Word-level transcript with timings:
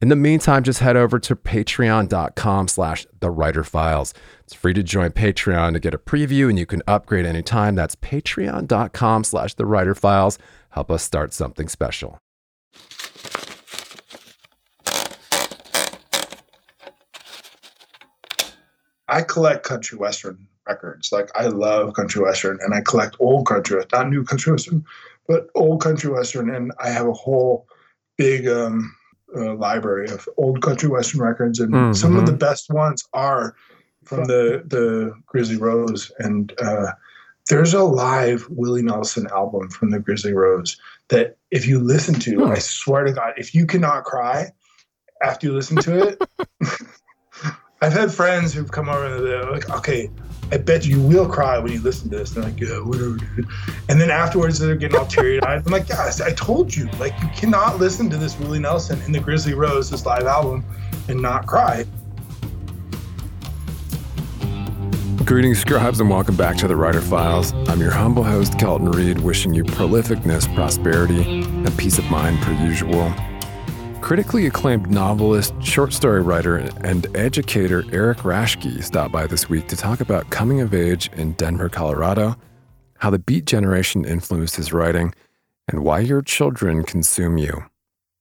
In 0.00 0.10
the 0.10 0.16
meantime, 0.16 0.62
just 0.62 0.78
head 0.78 0.96
over 0.96 1.18
to 1.18 1.34
patreon.com 1.34 2.68
slash 2.68 3.04
the 3.18 3.30
writer 3.30 3.64
files. 3.64 4.14
It's 4.44 4.54
free 4.54 4.72
to 4.74 4.82
join 4.84 5.10
Patreon 5.10 5.72
to 5.72 5.80
get 5.80 5.92
a 5.92 5.98
preview 5.98 6.48
and 6.48 6.56
you 6.56 6.66
can 6.66 6.82
upgrade 6.86 7.26
anytime. 7.26 7.74
That's 7.74 7.96
patreon.com 7.96 9.24
slash 9.24 9.54
the 9.54 9.66
writer 9.66 9.96
files. 9.96 10.38
Help 10.70 10.92
us 10.92 11.02
start 11.02 11.32
something 11.32 11.66
special. 11.66 12.20
I 19.08 19.22
collect 19.22 19.64
country 19.64 19.98
western 19.98 20.46
records. 20.68 21.10
Like 21.10 21.30
I 21.34 21.46
love 21.46 21.94
country 21.94 22.22
western, 22.22 22.58
and 22.62 22.72
I 22.72 22.82
collect 22.82 23.16
old 23.18 23.46
country, 23.46 23.82
not 23.90 24.10
new 24.10 24.22
country 24.22 24.52
western, 24.52 24.84
but 25.26 25.48
old 25.56 25.80
country 25.80 26.10
western. 26.10 26.54
And 26.54 26.72
I 26.78 26.90
have 26.90 27.08
a 27.08 27.12
whole 27.12 27.66
big 28.18 28.46
um, 28.46 28.94
uh, 29.36 29.54
library 29.54 30.08
of 30.08 30.28
old 30.36 30.62
country 30.62 30.88
western 30.88 31.20
records, 31.20 31.60
and 31.60 31.72
mm-hmm. 31.72 31.92
some 31.92 32.16
of 32.16 32.26
the 32.26 32.32
best 32.32 32.70
ones 32.70 33.06
are 33.12 33.54
from 34.04 34.24
the 34.24 34.62
the 34.66 35.12
Grizzly 35.26 35.56
Rose. 35.56 36.10
And 36.18 36.52
uh, 36.60 36.92
there's 37.48 37.74
a 37.74 37.82
live 37.82 38.46
Willie 38.50 38.82
Nelson 38.82 39.26
album 39.28 39.70
from 39.70 39.90
the 39.90 40.00
Grizzly 40.00 40.32
Rose 40.32 40.80
that 41.08 41.36
if 41.50 41.66
you 41.66 41.78
listen 41.78 42.14
to, 42.20 42.46
I 42.46 42.58
swear 42.58 43.04
to 43.04 43.12
God, 43.12 43.34
if 43.36 43.54
you 43.54 43.66
cannot 43.66 44.04
cry 44.04 44.52
after 45.22 45.46
you 45.46 45.54
listen 45.54 45.76
to 45.78 46.08
it. 46.08 46.22
I've 47.80 47.92
had 47.92 48.12
friends 48.12 48.52
who've 48.52 48.70
come 48.70 48.88
over 48.88 49.06
and 49.06 49.26
they're 49.26 49.50
like, 49.50 49.70
okay, 49.70 50.10
I 50.50 50.56
bet 50.56 50.86
you 50.86 50.98
will 50.98 51.28
cry 51.28 51.58
when 51.58 51.72
you 51.72 51.80
listen 51.80 52.08
to 52.10 52.16
this. 52.16 52.34
And 52.34 52.44
like, 52.44 52.58
yeah, 52.58 52.78
whatever, 52.78 53.16
dude. 53.16 53.46
And 53.90 54.00
then 54.00 54.10
afterwards, 54.10 54.58
they're 54.58 54.76
getting 54.76 54.98
all 54.98 55.04
teary 55.04 55.42
eyed. 55.42 55.62
I'm 55.66 55.72
like, 55.72 55.88
yes, 55.90 56.22
I 56.22 56.32
told 56.32 56.74
you. 56.74 56.88
Like, 56.98 57.12
you 57.20 57.28
cannot 57.36 57.78
listen 57.78 58.08
to 58.08 58.16
this 58.16 58.38
Willie 58.38 58.58
Nelson 58.58 59.00
in 59.02 59.12
the 59.12 59.20
Grizzly 59.20 59.52
Rose, 59.52 59.90
this 59.90 60.06
live 60.06 60.24
album, 60.24 60.64
and 61.08 61.20
not 61.20 61.46
cry. 61.46 61.84
Greetings, 65.26 65.58
scribes, 65.58 66.00
and 66.00 66.08
welcome 66.08 66.36
back 66.36 66.56
to 66.56 66.66
the 66.66 66.76
Writer 66.76 67.02
Files. 67.02 67.52
I'm 67.68 67.80
your 67.80 67.90
humble 67.90 68.24
host, 68.24 68.58
Kelton 68.58 68.90
Reid, 68.90 69.20
wishing 69.20 69.52
you 69.52 69.64
prolificness, 69.64 70.52
prosperity, 70.54 71.42
and 71.42 71.76
peace 71.76 71.98
of 71.98 72.06
mind 72.06 72.40
per 72.40 72.52
usual. 72.64 73.12
Critically 74.00 74.46
acclaimed 74.46 74.90
novelist, 74.90 75.52
short 75.62 75.92
story 75.92 76.22
writer, 76.22 76.56
and 76.56 77.06
educator 77.14 77.84
Erik 77.92 78.18
Raschke 78.18 78.82
stopped 78.82 79.12
by 79.12 79.26
this 79.26 79.50
week 79.50 79.68
to 79.68 79.76
talk 79.76 80.00
about 80.00 80.30
coming 80.30 80.60
of 80.60 80.72
age 80.72 81.10
in 81.14 81.32
Denver, 81.32 81.68
Colorado, 81.68 82.36
how 82.98 83.10
the 83.10 83.18
Beat 83.18 83.44
generation 83.44 84.06
influenced 84.06 84.56
his 84.56 84.72
writing, 84.72 85.14
and 85.68 85.84
why 85.84 86.00
your 86.00 86.22
children 86.22 86.84
consume 86.84 87.36
you. 87.36 87.66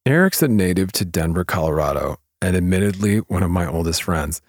Erik's 0.06 0.42
a 0.42 0.50
native 0.50 0.92
to 0.94 1.06
Denver, 1.06 1.46
Colorado, 1.46 2.18
and 2.42 2.58
admittedly 2.58 3.20
one 3.20 3.44
of 3.44 3.52
my 3.52 3.66
oldest 3.66 4.04
friends. 4.04 4.42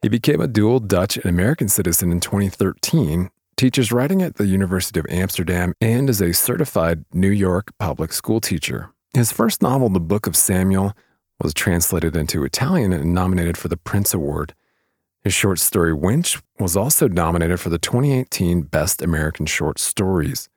He 0.00 0.08
became 0.08 0.40
a 0.40 0.46
dual 0.46 0.78
Dutch 0.78 1.16
and 1.16 1.26
American 1.26 1.68
citizen 1.68 2.12
in 2.12 2.20
2013, 2.20 3.30
teaches 3.56 3.90
writing 3.90 4.22
at 4.22 4.36
the 4.36 4.46
University 4.46 5.00
of 5.00 5.06
Amsterdam, 5.08 5.74
and 5.80 6.08
is 6.08 6.20
a 6.20 6.32
certified 6.32 7.04
New 7.12 7.30
York 7.30 7.72
public 7.78 8.12
school 8.12 8.40
teacher. 8.40 8.93
His 9.14 9.30
first 9.30 9.62
novel, 9.62 9.88
The 9.90 10.00
Book 10.00 10.26
of 10.26 10.34
Samuel, 10.34 10.92
was 11.40 11.54
translated 11.54 12.16
into 12.16 12.42
Italian 12.42 12.92
and 12.92 13.14
nominated 13.14 13.56
for 13.56 13.68
the 13.68 13.76
Printz 13.76 14.12
Award. 14.12 14.54
His 15.22 15.32
short 15.32 15.60
story 15.60 15.92
Winch 15.92 16.42
was 16.58 16.76
also 16.76 17.06
nominated 17.06 17.60
for 17.60 17.68
the 17.68 17.78
2018 17.78 18.62
Best 18.62 19.00
American 19.00 19.46
Short 19.46 19.78
Stories. 19.78 20.48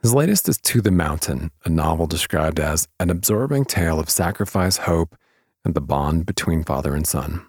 His 0.00 0.14
latest 0.14 0.48
is 0.48 0.56
To 0.56 0.80
the 0.80 0.90
Mountain, 0.90 1.50
a 1.66 1.68
novel 1.68 2.06
described 2.06 2.58
as 2.58 2.88
an 2.98 3.10
absorbing 3.10 3.66
tale 3.66 4.00
of 4.00 4.08
sacrifice, 4.08 4.78
hope, 4.78 5.14
and 5.62 5.74
the 5.74 5.82
bond 5.82 6.24
between 6.24 6.64
father 6.64 6.94
and 6.94 7.06
son. 7.06 7.44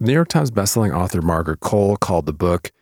New 0.00 0.12
York 0.12 0.28
Times 0.28 0.50
bestselling 0.50 0.92
author 0.92 1.22
Margaret 1.22 1.60
Coel 1.60 1.96
called 1.96 2.26
the 2.26 2.32
book 2.32 2.72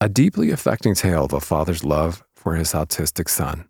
a 0.00 0.08
deeply 0.08 0.50
affecting 0.50 0.96
tale 0.96 1.26
of 1.26 1.32
a 1.32 1.40
father's 1.40 1.84
love 1.84 2.24
for 2.34 2.56
his 2.56 2.72
autistic 2.72 3.28
son. 3.28 3.69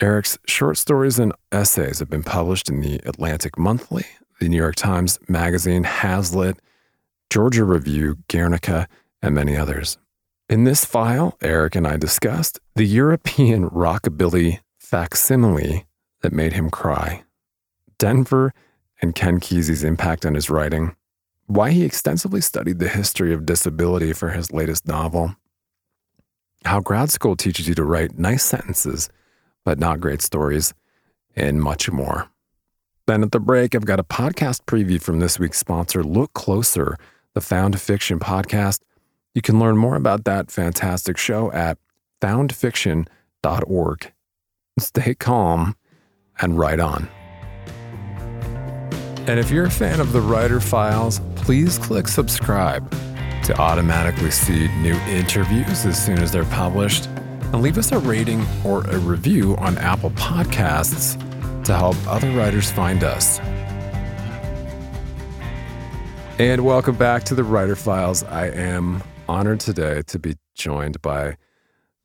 Erik's 0.00 0.38
short 0.46 0.76
stories 0.76 1.18
and 1.18 1.32
essays 1.52 2.00
have 2.00 2.10
been 2.10 2.24
published 2.24 2.68
in 2.68 2.80
the 2.80 3.00
Atlantic 3.04 3.56
Monthly, 3.56 4.04
the 4.40 4.48
New 4.48 4.56
York 4.56 4.74
Times 4.74 5.20
Magazine, 5.28 5.84
Hazlitt, 5.84 6.58
Georgia 7.30 7.64
Review, 7.64 8.18
Guernica, 8.28 8.88
and 9.22 9.34
many 9.34 9.56
others. 9.56 9.98
In 10.48 10.64
this 10.64 10.84
file, 10.84 11.38
Erik 11.40 11.76
and 11.76 11.86
I 11.86 11.96
discussed 11.96 12.58
the 12.74 12.84
European 12.84 13.70
rockabilly 13.70 14.60
facsimile 14.78 15.86
that 16.22 16.32
made 16.32 16.52
him 16.54 16.70
cry, 16.70 17.22
Denver 17.98 18.52
and 19.00 19.14
Ken 19.14 19.38
Kesey's 19.38 19.84
impact 19.84 20.26
on 20.26 20.34
his 20.34 20.50
writing, 20.50 20.96
why 21.46 21.70
he 21.70 21.84
extensively 21.84 22.40
studied 22.40 22.78
the 22.78 22.88
history 22.88 23.32
of 23.32 23.46
disability 23.46 24.12
for 24.12 24.30
his 24.30 24.52
latest 24.52 24.88
novel, 24.88 25.36
how 26.64 26.80
grad 26.80 27.10
school 27.10 27.36
teaches 27.36 27.68
you 27.68 27.74
to 27.74 27.84
write 27.84 28.18
nice 28.18 28.44
sentences 28.44 29.08
but 29.64 29.78
not 29.78 30.00
great 30.00 30.22
stories, 30.22 30.74
and 31.34 31.60
much 31.60 31.90
more. 31.90 32.28
Then 33.06 33.22
at 33.22 33.32
the 33.32 33.40
break, 33.40 33.74
I've 33.74 33.84
got 33.84 34.00
a 34.00 34.04
podcast 34.04 34.64
preview 34.64 35.00
from 35.00 35.20
this 35.20 35.38
week's 35.38 35.58
sponsor, 35.58 36.02
Look 36.02 36.32
Closer, 36.32 36.96
the 37.34 37.40
Found 37.40 37.78
Fiction 37.80 38.18
podcast. 38.18 38.80
You 39.34 39.42
can 39.42 39.58
learn 39.58 39.76
more 39.76 39.96
about 39.96 40.24
that 40.24 40.50
fantastic 40.50 41.18
show 41.18 41.52
at 41.52 41.76
foundfiction.org. 42.22 44.12
Stay 44.78 45.14
calm 45.14 45.76
and 46.40 46.58
write 46.58 46.80
on. 46.80 47.08
And 49.26 49.38
if 49.40 49.50
you're 49.50 49.66
a 49.66 49.70
fan 49.70 50.00
of 50.00 50.12
the 50.12 50.20
Writer 50.20 50.60
Files, 50.60 51.20
please 51.34 51.78
click 51.78 52.08
subscribe 52.08 52.90
to 53.44 53.58
automatically 53.58 54.30
see 54.30 54.68
new 54.78 54.94
interviews 55.08 55.84
as 55.84 56.02
soon 56.02 56.18
as 56.18 56.32
they're 56.32 56.44
published 56.46 57.08
and 57.54 57.62
leave 57.62 57.78
us 57.78 57.92
a 57.92 57.98
rating 58.00 58.44
or 58.64 58.82
a 58.88 58.98
review 58.98 59.54
on 59.58 59.78
Apple 59.78 60.10
Podcasts 60.10 61.14
to 61.62 61.72
help 61.72 61.94
other 62.08 62.28
writers 62.32 62.72
find 62.72 63.04
us. 63.04 63.38
And 66.40 66.64
welcome 66.64 66.96
back 66.96 67.22
to 67.24 67.36
the 67.36 67.44
Writer 67.44 67.76
Files. 67.76 68.24
I 68.24 68.48
am 68.48 69.04
honored 69.28 69.60
today 69.60 70.02
to 70.08 70.18
be 70.18 70.34
joined 70.56 71.00
by 71.00 71.36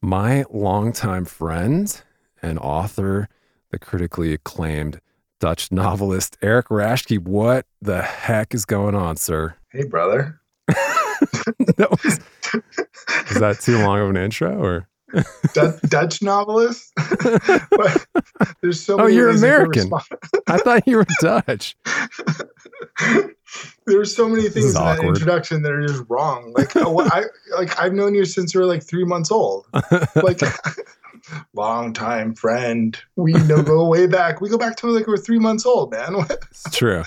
my 0.01 0.45
longtime 0.51 1.25
friend 1.25 1.99
and 2.43 2.59
author, 2.59 3.27
the 3.71 3.79
critically 3.79 4.33
acclaimed 4.33 5.01
Dutch 5.39 5.71
novelist 5.71 6.37
Erik 6.43 6.67
Raschke. 6.67 7.17
What 7.17 7.65
the 7.81 8.03
heck 8.03 8.53
is 8.53 8.65
going 8.65 8.93
on, 8.93 9.17
sir? 9.17 9.55
Hey, 9.71 9.85
brother. 9.85 10.41
that 10.67 11.87
was, 11.89 12.19
is 13.31 13.39
that 13.39 13.59
too 13.61 13.79
long 13.79 13.99
of 13.99 14.11
an 14.11 14.17
intro 14.17 14.55
or? 14.55 14.85
Dutch 15.87 16.21
novelist. 16.21 16.91
There's 18.61 18.83
so. 18.83 18.99
Oh, 18.99 19.07
you're 19.07 19.29
American. 19.29 19.91
I 20.47 20.57
thought 20.57 20.83
you 20.87 20.97
were 20.97 21.07
Dutch. 21.21 21.75
There's 23.85 24.15
so 24.15 24.29
many 24.29 24.49
things 24.49 24.75
in 24.75 24.83
that 24.83 24.99
introduction 25.03 25.63
that 25.63 25.71
are 25.71 25.85
just 25.85 26.03
wrong. 26.07 26.53
Like 26.55 26.75
uh, 26.75 26.85
I 27.11 27.23
like 27.57 27.79
I've 27.79 27.93
known 27.93 28.13
you 28.13 28.25
since 28.25 28.53
you 28.53 28.59
were 28.59 28.65
like 28.65 28.83
three 28.83 29.05
months 29.05 29.31
old. 29.31 29.65
Like 30.15 30.41
long 31.53 31.93
time 31.93 32.35
friend. 32.35 32.97
We 33.15 33.33
know 33.33 33.63
go 33.63 33.87
way 33.87 34.07
back. 34.07 34.41
We 34.41 34.49
go 34.49 34.57
back 34.57 34.75
to 34.77 34.87
like 34.87 35.07
we're 35.07 35.17
three 35.17 35.39
months 35.39 35.65
old, 35.65 35.91
man. 35.91 36.15
it's 36.29 36.69
true. 36.71 37.03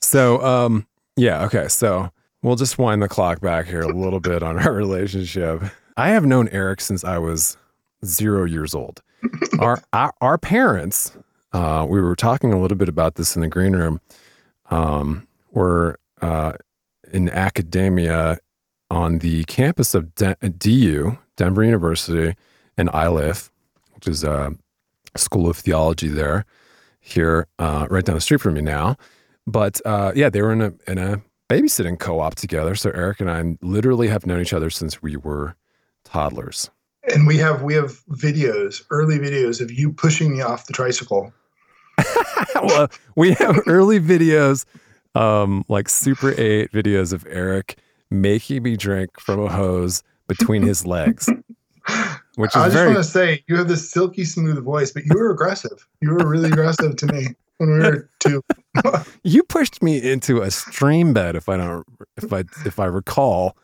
So 0.00 0.42
um 0.42 0.86
yeah, 1.16 1.44
okay. 1.44 1.68
So 1.68 2.10
we'll 2.42 2.56
just 2.56 2.78
wind 2.78 3.02
the 3.02 3.08
clock 3.08 3.40
back 3.40 3.66
here 3.66 3.82
a 3.82 3.94
little 3.94 4.20
bit 4.20 4.42
on 4.42 4.58
our 4.58 4.72
relationship. 4.72 5.62
I 5.96 6.10
have 6.10 6.26
known 6.26 6.48
Erik 6.48 6.80
since 6.80 7.04
I 7.04 7.18
was 7.18 7.56
zero 8.04 8.44
years 8.44 8.74
old. 8.74 9.02
our, 9.58 9.82
our 9.92 10.12
our 10.20 10.38
parents, 10.38 11.16
uh, 11.52 11.86
we 11.88 12.00
were 12.00 12.16
talking 12.16 12.52
a 12.52 12.60
little 12.60 12.76
bit 12.76 12.88
about 12.88 13.14
this 13.14 13.36
in 13.36 13.42
the 13.42 13.48
green 13.48 13.74
room. 13.74 14.00
Um, 14.70 15.26
were 15.52 15.98
uh, 16.20 16.54
in 17.12 17.30
academia 17.30 18.38
on 18.90 19.18
the 19.18 19.44
campus 19.44 19.94
of 19.94 20.14
De- 20.14 20.36
DU, 20.58 21.16
Denver 21.36 21.62
University, 21.62 22.34
and 22.76 22.90
Iliff, 22.92 23.50
which 23.94 24.08
is 24.08 24.24
a 24.24 24.52
school 25.16 25.48
of 25.48 25.56
theology 25.56 26.08
there, 26.08 26.44
here 27.00 27.46
uh, 27.58 27.86
right 27.88 28.04
down 28.04 28.16
the 28.16 28.20
street 28.20 28.40
from 28.40 28.54
me 28.54 28.62
now. 28.62 28.96
But 29.46 29.80
uh, 29.84 30.12
yeah, 30.14 30.28
they 30.28 30.42
were 30.42 30.52
in 30.52 30.62
a 30.62 30.72
in 30.88 30.98
a 30.98 31.22
babysitting 31.48 31.98
co-op 32.00 32.34
together. 32.34 32.74
So 32.74 32.90
Erik 32.90 33.20
and 33.20 33.30
I 33.30 33.56
literally 33.62 34.08
have 34.08 34.26
known 34.26 34.40
each 34.40 34.52
other 34.52 34.70
since 34.70 35.00
we 35.02 35.16
were 35.16 35.54
toddlers. 36.14 36.70
And 37.12 37.26
we 37.26 37.36
have 37.38 37.62
we 37.62 37.74
have 37.74 38.04
videos, 38.06 38.82
early 38.90 39.18
videos 39.18 39.60
of 39.60 39.70
you 39.70 39.92
pushing 39.92 40.32
me 40.32 40.42
off 40.42 40.66
the 40.66 40.72
tricycle. 40.72 41.32
well, 42.62 42.88
we 43.16 43.32
have 43.34 43.60
early 43.66 44.00
videos, 44.00 44.64
um, 45.14 45.64
like 45.68 45.88
Super 45.88 46.32
8 46.40 46.72
videos 46.72 47.12
of 47.12 47.26
Erik 47.28 47.78
making 48.10 48.62
me 48.62 48.76
drink 48.76 49.20
from 49.20 49.40
a 49.40 49.48
hose 49.48 50.02
between 50.28 50.62
his 50.62 50.86
legs. 50.86 51.28
Which 52.36 52.50
is 52.50 52.56
I 52.56 52.66
just 52.66 52.74
very 52.74 52.94
want 52.94 53.04
to 53.04 53.04
say 53.04 53.44
you 53.46 53.56
have 53.56 53.68
this 53.68 53.90
silky 53.90 54.24
smooth 54.24 54.64
voice, 54.64 54.90
but 54.92 55.04
you 55.04 55.12
were 55.14 55.30
aggressive. 55.30 55.86
You 56.00 56.12
were 56.12 56.26
really 56.26 56.48
aggressive 56.48 56.96
to 56.96 57.12
me 57.12 57.26
when 57.58 57.70
we 57.70 57.78
were 57.78 58.08
two. 58.20 58.42
you 59.24 59.42
pushed 59.42 59.82
me 59.82 59.98
into 59.98 60.42
a 60.42 60.50
stream 60.50 61.12
bed 61.12 61.36
if 61.36 61.48
I 61.48 61.56
don't 61.56 61.84
if 62.16 62.32
I 62.32 62.44
if 62.64 62.78
I 62.78 62.86
recall. 62.86 63.56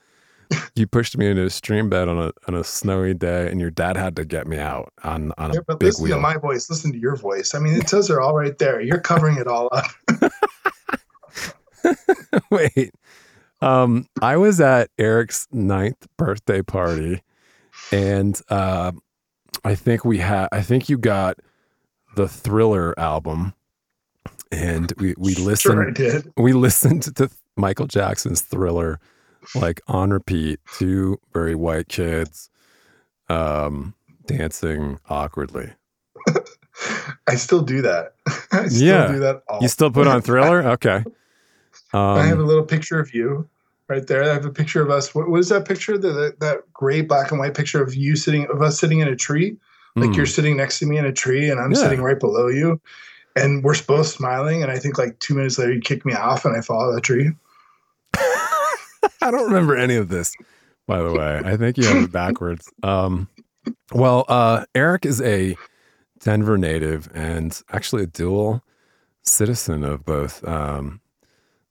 You 0.75 0.87
pushed 0.87 1.17
me 1.17 1.27
into 1.29 1.45
a 1.45 1.51
stream 1.51 1.89
bed 1.89 2.09
on 2.09 2.19
a 2.19 2.33
on 2.49 2.55
a 2.55 2.65
snowy 2.65 3.15
day, 3.15 3.51
and 3.51 3.61
your 3.61 3.71
dad 3.71 3.97
had 3.97 4.17
to 4.17 4.25
get 4.25 4.47
me 4.47 4.59
out 4.59 4.93
on 5.05 5.33
on 5.39 5.51
a 5.53 5.55
Yeah, 5.55 5.61
but 5.67 5.79
big 5.79 5.89
listen 5.89 6.05
wheel. 6.05 6.17
to 6.17 6.21
my 6.21 6.37
voice. 6.37 6.69
Listen 6.71 6.91
to 6.93 6.99
your 6.99 7.17
voice. 7.17 7.55
I 7.55 7.59
mean, 7.59 7.75
it 7.75 7.89
says 7.89 8.09
they're 8.09 8.21
all 8.21 8.35
right 8.35 8.57
there. 8.59 8.81
You're 8.81 9.01
covering 9.01 9.37
it 9.37 9.47
all 9.47 9.69
up. 9.73 9.87
Wait. 12.51 12.93
Um, 13.61 14.07
I 14.23 14.37
was 14.37 14.61
at 14.61 14.91
Erik's 14.99 15.47
ninth 15.53 16.07
birthday 16.17 16.63
party, 16.63 17.23
and 17.93 18.41
uh, 18.49 18.93
I 19.65 19.75
think 19.75 20.05
we 20.05 20.19
had. 20.19 20.49
I 20.53 20.63
think 20.63 20.89
you 20.89 20.97
got 20.99 21.39
the 22.17 22.27
Thriller 22.27 22.99
album, 22.99 23.55
and 24.51 24.93
we 24.99 25.15
we 25.19 25.35
listened. 25.35 25.97
Sure. 25.97 26.23
We 26.37 26.53
listened 26.55 27.15
to 27.17 27.31
Michael 27.57 27.87
Jackson's 27.87 28.41
Thriller, 28.41 28.99
like 29.55 29.81
on 29.89 30.11
repeat. 30.11 30.61
Two 30.73 31.19
very 31.33 31.55
white 31.55 31.89
kids, 31.89 32.51
um, 33.29 33.95
dancing 34.27 34.99
awkwardly. 35.09 35.73
I 37.27 37.35
still 37.37 37.63
do 37.63 37.83
that. 37.83 38.15
I 38.53 38.69
still 38.69 38.87
Yeah. 38.87 39.13
do 39.13 39.19
that. 39.21 39.43
All 39.49 39.63
You 39.63 39.69
still 39.69 39.91
put 39.91 40.07
on 40.07 40.23
Thriller? 40.23 40.63
Okay. 40.73 41.05
I 41.93 42.25
have 42.27 42.39
a 42.39 42.43
Um, 42.43 42.47
little 42.47 42.65
picture 42.65 43.01
of 43.01 43.15
you 43.15 43.49
right 43.89 44.07
there. 44.07 44.23
I 44.25 44.33
have 44.33 44.47
a 44.47 44.51
picture 44.53 44.83
of 44.83 44.91
us. 44.91 45.15
What, 45.15 45.29
what 45.29 45.41
is 45.41 45.49
that 45.49 45.67
picture? 45.67 45.99
The, 45.99 46.13
that 46.13 46.41
that 46.41 46.73
gray, 46.73 47.03
black, 47.03 47.31
and 47.31 47.41
white 47.41 47.55
picture 47.55 47.83
of 47.83 47.95
you 47.95 48.17
sitting, 48.17 48.47
of 48.49 48.63
us 48.63 48.79
sitting 48.79 49.01
in 49.01 49.09
a 49.09 49.17
tree. 49.17 49.57
Like 49.97 50.11
hmm. 50.11 50.15
you're 50.15 50.27
sitting 50.27 50.57
next 50.57 50.79
to 50.79 50.87
me 50.87 50.99
in 50.99 51.05
a 51.05 51.13
tree, 51.13 51.51
and 51.51 51.61
I'm 51.61 51.73
Yeah. 51.73 51.79
sitting 51.79 52.01
right 52.01 52.19
below 52.19 52.49
you, 52.49 52.81
and 53.37 53.65
we're 53.65 53.75
both 53.87 54.07
smiling. 54.07 54.63
And 54.63 54.71
I 54.71 54.79
think 54.79 54.99
like 54.99 55.19
two 55.19 55.35
minutes 55.35 55.59
later, 55.59 55.73
you 55.73 55.81
kick 55.81 56.05
me 56.07 56.15
off, 56.15 56.45
and 56.45 56.57
I 56.57 56.61
fall 56.61 56.83
out 56.83 56.91
of 56.91 56.95
the 56.95 57.01
tree. 57.01 57.33
I 59.23 59.31
don't 59.31 59.45
remember 59.45 59.77
any 59.77 59.97
of 59.97 60.09
this, 60.09 60.35
by 60.87 61.03
the 61.03 61.13
way. 61.13 61.41
I 61.45 61.57
think 61.57 61.77
you 61.77 61.85
have 61.85 62.05
it 62.05 62.13
backwards. 62.13 62.71
Um, 62.83 63.29
well, 63.93 64.25
uh, 64.29 64.65
Erik 64.75 65.07
is 65.07 65.21
a 65.21 65.57
Denver 66.21 66.59
native 66.59 67.09
and 67.15 67.61
actually 67.71 68.05
a 68.05 68.07
dual 68.07 68.63
citizen 69.23 69.85
of 69.85 70.05
both 70.05 70.47
um, 70.47 71.01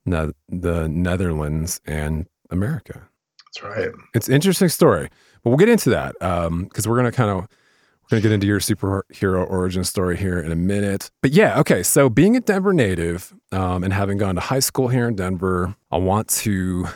ne- 0.05 0.33
the 0.47 0.87
Netherlands 0.87 1.81
and 1.85 2.27
America. 2.49 3.07
That's 3.45 3.63
right. 3.63 3.89
It's 4.13 4.27
an 4.27 4.35
interesting 4.35 4.69
story, 4.69 5.09
but 5.43 5.49
we'll 5.49 5.57
get 5.57 5.69
into 5.69 5.89
that 5.91 6.13
because 6.19 6.87
we're 6.87 6.97
going 6.97 7.11
to 7.11 7.15
kind 7.15 7.29
of 7.31 7.47
we're 8.11 8.15
going 8.15 8.23
to 8.23 8.29
get 8.29 8.33
into 8.33 8.47
your 8.47 8.59
superhero 8.59 9.49
origin 9.49 9.83
story 9.83 10.17
here 10.17 10.39
in 10.39 10.51
a 10.51 10.55
minute. 10.55 11.11
But 11.21 11.31
yeah, 11.31 11.59
okay. 11.59 11.83
So 11.83 12.09
being 12.09 12.35
a 12.35 12.39
Denver 12.39 12.73
native 12.73 13.33
um, 13.51 13.83
and 13.83 13.93
having 13.93 14.17
gone 14.17 14.35
to 14.35 14.41
high 14.41 14.59
school 14.59 14.87
here 14.87 15.07
in 15.07 15.15
Denver, 15.15 15.75
I 15.91 15.97
want 15.97 16.27
to 16.29 16.87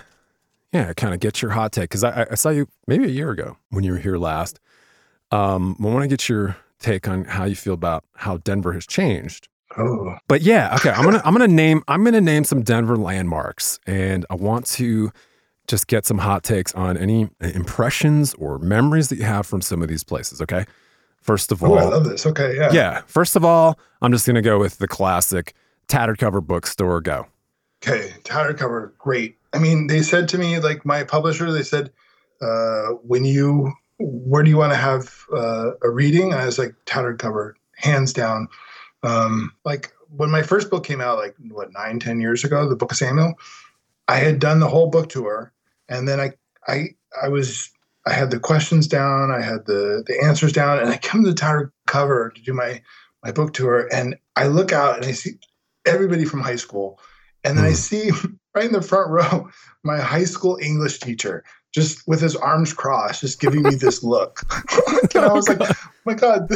yeah 0.73 0.93
kind 0.93 1.13
of 1.13 1.19
get 1.19 1.41
your 1.41 1.51
hot 1.51 1.71
take 1.71 1.89
because 1.89 2.03
I, 2.03 2.27
I 2.31 2.35
saw 2.35 2.49
you 2.49 2.67
maybe 2.87 3.05
a 3.05 3.09
year 3.09 3.31
ago 3.31 3.57
when 3.69 3.83
you 3.83 3.93
were 3.93 3.99
here 3.99 4.17
last. 4.17 4.59
Um, 5.31 5.75
I 5.79 5.85
want 5.85 6.03
to 6.03 6.07
get 6.07 6.29
your 6.29 6.57
take 6.79 7.07
on 7.07 7.25
how 7.25 7.45
you 7.45 7.55
feel 7.55 7.73
about 7.73 8.03
how 8.15 8.37
Denver 8.37 8.73
has 8.73 8.85
changed 8.85 9.47
Oh, 9.77 10.17
but 10.27 10.41
yeah, 10.41 10.75
okay. 10.75 10.91
I'm 10.91 11.03
gonna 11.03 11.21
I'm 11.25 11.33
gonna 11.33 11.47
name 11.47 11.83
I'm 11.87 12.03
gonna 12.03 12.21
name 12.21 12.43
some 12.43 12.61
Denver 12.63 12.97
landmarks, 12.97 13.79
and 13.85 14.25
I 14.29 14.35
want 14.35 14.65
to 14.67 15.11
just 15.67 15.87
get 15.87 16.05
some 16.05 16.17
hot 16.19 16.43
takes 16.43 16.73
on 16.75 16.97
any 16.97 17.29
impressions 17.39 18.33
or 18.35 18.59
memories 18.59 19.09
that 19.09 19.17
you 19.17 19.23
have 19.23 19.45
from 19.45 19.61
some 19.61 19.81
of 19.81 19.87
these 19.87 20.03
places. 20.03 20.41
Okay. 20.41 20.65
First 21.21 21.53
of 21.53 21.63
oh, 21.63 21.75
I 21.75 21.83
all, 21.83 21.91
love 21.91 22.03
this. 22.03 22.25
Okay, 22.25 22.57
yeah. 22.57 22.69
yeah. 22.73 23.01
First 23.07 23.37
of 23.37 23.45
all, 23.45 23.79
I'm 24.01 24.11
just 24.11 24.27
gonna 24.27 24.41
go 24.41 24.59
with 24.59 24.77
the 24.77 24.87
classic 24.87 25.53
tattered 25.87 26.17
cover 26.17 26.41
bookstore. 26.41 26.99
Go. 26.99 27.27
Okay, 27.81 28.13
tattered 28.23 28.57
cover, 28.57 28.93
great. 28.97 29.37
I 29.53 29.59
mean, 29.59 29.87
they 29.87 30.01
said 30.01 30.27
to 30.29 30.37
me, 30.37 30.59
like 30.59 30.85
my 30.85 31.03
publisher, 31.03 31.51
they 31.51 31.63
said, 31.63 31.91
uh, 32.41 32.87
when 33.03 33.23
you, 33.25 33.71
where 33.99 34.43
do 34.43 34.49
you 34.49 34.57
want 34.57 34.73
to 34.73 34.77
have 34.77 35.25
uh, 35.33 35.71
a 35.81 35.89
reading? 35.89 36.31
And 36.31 36.41
I 36.41 36.45
was 36.45 36.57
like, 36.57 36.75
tattered 36.85 37.19
cover, 37.19 37.55
hands 37.75 38.13
down. 38.13 38.47
Um, 39.03 39.53
like 39.63 39.91
when 40.15 40.31
my 40.31 40.41
first 40.41 40.69
book 40.69 40.83
came 40.83 41.01
out, 41.01 41.17
like 41.17 41.35
what 41.49 41.71
nine, 41.73 41.99
ten 41.99 42.19
years 42.19 42.43
ago, 42.43 42.67
the 42.67 42.75
Book 42.75 42.91
of 42.91 42.97
Samuel, 42.97 43.35
I 44.07 44.17
had 44.17 44.39
done 44.39 44.59
the 44.59 44.67
whole 44.67 44.89
book 44.89 45.09
tour, 45.09 45.53
and 45.87 46.07
then 46.07 46.19
I, 46.19 46.33
I, 46.67 46.89
I 47.21 47.29
was, 47.29 47.69
I 48.05 48.13
had 48.13 48.31
the 48.31 48.39
questions 48.39 48.87
down, 48.87 49.31
I 49.31 49.41
had 49.41 49.65
the 49.65 50.03
the 50.05 50.21
answers 50.23 50.51
down, 50.51 50.79
and 50.79 50.89
I 50.89 50.97
come 50.97 51.23
to 51.23 51.29
the 51.29 51.35
tattered 51.35 51.71
cover 51.87 52.31
to 52.35 52.41
do 52.41 52.53
my 52.53 52.81
my 53.23 53.31
book 53.31 53.53
tour, 53.53 53.87
and 53.91 54.15
I 54.35 54.47
look 54.47 54.71
out 54.71 54.97
and 54.97 55.05
I 55.05 55.11
see 55.11 55.31
everybody 55.85 56.25
from 56.25 56.41
high 56.41 56.57
school. 56.57 56.99
And 57.43 57.57
then 57.57 57.65
I 57.65 57.69
Hmm. 57.69 57.73
see 57.73 58.11
right 58.55 58.65
in 58.65 58.71
the 58.71 58.81
front 58.81 59.09
row 59.09 59.49
my 59.83 59.99
high 59.99 60.25
school 60.25 60.57
English 60.61 60.99
teacher 60.99 61.43
just 61.73 62.07
with 62.07 62.21
his 62.21 62.35
arms 62.35 62.71
crossed, 62.71 63.21
just 63.21 63.41
giving 63.41 63.63
me 63.63 63.73
this 63.75 64.03
look. 64.03 64.41
and 65.15 65.25
I 65.25 65.33
was 65.33 65.49
like, 65.49 65.59
oh 65.59 65.71
my 66.05 66.13
God, 66.13 66.47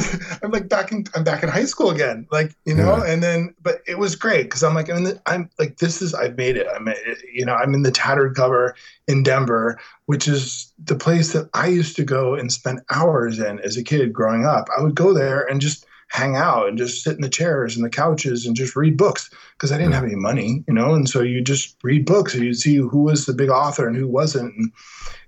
I'm 0.43 0.51
like 0.51 0.69
back 0.69 0.91
in 0.91 1.05
I'm 1.15 1.23
back 1.23 1.41
in 1.41 1.49
high 1.49 1.65
school 1.65 1.89
again. 1.89 2.27
Like, 2.31 2.55
you 2.65 2.75
know, 2.75 3.01
and 3.01 3.23
then 3.23 3.55
but 3.61 3.81
it 3.87 3.97
was 3.97 4.15
great 4.15 4.43
because 4.43 4.63
I'm 4.63 4.75
like, 4.75 4.89
I'm, 4.89 4.97
in 4.97 5.03
the, 5.05 5.21
I'm 5.25 5.49
like, 5.57 5.77
this 5.77 6.01
is 6.03 6.13
I've 6.13 6.37
made 6.37 6.55
it. 6.55 6.67
I'm 6.73 6.87
you 7.33 7.45
know, 7.45 7.55
I'm 7.55 7.73
in 7.73 7.81
the 7.81 7.91
tattered 7.91 8.35
cover 8.35 8.75
in 9.07 9.23
Denver, 9.23 9.79
which 10.05 10.27
is 10.27 10.71
the 10.83 10.95
place 10.95 11.33
that 11.33 11.49
I 11.55 11.67
used 11.67 11.95
to 11.95 12.03
go 12.03 12.35
and 12.35 12.51
spend 12.51 12.81
hours 12.91 13.39
in 13.39 13.59
as 13.61 13.75
a 13.75 13.83
kid 13.83 14.13
growing 14.13 14.45
up. 14.45 14.67
I 14.77 14.81
would 14.83 14.95
go 14.95 15.13
there 15.13 15.41
and 15.49 15.59
just 15.61 15.85
hang 16.09 16.35
out 16.35 16.67
and 16.67 16.77
just 16.77 17.03
sit 17.03 17.15
in 17.15 17.21
the 17.21 17.29
chairs 17.29 17.75
and 17.75 17.83
the 17.85 17.89
couches 17.89 18.45
and 18.45 18.55
just 18.55 18.75
read 18.75 18.97
books 18.97 19.29
because 19.53 19.71
I 19.71 19.77
didn't 19.77 19.93
have 19.93 20.05
any 20.05 20.15
money, 20.15 20.63
you 20.67 20.73
know, 20.73 20.93
and 20.93 21.07
so 21.09 21.21
you 21.21 21.41
just 21.41 21.75
read 21.83 22.05
books 22.05 22.33
and 22.33 22.43
you 22.43 22.53
see 22.53 22.75
who 22.77 23.03
was 23.03 23.25
the 23.25 23.33
big 23.33 23.49
author 23.49 23.87
and 23.87 23.97
who 23.97 24.07
wasn't, 24.07 24.55
and, 24.55 24.71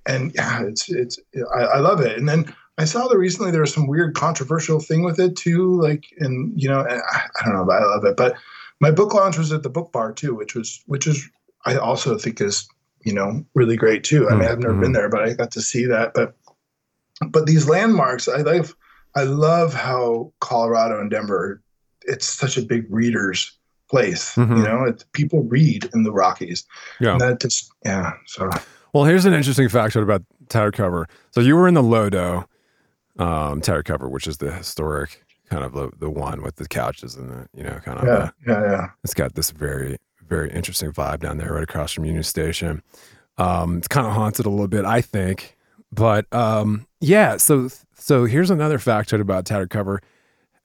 and 0.06 0.32
yeah, 0.36 0.64
it's 0.64 0.90
it's 0.90 1.20
I, 1.54 1.64
I 1.64 1.80
love 1.80 2.00
it. 2.02 2.18
And 2.18 2.28
then 2.30 2.54
I 2.78 2.86
saw 2.86 3.08
that 3.08 3.18
recently 3.18 3.52
there 3.52 3.62
was 3.62 3.74
some 3.74 3.88
weird 3.88 4.16
controversial 4.16 4.80
thing 4.80 5.04
with 5.04 5.20
it 5.20 5.36
too, 5.36 5.80
like 5.82 6.06
and 6.20 6.54
you 6.60 6.70
know, 6.70 6.80
I, 6.80 6.96
I 6.98 7.46
don't 7.46 7.56
know, 7.56 7.66
but 7.66 7.82
I 7.82 7.86
love 7.86 8.06
it. 8.06 8.16
But 8.16 8.36
my 8.80 8.90
book 8.92 9.14
launch 9.14 9.38
was 9.38 9.52
at 9.52 9.64
the 9.64 9.70
Book 9.70 9.92
Bar 9.92 10.14
too, 10.14 10.34
which 10.34 10.56
was 10.56 10.82
which 10.88 11.08
is 11.08 11.30
I 11.66 11.76
also 11.76 12.18
think 12.18 12.40
is 12.40 12.68
you 13.04 13.14
know 13.14 13.44
really 13.54 13.76
great 13.76 14.06
too. 14.06 14.30
I 14.30 14.36
mean, 14.36 14.48
I've 14.50 14.60
never 14.60 14.76
Mhm. 14.76 14.82
been 14.82 14.94
there, 14.94 15.10
but 15.10 15.24
I 15.24 15.34
got 15.34 15.52
to 15.52 15.62
see 15.62 15.86
that. 15.88 16.14
But 16.14 16.36
but 17.28 17.46
these 17.46 17.68
landmarks, 17.68 18.30
I 18.30 18.38
love. 18.38 18.74
I 19.16 19.24
love 19.24 19.74
how 19.74 20.32
Colorado 20.40 21.00
and 21.00 21.10
Denver, 21.10 21.62
it's 22.04 22.26
such 22.26 22.58
a 22.58 22.62
big 22.62 22.86
readers 22.90 23.58
place. 23.90 24.36
Mhm. 24.36 24.58
You 24.58 24.64
know, 24.64 24.84
it's 24.84 25.04
people 25.14 25.44
read 25.44 25.90
in 25.94 26.04
the 26.04 26.12
Rockies. 26.12 26.66
Yeah. 27.00 27.14
And 27.14 27.22
that 27.22 27.40
just 27.40 27.72
yeah. 27.86 28.14
So 28.28 28.50
Well, 28.94 29.06
here's 29.06 29.26
an 29.26 29.34
interesting 29.34 29.68
factoid 29.68 30.04
about 30.04 30.24
tattered 30.48 30.76
cover. 30.76 31.08
So 31.32 31.42
you 31.42 31.56
were 31.56 31.68
in 31.68 31.74
the 31.74 31.84
Lodo 31.84 32.46
um, 33.18 33.62
tattered 33.62 33.86
cover, 33.86 34.08
which 34.08 34.28
is 34.28 34.38
the 34.38 34.52
historic 34.52 35.24
kind 35.50 35.64
of 35.64 35.74
the, 35.74 35.90
the 35.98 36.10
one 36.10 36.44
with 36.44 36.58
the 36.58 36.68
couches 36.68 37.16
and 37.16 37.30
the 37.30 37.48
you 37.56 37.64
know 37.64 37.80
kind 37.84 38.00
of 38.00 38.08
yeah, 38.08 38.30
the, 38.46 38.52
yeah, 38.52 38.72
yeah. 38.72 38.90
it's 39.04 39.16
got 39.16 39.34
this 39.34 39.50
very 39.50 39.98
very 40.28 40.52
interesting 40.52 40.92
vibe 40.92 41.20
down 41.22 41.38
there 41.38 41.54
right 41.54 41.64
across 41.64 41.92
from 41.92 42.06
Union 42.06 42.24
Station. 42.24 42.84
Um, 43.38 43.78
it's 43.78 43.88
kind 43.88 44.06
of 44.06 44.14
haunted 44.14 44.46
a 44.46 44.50
little 44.50 44.68
bit, 44.68 44.86
I 44.86 45.02
think, 45.02 45.58
but 45.92 46.32
um, 46.34 46.86
yeah. 47.02 47.38
So 47.38 47.70
so 47.96 48.26
here's 48.26 48.50
another 48.50 48.78
factoid 48.78 49.22
about 49.22 49.46
tattered 49.46 49.70
cover. 49.70 50.02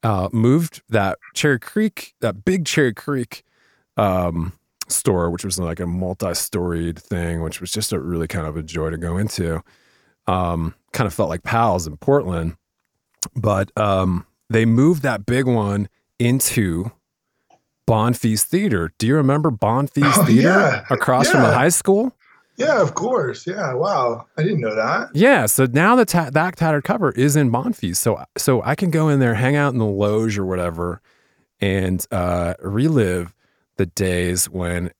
Uh, 0.03 0.29
moved 0.31 0.83
that 0.89 1.17
Cherry 1.33 1.59
Creek, 1.59 2.13
that 2.21 2.45
big 2.45 2.65
Cherry 2.65 2.93
Creek 2.93 3.43
um, 3.97 4.53
store, 4.87 5.31
which 5.31 5.43
was 5.43 5.57
like 5.57 5.79
a 5.79 5.87
multi-storied 5.87 6.99
thing, 6.99 7.41
which 7.41 7.59
was 7.59 7.71
just 7.71 7.91
a 7.91 7.99
really 7.99 8.27
kind 8.27 8.45
of 8.45 8.55
a 8.55 8.61
joy 8.61 8.91
to 8.91 8.97
go 8.97 9.17
into. 9.17 9.63
um, 10.27 10.73
kind 10.93 11.07
of 11.07 11.13
felt 11.13 11.29
like 11.29 11.41
Powell's 11.43 11.87
in 11.87 11.97
Portland. 11.97 12.55
But 13.35 13.71
um, 13.77 14.25
they 14.49 14.65
moved 14.65 15.01
that 15.03 15.25
big 15.25 15.45
one 15.47 15.89
into 16.19 16.91
Bonfils 17.89 18.43
Theater. 18.43 18.91
Do 18.97 19.07
you 19.07 19.15
remember 19.15 19.51
Bonfils 19.51 20.13
Oh, 20.17 20.25
Theater 20.25 20.47
yeah. 20.49 20.83
across 20.89 21.29
from 21.29 21.41
the 21.41 21.51
high 21.53 21.69
school? 21.69 22.15
Yeah, 22.57 22.81
of 22.81 22.95
course. 22.95 23.45
Yeah. 23.45 23.73
Wow. 23.73 24.27
I 24.37 24.43
didn't 24.43 24.61
know 24.61 24.75
that. 24.75 25.09
Yeah, 25.13 25.45
so 25.45 25.65
now 25.65 25.95
the 25.95 26.05
ta- 26.05 26.29
that 26.31 26.55
tattered 26.55 26.83
cover 26.83 27.11
is 27.11 27.35
in 27.35 27.51
Bonfils, 27.51 27.97
so 27.97 28.23
so 28.37 28.61
I 28.63 28.75
can 28.75 28.91
go 28.91 29.09
in 29.09 29.19
there, 29.19 29.33
hang 29.35 29.55
out 29.55 29.73
in 29.73 29.79
the 29.79 29.85
loge 29.85 30.37
or 30.37 30.45
whatever, 30.45 31.01
and 31.59 32.05
uh, 32.11 32.53
relive 32.61 33.33
the 33.77 33.85
days 33.85 34.49
when 34.49 34.91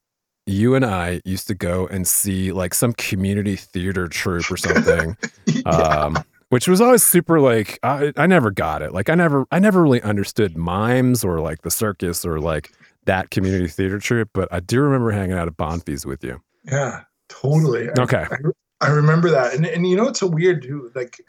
you 0.46 0.76
and 0.76 0.86
I 0.86 1.22
used 1.26 1.48
to 1.48 1.56
go 1.56 1.88
and 1.88 2.08
see 2.08 2.52
like 2.52 2.74
some 2.74 2.94
community 2.94 3.56
theater 3.56 4.08
troupe 4.08 4.52
or 4.52 4.58
something, 4.58 5.18
um, 5.66 6.18
which 6.50 6.68
was 6.68 6.82
always 6.82 7.04
super 7.04 7.40
like 7.40 7.80
I, 7.84 8.14
I 8.18 8.28
never 8.28 8.52
got 8.52 8.82
it. 8.82 8.94
Like 8.94 9.10
I 9.10 9.16
never 9.16 9.46
I 9.52 9.60
never 9.60 9.82
really 9.82 10.02
understood 10.02 10.58
mimes 10.58 11.24
or 11.24 11.40
like 11.40 11.62
the 11.62 11.72
circus 11.72 12.26
or 12.26 12.40
like 12.40 12.72
that 13.06 13.30
community 13.32 13.68
theater 13.68 14.00
troupe, 14.00 14.30
but 14.34 14.50
I 14.52 14.60
do 14.60 14.82
remember 14.82 15.12
hanging 15.12 15.38
out 15.38 15.48
at 15.48 15.58
Bonfils 15.58 16.06
with 16.06 16.24
you. 16.24 16.42
Yeah, 16.64 17.04
totally. 17.30 17.90
Okay. 18.00 18.26
I, 18.30 18.38
I 18.82 18.90
remember 18.90 19.30
that. 19.30 19.54
And, 19.54 19.66
and 19.66 19.88
you 19.88 19.96
know 19.96 20.08
it's 20.08 20.22
a 20.22 20.28
weird 20.28 20.64
too? 20.64 20.92
Like, 20.96 21.22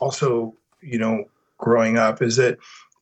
also, 0.00 0.54
you 0.80 0.98
know, 0.98 1.24
growing 1.58 1.98
up 1.98 2.22
is 2.22 2.36
that 2.36 2.58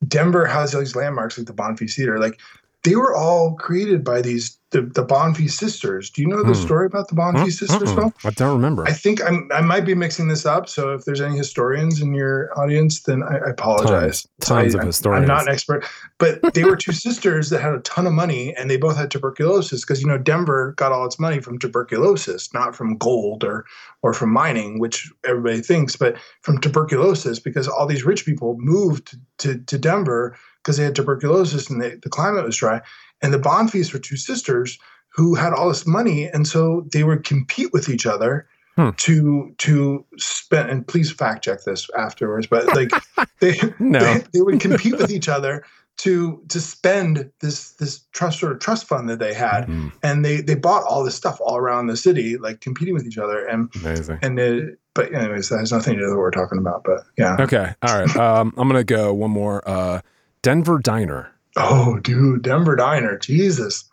Denver 0.07 0.47
has 0.47 0.75
all 0.75 0.81
these 0.81 0.97
landmarks 0.97 1.39
like 1.39 1.47
the 1.47 1.55
Bonfils 1.55 1.95
Theater. 1.95 2.19
Like, 2.19 2.41
they 2.87 2.95
were 2.95 3.17
all 3.17 3.57
created 3.57 4.05
by 4.05 4.23
these 4.23 4.57
the, 4.71 4.83
the 4.83 5.05
Bonfils 5.05 5.53
sisters. 5.53 6.11
Do 6.11 6.23
you 6.23 6.29
know 6.29 6.43
the 6.43 6.55
Hmm. 6.55 6.67
story 6.67 6.87
about 6.87 7.09
the 7.09 7.15
Bonfils 7.15 7.53
sisters? 7.53 7.91
Mm-mm. 7.91 7.95
Phil? 7.95 8.13
I 8.25 8.31
don't 8.31 8.53
remember. 8.53 8.85
I 8.87 8.93
think 8.93 9.25
I'm 9.25 9.49
I 9.53 9.61
might 9.61 9.85
be 9.85 9.95
mixing 9.95 10.29
this 10.29 10.47
up. 10.47 10.69
So 10.69 10.93
if 10.93 11.05
there's 11.05 11.21
any 11.21 11.37
historians 11.37 12.01
in 12.01 12.15
your 12.15 12.57
audience, 12.59 13.03
then 13.03 13.23
I, 13.23 13.39
I 13.39 13.51
apologize. 13.51 14.27
Tons, 14.41 14.49
tons 14.49 14.75
I, 14.75 14.79
of 14.81 14.87
historians. 14.87 15.23
I'm 15.23 15.37
not 15.37 15.47
an 15.49 15.53
expert, 15.53 15.85
but 16.19 16.41
they 16.55 16.65
were 16.65 16.77
two 16.77 16.93
sisters 17.07 17.51
that 17.51 17.61
had 17.61 17.73
a 17.75 17.81
ton 17.81 18.07
of 18.07 18.13
money, 18.13 18.55
and 18.57 18.71
they 18.71 18.77
both 18.77 18.97
had 18.97 19.11
tuberculosis 19.11 19.81
because 19.81 20.01
you 20.01 20.07
know 20.07 20.19
Denver 20.19 20.75
got 20.77 20.93
all 20.93 21.07
its 21.07 21.19
money 21.19 21.41
from 21.41 21.59
tuberculosis, 21.59 22.53
not 22.55 22.77
from 22.77 22.97
gold 22.99 23.43
or 23.43 23.65
or 24.03 24.13
from 24.13 24.33
mining, 24.33 24.79
which 24.79 25.11
everybody 25.25 25.61
thinks, 25.61 25.97
but 25.97 26.17
from 26.43 26.61
tuberculosis 26.61 27.41
because 27.41 27.67
all 27.67 27.87
these 27.87 28.05
rich 28.05 28.25
people 28.25 28.57
moved 28.59 29.17
to 29.39 29.59
to 29.59 29.77
Denver 29.79 30.37
because 30.67 30.77
they 30.79 30.85
had 30.85 30.97
tuberculosis 30.97 31.71
and 31.71 31.81
they, 31.81 31.95
the 32.03 32.09
climate 32.09 32.45
was 32.45 32.57
dry. 32.57 32.81
And 33.23 33.33
the 33.33 33.39
Bonfils 33.39 33.93
were 33.93 34.01
two 34.01 34.17
sisters 34.17 34.77
who 35.11 35.37
had 35.37 35.53
all 35.53 35.69
this 35.69 35.87
money, 35.87 36.25
and 36.27 36.47
so 36.47 36.85
they 36.93 37.05
would 37.05 37.23
compete 37.25 37.73
with 37.73 37.89
each 37.89 38.05
other 38.05 38.49
Hmm. 38.77 38.91
to 38.99 39.55
to 39.57 40.05
spend. 40.19 40.69
And 40.69 40.87
please 40.87 41.11
fact 41.11 41.45
check 41.45 41.65
this 41.65 41.89
afterwards, 41.97 42.47
but 42.47 42.75
like 42.75 42.91
they 43.41 43.59
No. 43.79 44.01
they, 44.01 44.25
they 44.35 44.41
would 44.43 44.61
compete 44.61 44.99
with 44.99 45.11
each 45.11 45.31
other 45.31 45.65
to 45.99 46.43
to 46.49 46.61
spend 46.61 47.31
this 47.41 47.71
this 47.81 48.01
trust 48.13 48.39
sort 48.41 48.53
of 48.53 48.59
trust 48.59 48.87
fund 48.87 49.09
that 49.09 49.19
they 49.19 49.33
had, 49.33 49.67
Mhm. 49.67 49.93
and 50.03 50.25
they 50.27 50.43
they 50.43 50.57
bought 50.57 50.83
all 50.83 51.03
this 51.05 51.15
stuff 51.15 51.39
all 51.41 51.57
around 51.57 51.87
the 51.87 51.97
city, 51.97 52.37
like 52.37 52.61
competing 52.61 52.93
with 52.93 53.07
each 53.07 53.17
other, 53.17 53.47
and 53.47 53.71
Amazing. 53.77 54.19
and 54.21 54.39
it, 54.39 54.79
but 54.95 55.11
anyways, 55.15 55.49
that 55.49 55.59
has 55.61 55.73
nothing 55.73 55.95
to 55.95 56.01
do 56.01 56.07
with 56.09 56.13
what 56.17 56.19
we're 56.21 56.31
talking 56.33 56.59
about. 56.59 56.85
But 56.85 57.01
yeah, 57.17 57.37
Okay. 57.41 57.73
All 57.81 57.99
right. 57.99 58.15
Um, 58.17 58.53
I'm 58.59 58.69
gonna 58.69 58.85
go 58.85 59.15
one 59.15 59.31
more. 59.31 59.67
Uh, 59.67 60.01
Denver 60.43 60.79
Diner. 60.79 61.31
oh 61.57 61.99
dude, 62.01 62.43
Denver 62.43 62.77
Diner, 62.77 63.17
Jesus. 63.19 63.85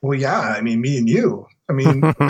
Well, 0.00 0.18
yeah, 0.18 0.38
I 0.56 0.60
mean, 0.60 0.80
me 0.80 0.96
and 0.98 1.08
you. 1.08 1.46
I 1.68 1.72
mean, 1.72 2.02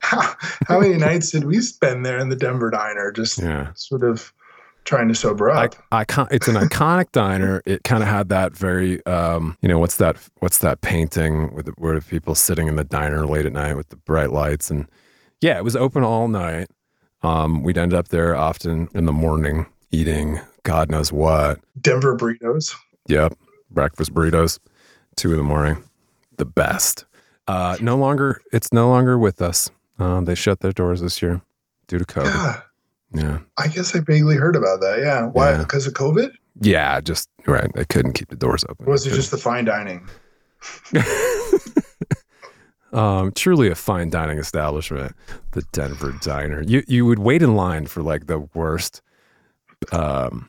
how, 0.00 0.34
how, 0.66 0.80
many 0.80 0.96
nights 0.96 1.30
did 1.30 1.44
we 1.44 1.60
spend 1.60 2.04
there 2.04 2.18
in 2.18 2.28
the 2.28 2.36
Denver 2.36 2.70
Diner, 2.70 3.12
just 3.12 3.38
Yeah. 3.38 3.70
sort 3.74 4.02
of 4.04 4.32
trying 4.84 5.08
to 5.08 5.14
sober 5.14 5.50
I, 5.50 5.66
up? 5.66 5.74
icon- 5.92 6.28
it's 6.30 6.48
an 6.48 6.56
iconic 6.56 7.06
diner. 7.12 7.62
It 7.64 7.84
kind 7.84 8.02
of 8.02 8.08
had 8.08 8.28
that 8.30 8.54
very, 8.56 9.04
um, 9.06 9.56
you 9.62 9.68
know, 9.68 9.78
what's 9.78 9.96
that? 9.96 10.16
What's 10.40 10.58
that 10.58 10.80
painting 10.82 11.54
with 11.54 11.66
the, 11.66 11.72
where 11.78 11.94
the 11.94 12.04
people 12.04 12.34
sitting 12.34 12.66
in 12.68 12.76
the 12.76 12.84
diner 12.84 13.26
late 13.26 13.46
at 13.46 13.52
night 13.52 13.74
with 13.76 13.88
the 13.88 13.96
bright 13.96 14.30
lights 14.32 14.70
and 14.70 14.86
yeah, 15.40 15.56
it 15.56 15.64
was 15.64 15.76
open 15.76 16.02
all 16.04 16.26
night. 16.28 16.68
Um, 17.22 17.62
we'd 17.62 17.78
end 17.78 17.94
up 17.94 18.08
there 18.08 18.34
often 18.36 18.88
in 18.94 19.06
the 19.06 19.12
morning 19.12 19.66
eating 19.90 20.40
God 20.64 20.90
knows 20.90 21.12
what. 21.12 21.60
Denver 21.80 22.16
burritos. 22.16 22.74
Yep, 23.08 23.38
breakfast 23.70 24.12
burritos, 24.12 24.58
two 25.16 25.30
in 25.30 25.36
the 25.36 25.44
morning, 25.44 25.82
the 26.36 26.44
best. 26.46 27.04
Uh, 27.46 27.76
no 27.80 27.96
longer, 27.96 28.40
it's 28.52 28.72
no 28.72 28.88
longer 28.88 29.18
with 29.18 29.40
us. 29.42 29.70
Um, 29.98 30.24
they 30.24 30.34
shut 30.34 30.60
their 30.60 30.72
doors 30.72 31.00
this 31.00 31.22
year 31.22 31.40
due 31.86 31.98
to 31.98 32.04
COVID. 32.04 32.24
Yeah, 32.24 32.60
Yeah, 33.12 33.38
I 33.58 33.68
guess 33.68 33.94
I 33.94 34.00
vaguely 34.00 34.36
heard 34.36 34.56
about 34.56 34.80
that. 34.80 34.98
Yeah, 35.00 35.26
why? 35.26 35.52
Yeah. 35.52 35.58
Because 35.58 35.86
of 35.86 35.92
COVID? 35.92 36.32
yeah, 36.60 37.00
just 37.00 37.28
right. 37.46 37.70
They 37.74 37.84
couldn't 37.84 38.14
keep 38.14 38.28
the 38.28 38.36
doors 38.36 38.64
open. 38.68 38.86
Or 38.86 38.92
was 38.92 39.06
it 39.06 39.10
just 39.10 39.30
the 39.30 39.36
fine 39.38 39.66
dining? 39.66 40.08
um, 42.92 43.32
truly 43.32 43.68
a 43.68 43.74
fine 43.74 44.08
dining 44.08 44.38
establishment, 44.38 45.14
the 45.52 45.62
Denver 45.72 46.16
Diner. 46.22 46.62
You 46.62 46.82
you 46.88 47.04
would 47.04 47.18
wait 47.18 47.42
in 47.42 47.54
line 47.54 47.86
for 47.86 48.02
like 48.02 48.26
the 48.26 48.40
worst. 48.54 49.02
Um, 49.92 50.48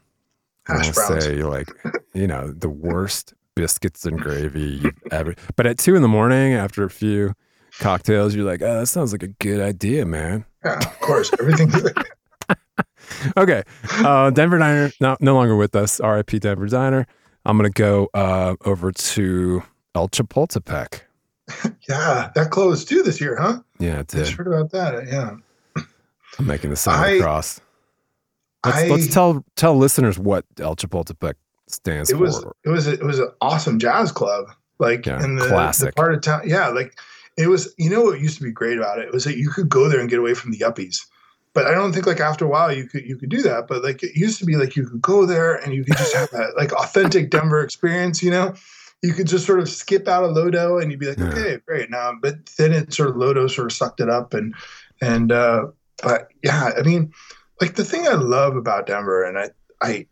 Hash 0.68 0.88
to 0.88 1.22
say 1.22 1.44
like 1.44 1.70
you 2.14 2.28
know 2.28 2.52
the 2.52 2.70
worst 2.70 3.34
biscuits 3.56 4.06
and 4.06 4.20
gravy 4.22 4.80
you've 4.84 4.94
ever. 5.12 5.36
But 5.56 5.66
at 5.68 5.78
two 5.78 5.96
in 5.96 6.02
the 6.02 6.08
morning, 6.08 6.54
after 6.54 6.84
a 6.84 6.90
few 6.90 7.34
cocktails, 7.80 8.36
you're 8.36 8.46
like, 8.46 8.62
oh, 8.62 8.80
that 8.80 8.88
sounds 8.88 9.12
like 9.12 9.24
a 9.24 9.28
good 9.28 9.62
idea, 9.62 10.06
man. 10.06 10.46
Yeah, 10.64 10.78
of 10.80 11.00
course. 11.02 11.32
Everything. 11.40 11.72
Okay, 13.38 13.64
uh, 14.00 14.30
Denver 14.32 14.58
Diner 14.58 14.92
no, 15.00 15.16
no 15.20 15.36
longer 15.36 15.56
with 15.56 15.76
us. 15.76 16.00
R.I.P. 16.00 16.40
Denver 16.40 16.66
Diner. 16.68 17.06
I'm 17.46 17.58
gonna 17.58 17.70
go 17.70 18.10
uh, 18.14 18.56
over 18.66 18.92
to 18.92 19.64
El 19.94 20.10
Chapultepec. 20.10 21.02
yeah, 21.88 22.32
that 22.36 22.50
closed 22.50 22.90
too 22.90 23.04
this 23.04 23.22
year, 23.22 23.38
huh? 23.40 23.60
Yeah, 23.80 24.00
it 24.00 24.14
I 24.16 24.18
just 24.20 24.34
heard 24.34 24.48
about 24.48 24.72
that. 24.72 25.08
Yeah. 25.08 25.36
I'm 26.40 26.48
making 26.48 26.72
the 26.72 26.76
sign 26.76 27.00
I- 27.04 27.12
across. 27.14 27.62
Let's, 28.66 28.78
I, 28.78 28.88
let's 28.88 29.14
tell 29.14 29.46
tell 29.56 29.76
listeners 29.78 30.18
what 30.20 30.46
El 30.60 30.76
Chapultepec 30.76 31.36
stands 31.68 32.10
it 32.10 32.18
was 32.18 32.42
for. 32.42 32.56
it 32.64 32.70
was 32.70 32.88
a, 32.88 32.94
it 32.94 33.04
was 33.04 33.20
an 33.20 33.30
awesome 33.42 33.80
jazz 33.80 34.12
club, 34.12 34.46
like 34.80 35.06
Yeah, 35.06 35.24
in 35.24 35.36
the, 35.36 35.44
the 35.44 35.50
classic. 35.50 35.96
part 35.96 36.14
of 36.14 36.22
town. 36.22 36.42
Yeah, 36.46 36.68
like 36.70 36.98
it 37.38 37.48
was. 37.48 37.74
You 37.78 37.90
know 37.90 38.02
what 38.02 38.20
used 38.20 38.38
to 38.38 38.44
be 38.44 38.52
great 38.52 38.78
about 38.78 39.00
it 39.00 39.12
was 39.14 39.24
that 39.26 39.38
you 39.38 39.50
could 39.50 39.70
go 39.70 39.90
there 39.90 40.00
and 40.00 40.10
get 40.10 40.20
away 40.20 40.34
from 40.34 40.52
the 40.52 40.58
yuppies. 40.60 41.06
But 41.54 41.68
I 41.68 41.72
don't 41.72 41.94
think 41.94 42.06
like 42.06 42.20
after 42.20 42.44
a 42.44 42.50
while 42.50 42.74
you 42.74 42.86
could 42.88 43.06
you 43.06 43.16
could 43.18 43.30
do 43.30 43.42
that. 43.44 43.68
But 43.68 43.84
like 43.84 44.04
it 44.04 44.16
used 44.16 44.40
to 44.40 44.46
be 44.46 44.56
like 44.58 44.76
you 44.76 44.86
could 44.88 45.02
go 45.02 45.26
there 45.26 45.56
and 45.56 45.74
you 45.74 45.84
could 45.86 45.96
just 45.98 46.14
have 46.16 46.30
that 46.32 46.56
like 46.58 46.72
authentic 46.82 47.30
Denver 47.30 47.62
experience. 47.64 48.22
You 48.22 48.32
know, 48.32 48.54
you 49.02 49.14
could 49.14 49.28
just 49.28 49.46
sort 49.46 49.60
of 49.60 49.70
skip 49.70 50.08
out 50.08 50.24
of 50.26 50.32
Lodo 50.36 50.82
and 50.82 50.92
you'd 50.92 51.00
be 51.00 51.08
like, 51.08 51.18
Yeah. 51.18 51.30
okay, 51.30 51.60
great. 51.66 51.90
Now, 51.90 52.12
but 52.22 52.46
then 52.58 52.74
it 52.74 52.94
sort 52.94 53.10
of 53.10 53.16
Lodo 53.16 53.50
sort 53.50 53.68
of 53.68 53.72
sucked 53.72 54.02
it 54.02 54.10
up 54.10 54.34
and 54.34 54.54
and 55.02 55.32
uh, 55.32 55.68
but 56.04 56.28
yeah, 56.44 56.72
I 56.78 56.82
mean, 56.82 57.14
like 57.62 57.76
the 57.76 57.86
thing 57.86 58.08
I 58.08 58.14
love 58.14 58.56
about 58.56 58.86
Denver 58.88 59.24
and 59.24 59.38
I 59.38 59.50
I 59.82 60.06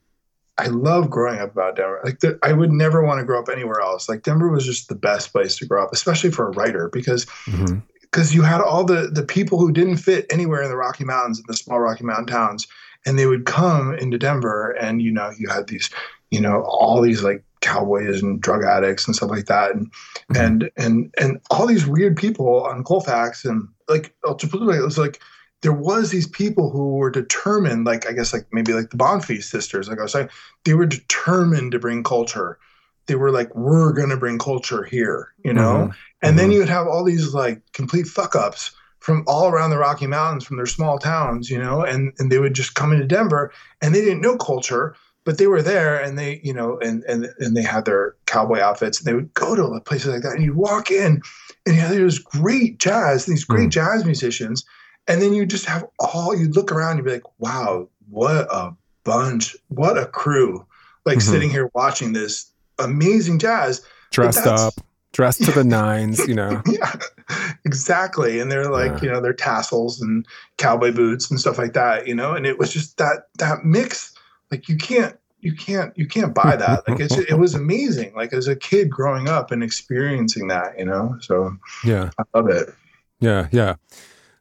I 0.57 0.67
love 0.67 1.09
growing 1.09 1.39
up 1.39 1.51
about 1.51 1.75
Denver. 1.75 2.00
Like 2.03 2.19
the, 2.19 2.38
I 2.43 2.53
would 2.53 2.71
never 2.71 3.03
want 3.03 3.19
to 3.19 3.25
grow 3.25 3.39
up 3.41 3.50
anywhere 3.50 3.81
else. 3.81 4.07
Like 4.07 4.21
Denver 4.21 4.50
was 4.50 4.65
just 4.65 4.88
the 4.88 4.95
best 4.95 5.31
place 5.31 5.55
to 5.57 5.65
grow 5.65 5.83
up, 5.83 5.89
especially 5.91 6.29
for 6.31 6.47
a 6.47 6.51
writer, 6.51 6.89
because 6.89 7.25
Mhm. 7.47 7.81
because 8.01 8.35
you 8.35 8.43
had 8.43 8.62
all 8.62 8.83
the 8.83 9.09
the 9.12 9.23
people 9.23 9.57
who 9.59 9.71
didn't 9.71 9.97
fit 9.97 10.25
anywhere 10.29 10.62
in 10.62 10.69
the 10.69 10.77
Rocky 10.77 11.03
Mountains, 11.05 11.39
in 11.39 11.45
the 11.47 11.55
small 11.57 11.79
Rocky 11.79 12.03
Mountain 12.03 12.27
towns, 12.27 12.67
and 13.05 13.17
they 13.17 13.25
would 13.25 13.45
come 13.45 13.95
into 13.95 14.17
Denver, 14.19 14.71
and 14.79 15.01
you 15.01 15.12
know 15.12 15.31
you 15.38 15.50
had 15.50 15.67
these, 15.67 15.89
you 16.29 16.39
know, 16.39 16.62
all 16.62 17.01
these 17.01 17.23
like 17.23 17.43
cowboys 17.62 18.21
and 18.21 18.39
drug 18.41 18.63
addicts 18.63 19.07
and 19.07 19.15
stuff 19.15 19.31
like 19.31 19.45
that, 19.47 19.71
and 19.73 19.91
Mhm. 20.31 20.39
and 20.45 20.71
and 20.77 21.13
and 21.17 21.39
all 21.50 21.65
these 21.65 21.88
weird 21.88 22.15
people 22.15 22.63
on 22.65 22.83
Colfax 22.83 23.43
and 23.43 23.67
like 23.89 24.13
it 24.23 24.83
was 24.83 24.97
like 25.00 25.19
there 25.63 25.74
was 25.74 26.12
these 26.12 26.27
people 26.27 26.70
who 26.70 26.98
were 26.98 27.10
determined, 27.10 27.86
like 27.86 28.08
I 28.08 28.12
guess 28.13 28.34
like 28.34 28.46
maybe 28.51 28.74
like 28.74 28.91
the 28.91 28.98
Bonfils 28.98 29.43
sisters, 29.43 29.88
like 29.89 29.98
I 29.98 30.03
was 30.03 30.12
saying, 30.12 30.29
they 30.65 30.74
were 30.75 30.86
determined 30.86 31.72
to 31.72 31.79
bring 31.79 32.03
culture. 32.03 32.60
They 33.08 33.15
were 33.15 33.32
like, 33.32 33.53
we're 33.55 33.93
gonna 33.93 34.17
bring 34.17 34.38
culture 34.39 34.84
here, 34.84 35.29
you 35.43 35.53
know. 35.53 35.89
Mhm. 35.89 35.93
And 36.22 36.38
then 36.39 36.50
Mhm. 36.50 36.53
you 36.53 36.60
would 36.60 36.70
have 36.70 36.88
all 36.88 37.03
these 37.03 37.34
like 37.34 37.62
complete 37.74 38.08
fuck 38.08 38.36
ups 38.36 38.72
from 39.00 39.24
all 39.27 39.48
around 39.50 39.70
the 39.72 39.77
Rocky 39.77 40.08
Mountains, 40.08 40.46
from 40.46 40.58
their 40.58 40.65
small 40.65 40.98
towns, 41.00 41.50
you 41.50 41.58
know, 41.58 41.82
and, 41.82 42.13
and 42.20 42.32
they 42.32 42.39
would 42.39 42.53
just 42.53 42.75
come 42.75 42.93
into 42.93 43.05
Denver 43.08 43.51
and 43.82 43.93
they 43.93 44.00
didn't 44.01 44.22
know 44.22 44.38
culture, 44.38 44.96
but 45.25 45.38
they 45.38 45.48
were 45.48 45.62
there 45.62 46.00
and 46.00 46.17
they, 46.17 46.39
you 46.43 46.53
know, 46.53 46.77
and 46.79 47.03
and 47.05 47.29
and 47.39 47.55
they 47.55 47.63
had 47.63 47.86
their 47.86 48.15
cowboy 48.25 48.60
outfits 48.60 49.00
and 49.00 49.08
they 49.08 49.13
would 49.13 49.34
go 49.34 49.55
to 49.55 49.79
places 49.82 50.08
like 50.13 50.24
that 50.24 50.34
and 50.36 50.43
you'd 50.43 50.55
walk 50.55 50.91
in 50.91 51.22
and 51.65 51.75
you 51.75 51.82
yeah, 51.82 51.89
there's 51.89 52.20
great 52.20 52.79
jazz, 52.79 53.25
these 53.25 53.46
great 53.46 53.70
Mm. 53.70 53.72
jazz 53.72 54.05
musicians, 54.05 54.65
and 55.07 55.22
then 55.22 55.33
you 55.33 55.45
just 55.45 55.65
have 55.65 55.86
all 56.00 56.36
you'd 56.36 56.55
look 56.55 56.72
around, 56.72 56.98
you'd 56.98 57.05
be 57.05 57.12
like, 57.13 57.39
wow, 57.39 57.88
what 58.10 58.48
a 58.51 58.75
bunch, 59.03 59.55
what 59.69 59.98
a 59.98 60.05
crew, 60.05 60.65
like 61.05 61.17
Mhm. 61.19 61.22
sitting 61.22 61.50
here 61.50 61.69
watching 61.74 62.13
this 62.13 62.51
amazing 62.79 63.39
jazz 63.39 63.81
dressed 64.12 64.45
up, 64.48 64.74
dressed 65.12 65.43
to 65.43 65.51
the 65.51 65.63
nines, 65.79 66.19
you 66.27 66.33
know. 66.36 66.62
yeah, 66.67 66.93
exactly. 67.65 68.39
And 68.39 68.51
they're 68.51 68.69
like, 68.69 68.93
Yeah. 68.93 69.00
you 69.01 69.12
know, 69.12 69.22
their 69.22 69.33
tassels 69.33 70.01
and 70.01 70.25
cowboy 70.57 70.91
boots 70.91 71.29
and 71.29 71.39
stuff 71.39 71.57
like 71.57 71.74
that, 71.74 72.07
you 72.07 72.15
know. 72.15 72.33
And 72.33 72.45
it 72.45 72.57
was 72.60 72.72
just 72.72 72.98
that 72.98 73.27
that 73.39 73.63
mix. 73.65 74.13
Like 74.51 74.69
you 74.69 74.77
can't 74.77 75.17
you 75.41 75.53
can't 75.53 75.98
you 75.98 76.07
can't 76.07 76.33
buy 76.33 76.55
that. 76.63 76.88
Like 76.88 77.00
it's 77.00 77.17
it 77.17 77.38
was 77.38 77.53
amazing. 77.55 78.13
Like 78.15 78.33
as 78.33 78.48
a 78.48 78.55
kid 78.55 78.89
growing 78.89 79.27
up 79.27 79.51
and 79.51 79.63
experiencing 79.63 80.48
that, 80.48 80.77
you 80.77 80.86
know. 80.86 81.17
So 81.22 81.55
Yeah, 81.83 82.12
I 82.17 82.24
love 82.38 82.50
it. 82.50 82.74
yeah, 83.19 83.48
yeah. 83.51 83.75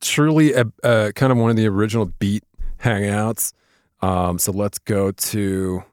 Truly, 0.02 0.52
a, 0.52 0.66
uh, 0.82 1.12
kind 1.12 1.32
of 1.32 1.38
one 1.38 1.50
of 1.50 1.56
the 1.56 1.66
original 1.66 2.06
beat 2.18 2.44
hangouts. 2.78 3.54
Um, 4.02 4.38
so 4.38 4.52
let's 4.52 4.78
go 4.78 5.12
to 5.12 5.85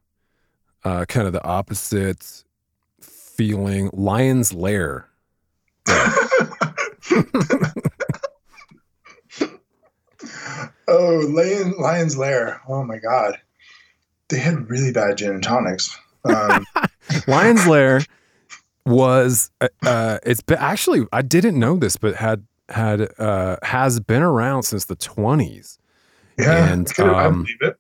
uh, 0.84 1.06
kind 1.06 1.28
of 1.28 1.34
the 1.34 1.44
opposite 1.46 2.44
feeling. 3.00 3.90
Lion's 3.94 4.54
Lair. 4.54 5.08
oh, 10.88 11.24
Lion, 11.30 11.76
Lion's 11.80 12.18
Lair. 12.18 12.62
Oh 12.68 12.84
my 12.84 12.98
god, 12.98 13.40
they 14.30 14.40
had 14.40 14.70
really 14.70 14.92
bad 14.92 15.18
gin 15.18 15.34
and 15.36 15.44
tonics. 15.44 15.98
Um, 16.26 16.66
Lion's 17.28 17.66
Lair 17.68 18.02
was 18.86 19.52
uh, 19.62 19.70
uh, 19.86 20.18
it's 20.24 20.42
been, 20.42 20.58
actually 20.58 21.06
I 21.14 21.22
didn't 21.22 21.58
know 21.60 21.78
this, 21.78 21.96
but 21.96 22.16
had 22.16 22.44
had 22.70 23.10
uh, 23.20 23.58
has 23.64 24.00
been 24.00 24.22
around 24.22 24.64
since 24.64 24.86
the 24.86 24.96
twenties. 24.96 25.78
yeah, 26.38 26.72
And, 26.72 26.92
I 26.98 27.26
um, 27.26 27.44
believe 27.44 27.62
it. 27.62 27.78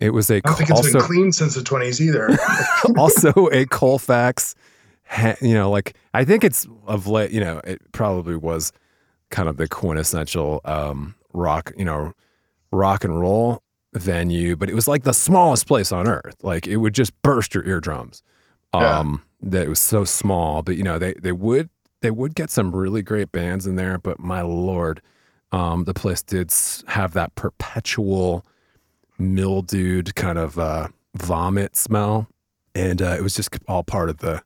It 0.00 0.10
was 0.10 0.30
a 0.30 0.36
I 0.36 0.40
don't 0.40 0.56
think 0.56 0.70
it's 0.70 0.78
also 0.78 0.98
been 0.98 1.02
clean 1.02 1.32
since 1.32 1.54
the 1.54 1.62
twenties 1.62 2.00
either. 2.00 2.36
also 2.96 3.32
a 3.52 3.66
Colfax. 3.66 4.54
You 5.40 5.54
know, 5.54 5.70
like 5.70 5.94
I 6.14 6.24
think 6.24 6.42
it's 6.42 6.66
of 6.86 7.06
late. 7.06 7.30
You 7.30 7.40
know, 7.40 7.60
it 7.64 7.80
probably 7.92 8.36
was 8.36 8.72
kind 9.30 9.48
of 9.48 9.58
the 9.58 9.68
quintessential 9.68 10.60
um, 10.64 11.14
rock. 11.32 11.72
You 11.76 11.84
know, 11.84 12.14
rock 12.72 13.04
and 13.04 13.18
roll 13.20 13.62
venue, 13.92 14.56
but 14.56 14.70
it 14.70 14.74
was 14.74 14.88
like 14.88 15.04
the 15.04 15.12
smallest 15.12 15.66
place 15.66 15.92
on 15.92 16.08
earth. 16.08 16.36
Like 16.42 16.66
it 16.66 16.78
would 16.78 16.94
just 16.94 17.20
burst 17.22 17.54
your 17.54 17.64
eardrums. 17.64 18.22
Yeah. 18.74 18.98
Um, 18.98 19.22
that 19.42 19.64
it 19.64 19.68
was 19.68 19.80
so 19.80 20.04
small, 20.04 20.62
but 20.62 20.76
you 20.76 20.82
know 20.82 20.98
they 20.98 21.14
they 21.14 21.32
would 21.32 21.68
they 22.02 22.10
would 22.10 22.34
get 22.34 22.50
some 22.50 22.74
really 22.74 23.00
great 23.02 23.32
bands 23.32 23.66
in 23.66 23.76
there. 23.76 23.98
But 23.98 24.20
my 24.20 24.42
lord, 24.42 25.00
um, 25.50 25.84
the 25.84 25.94
place 25.94 26.22
did 26.22 26.52
have 26.88 27.14
that 27.14 27.34
perpetual 27.34 28.44
mildewed 29.18 30.14
kind 30.14 30.38
of 30.38 30.58
uh, 30.58 30.88
vomit 31.14 31.76
smell, 31.76 32.28
and 32.74 33.00
uh, 33.00 33.16
it 33.18 33.22
was 33.22 33.34
just 33.34 33.56
all 33.68 33.84
part 33.84 34.10
of 34.10 34.18
the 34.18 34.42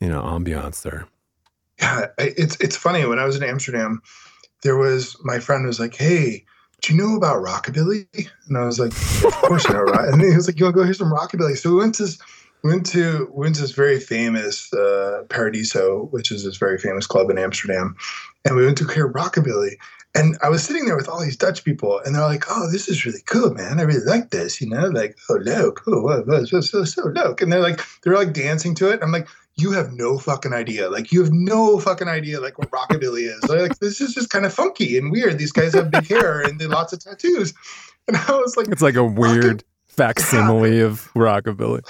you 0.00 0.08
know 0.08 0.22
ambiance 0.22 0.82
there. 0.82 1.06
Yeah, 1.80 2.06
it's 2.18 2.56
it's 2.60 2.76
funny. 2.76 3.04
When 3.04 3.18
I 3.18 3.24
was 3.24 3.36
in 3.36 3.42
Amsterdam, 3.42 4.00
there 4.62 4.76
was 4.76 5.16
my 5.24 5.38
friend 5.38 5.66
was 5.66 5.80
like, 5.80 5.94
"Hey, 5.94 6.44
do 6.82 6.94
you 6.94 7.02
know 7.02 7.16
about 7.16 7.44
rockabilly?" 7.44 8.06
And 8.48 8.56
I 8.56 8.64
was 8.64 8.78
like, 8.78 8.92
"Of 9.24 9.32
course 9.42 9.68
I 9.68 9.72
know." 9.72 9.80
Right? 9.80 10.08
And 10.12 10.22
he 10.22 10.34
was 10.34 10.46
like, 10.46 10.58
"You 10.58 10.66
want 10.66 10.76
to 10.76 10.80
go 10.80 10.84
hear 10.84 10.94
some 10.94 11.12
rockabilly?" 11.12 11.56
So 11.58 11.70
we 11.70 11.76
went 11.76 11.96
to 11.96 12.04
this, 12.04 12.18
went 12.62 12.86
to 12.86 13.28
went 13.32 13.54
to 13.56 13.62
this 13.62 13.72
very 13.72 14.00
famous 14.00 14.72
uh, 14.72 15.24
Paradiso, 15.28 16.06
which 16.10 16.30
is 16.30 16.44
this 16.44 16.56
very 16.56 16.78
famous 16.78 17.06
club 17.06 17.30
in 17.30 17.38
Amsterdam, 17.38 17.96
and 18.44 18.56
we 18.56 18.64
went 18.64 18.78
to 18.78 18.88
hear 18.88 19.10
rockabilly. 19.10 19.76
And 20.14 20.38
I 20.42 20.48
was 20.48 20.62
sitting 20.62 20.86
there 20.86 20.96
with 20.96 21.10
all 21.10 21.20
these 21.20 21.36
Dutch 21.36 21.62
people, 21.62 22.00
and 22.04 22.14
they're 22.14 22.22
like, 22.22 22.44
"Oh, 22.48 22.70
this 22.70 22.88
is 22.88 23.04
really 23.04 23.22
cool, 23.26 23.52
man. 23.52 23.78
I 23.78 23.82
really 23.82 24.04
like 24.04 24.30
this." 24.30 24.60
You 24.60 24.68
know, 24.68 24.88
like, 24.88 25.16
"Oh, 25.28 25.34
look, 25.34 25.82
oh, 25.86 26.00
what, 26.00 26.26
what, 26.26 26.48
so, 26.48 26.60
so, 26.60 26.84
so, 26.84 27.02
look," 27.04 27.42
and 27.42 27.52
they're 27.52 27.60
like, 27.60 27.82
they're 28.02 28.16
like 28.16 28.32
dancing 28.32 28.74
to 28.76 28.90
it. 28.90 29.00
I'm 29.02 29.12
like, 29.12 29.28
you 29.56 29.72
have 29.72 29.92
no 29.92 30.18
fucking 30.18 30.52
idea. 30.52 30.90
Like 30.90 31.12
you 31.12 31.22
have 31.22 31.32
no 31.32 31.78
fucking 31.80 32.08
idea 32.08 32.40
like 32.40 32.58
what 32.58 32.70
rockabilly 32.70 33.22
is. 33.22 33.48
Like 33.48 33.78
this 33.78 34.00
is 34.00 34.14
just 34.14 34.30
kind 34.30 34.44
of 34.44 34.52
funky 34.52 34.98
and 34.98 35.10
weird. 35.10 35.38
These 35.38 35.52
guys 35.52 35.74
have 35.74 35.90
big 35.90 36.06
hair 36.06 36.42
and 36.42 36.60
they 36.60 36.66
lots 36.66 36.92
of 36.92 37.00
tattoos. 37.00 37.54
And 38.06 38.16
I 38.16 38.32
was 38.32 38.56
like, 38.56 38.68
It's 38.68 38.82
like 38.82 38.96
a 38.96 39.04
weird 39.04 39.64
facsimile 39.88 40.80
of 40.80 41.10
rockabilly. 41.14 41.80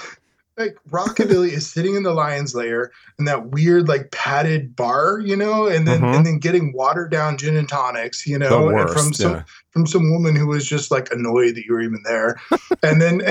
Like 0.57 0.77
rockabilly 0.89 1.49
is 1.49 1.69
sitting 1.69 1.95
in 1.95 2.03
the 2.03 2.13
lion's 2.13 2.55
lair 2.55 2.91
in 3.19 3.25
that 3.25 3.51
weird 3.51 3.87
like 3.87 4.11
padded 4.11 4.75
bar, 4.75 5.19
you 5.19 5.35
know, 5.35 5.67
and 5.67 5.87
then 5.87 6.01
Mhm. 6.01 6.15
and 6.15 6.25
then 6.25 6.39
getting 6.39 6.73
watered 6.73 7.11
down 7.11 7.37
gin 7.37 7.55
and 7.55 7.69
tonics, 7.69 8.25
you 8.25 8.39
know, 8.39 8.65
worst. 8.65 8.93
from 8.93 9.13
some 9.13 9.31
yeah. 9.33 9.43
from 9.71 9.85
some 9.85 10.11
woman 10.11 10.35
who 10.35 10.47
was 10.47 10.65
just 10.65 10.89
like 10.89 11.11
annoyed 11.11 11.55
that 11.55 11.65
you 11.65 11.73
were 11.73 11.81
even 11.81 12.01
there. 12.03 12.39
and 12.83 13.01
then 13.01 13.21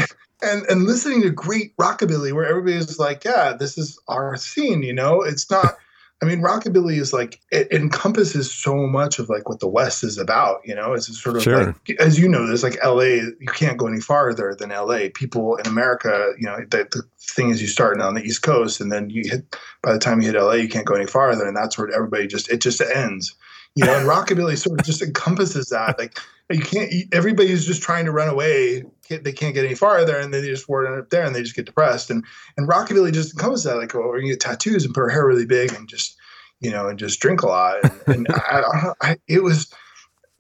and 0.43 0.65
and 0.69 0.85
listening 0.85 1.23
to 1.23 1.31
great 1.31 1.77
rockabilly 1.77 2.33
where 2.33 2.47
everybody's 2.47 2.99
like, 2.99 3.25
yeah, 3.25 3.53
this 3.59 3.77
is 3.77 3.99
our 4.09 4.37
scene, 4.37 4.83
you 4.83 4.93
know? 4.93 5.23
It's 5.23 5.51
not 5.51 5.77
I 6.23 6.25
mean, 6.25 6.41
rockabilly 6.41 6.99
is 6.99 7.13
like 7.13 7.41
it 7.53 7.71
encompasses 7.71 8.51
so 8.51 8.75
much 8.87 9.19
of 9.19 9.29
like 9.29 9.51
what 9.51 9.61
the 9.61 9.69
West 9.69 10.03
is 10.03 10.17
about, 10.17 10.61
you 10.65 10.75
know. 10.75 10.95
It's 10.95 11.07
sort 11.23 11.37
of 11.37 11.43
Sure. 11.43 11.67
like, 11.67 11.91
as 12.01 12.19
you 12.19 12.27
know, 12.27 12.47
there's 12.47 12.63
like 12.63 12.79
L.A. 12.83 13.17
You 13.17 13.47
can't 13.49 13.77
go 13.77 13.87
any 13.87 14.01
farther 14.01 14.57
than 14.59 14.73
L.A. 14.73 15.11
People 15.11 15.57
in 15.57 15.67
America, 15.67 16.33
you 16.39 16.47
know, 16.47 16.57
the, 16.71 16.89
the 16.91 17.03
thing 17.21 17.51
is 17.51 17.61
you 17.61 17.69
start 17.69 18.01
on 18.01 18.15
the 18.15 18.23
East 18.23 18.41
Coast, 18.43 18.81
and 18.81 18.91
then 18.91 19.11
you 19.11 19.29
hit 19.29 19.57
by 19.83 19.93
the 19.93 19.99
time 19.99 20.23
you 20.23 20.29
hit 20.29 20.37
L.A., 20.37 20.57
you 20.59 20.69
can't 20.71 20.87
go 20.87 20.95
any 20.95 21.07
farther, 21.07 21.47
and 21.47 21.55
that's 21.57 21.77
where 21.77 21.91
everybody 21.95 22.27
just 22.27 22.51
it 22.51 22.63
just 22.63 22.81
ends, 22.81 23.35
you 23.75 23.85
know. 23.85 23.95
And 23.95 24.09
rockabilly 24.09 24.57
sort 24.57 24.81
of 24.81 24.87
just 24.87 25.03
encompasses 25.03 25.67
that, 25.69 25.99
like 25.99 26.19
you 26.51 26.61
can't. 26.61 26.91
you- 26.93 27.09
Everybody's 27.13 27.67
just 27.67 27.83
trying 27.83 28.07
to 28.07 28.11
run 28.13 28.29
away. 28.29 28.85
Can't, 29.09 29.25
they 29.25 29.33
can't 29.33 29.55
get 29.55 29.65
any 29.65 29.75
farther, 29.75 30.19
and 30.19 30.33
then 30.33 30.43
they 30.43 30.49
just 30.49 30.69
ward 30.69 30.87
up 30.87 31.11
there, 31.11 31.25
and 31.25 31.35
they 31.35 31.43
just 31.43 31.57
get 31.57 31.67
depressed. 31.67 32.11
And 32.11 32.25
and 32.57 32.69
rockabilly 32.69 33.13
just 33.13 33.35
encompasses 33.35 33.65
that, 33.65 33.77
like, 33.77 33.95
oh, 33.95 34.17
you 34.17 34.33
get 34.33 34.41
tattoos 34.41 34.85
and 34.85 34.95
put 34.95 35.03
our 35.03 35.09
hair 35.09 35.27
really 35.27 35.47
big, 35.47 35.73
and 35.73 35.89
just 35.89 36.17
you 36.61 36.71
know, 36.71 36.89
and 36.89 36.99
just 36.99 37.21
drink 37.21 37.43
a 37.43 37.47
lot. 37.47 37.77
And, 37.83 38.01
and 38.07 38.27
I, 38.51 38.63
I, 38.73 38.93
I, 39.01 39.17
it 39.29 39.43
was, 39.43 39.73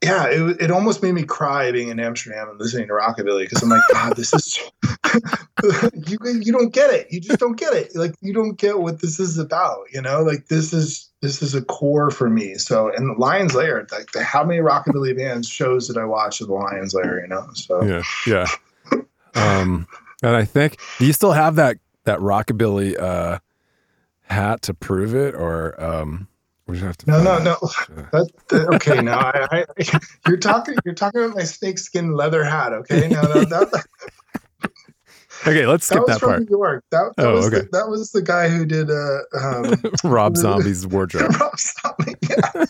yeah, 0.02 0.26
it, 0.26 0.61
it 0.61 0.70
almost 0.70 1.02
made 1.02 1.12
me 1.12 1.24
cry 1.24 1.70
being 1.72 1.88
in 1.88 2.00
Amsterdam 2.00 2.48
and 2.48 2.59
listening 2.59 2.88
to 2.88 2.94
rockabilly 2.94 3.44
because 3.44 3.62
I'm 3.62 3.68
like, 3.68 3.83
God, 3.92 4.16
this 4.16 4.33
is 4.33 4.59
you. 6.09 6.18
You 6.22 6.52
don't 6.52 6.72
get 6.72 6.92
it. 6.92 7.09
You 7.11 7.20
just 7.20 7.38
don't 7.38 7.59
get 7.59 7.72
it. 7.72 7.94
Like 7.94 8.14
you 8.20 8.33
don't 8.33 8.59
get 8.59 8.79
what 8.79 9.00
this 9.00 9.20
is 9.20 9.38
about. 9.38 9.87
You 9.92 10.02
know, 10.02 10.22
like 10.22 10.48
this 10.48 10.72
is 10.72 11.06
this 11.27 11.43
is 11.43 11.55
a 11.55 11.62
core 11.62 12.11
for 12.11 12.31
me. 12.31 12.55
So, 12.55 12.91
and 12.95 13.19
Lions 13.19 13.55
Lair, 13.55 13.87
like 13.91 14.12
the, 14.12 14.23
how 14.23 14.45
many 14.45 14.61
rockabilly 14.61 15.17
bands 15.17 15.49
shows 15.49 15.89
did 15.89 15.99
I 15.99 16.05
watch 16.05 16.41
of 16.41 16.47
the 16.47 16.55
Lions 16.55 16.95
Lair. 16.95 17.21
You 17.21 17.29
know, 17.29 17.47
so 17.55 17.83
yeah, 17.83 18.03
yeah. 18.27 18.47
Um, 19.35 19.87
and 20.23 20.35
I 20.37 20.45
think 20.45 20.79
do 20.99 21.07
you 21.07 21.12
still 21.12 21.33
have 21.33 21.57
that 21.57 21.77
that 22.05 22.21
rockabilly 22.21 22.99
uh, 22.99 23.39
hat 24.23 24.62
to 24.62 24.75
prove 24.75 25.15
it, 25.15 25.35
or 25.35 25.79
um, 25.83 26.29
we 26.67 26.75
just 26.77 26.85
have 26.87 26.97
to? 26.99 27.11
No, 27.11 27.23
no, 27.23 27.39
no. 27.39 27.57
That, 28.12 28.31
that- 28.49 28.75
okay, 28.77 29.03
now 29.03 29.19
I, 29.19 29.65
I, 29.79 29.99
you're 30.29 30.37
talking. 30.39 30.77
You're 30.85 30.95
talking 30.95 31.23
about 31.23 31.37
my 31.37 31.45
snakeskin 31.45 32.12
leather 32.15 32.45
hat. 32.45 32.73
Okay, 32.73 33.09
now 33.09 33.23
that, 33.23 33.49
that, 33.51 33.87
Okay, 35.42 35.66
let's 35.66 35.87
that 35.88 35.94
skip 35.96 36.01
was 36.03 36.09
that 36.09 36.20
from 36.20 36.29
part. 36.31 36.40
New 36.42 36.46
York. 36.51 36.85
That, 36.90 37.12
that 37.16 37.27
Oh, 37.27 37.33
was 37.35 37.46
okay. 37.46 37.61
the, 37.61 37.68
that 37.72 37.88
was 37.88 38.11
the 38.12 38.22
guy 38.22 38.49
who 38.49 38.64
did 38.64 38.90
uh, 38.90 39.18
um, 39.40 39.75
Rob 40.05 40.37
Zombie's 40.37 40.87
wardrobe. 40.88 41.33
Rob 41.40 41.59
Zombie. 41.59 42.14
Yeah. 42.29 42.64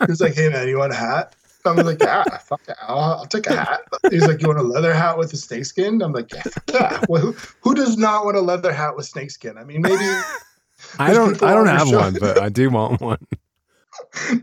he 0.00 0.06
was 0.08 0.20
like, 0.20 0.34
"Hey 0.34 0.48
man, 0.48 0.68
you 0.68 0.78
want 0.78 0.92
a 0.92 0.96
hat?" 0.96 1.34
I 1.66 1.70
was 1.72 1.86
like, 1.86 2.02
"Yeah, 2.02 2.24
fuck 2.38 2.60
yeah, 2.68 2.74
I'll, 2.82 2.98
I'll 3.20 3.26
take 3.26 3.46
a 3.46 3.56
hat." 3.56 3.80
He's 4.10 4.26
like, 4.26 4.42
"You 4.42 4.48
want 4.48 4.60
a 4.60 4.62
leather 4.62 4.92
hat 4.92 5.16
with 5.16 5.32
a 5.32 5.36
snakeskin?" 5.36 6.02
I'm 6.02 6.12
like, 6.12 6.32
"Yeah, 6.32 6.42
fuck 6.42 6.64
yeah." 6.72 7.00
Well, 7.08 7.22
who, 7.22 7.36
who 7.62 7.74
does 7.74 7.96
not 7.96 8.24
want 8.26 8.36
a 8.36 8.40
leather 8.40 8.72
hat 8.72 8.96
with 8.96 9.06
snakeskin? 9.06 9.56
I 9.56 9.64
mean, 9.64 9.80
maybe 9.80 10.04
I 10.98 11.14
don't. 11.14 11.42
I 11.42 11.54
don't 11.54 11.68
on 11.68 11.76
have 11.78 11.90
one, 11.92 12.16
but 12.20 12.38
I 12.38 12.48
do 12.50 12.68
want 12.70 13.00
one. 13.00 13.18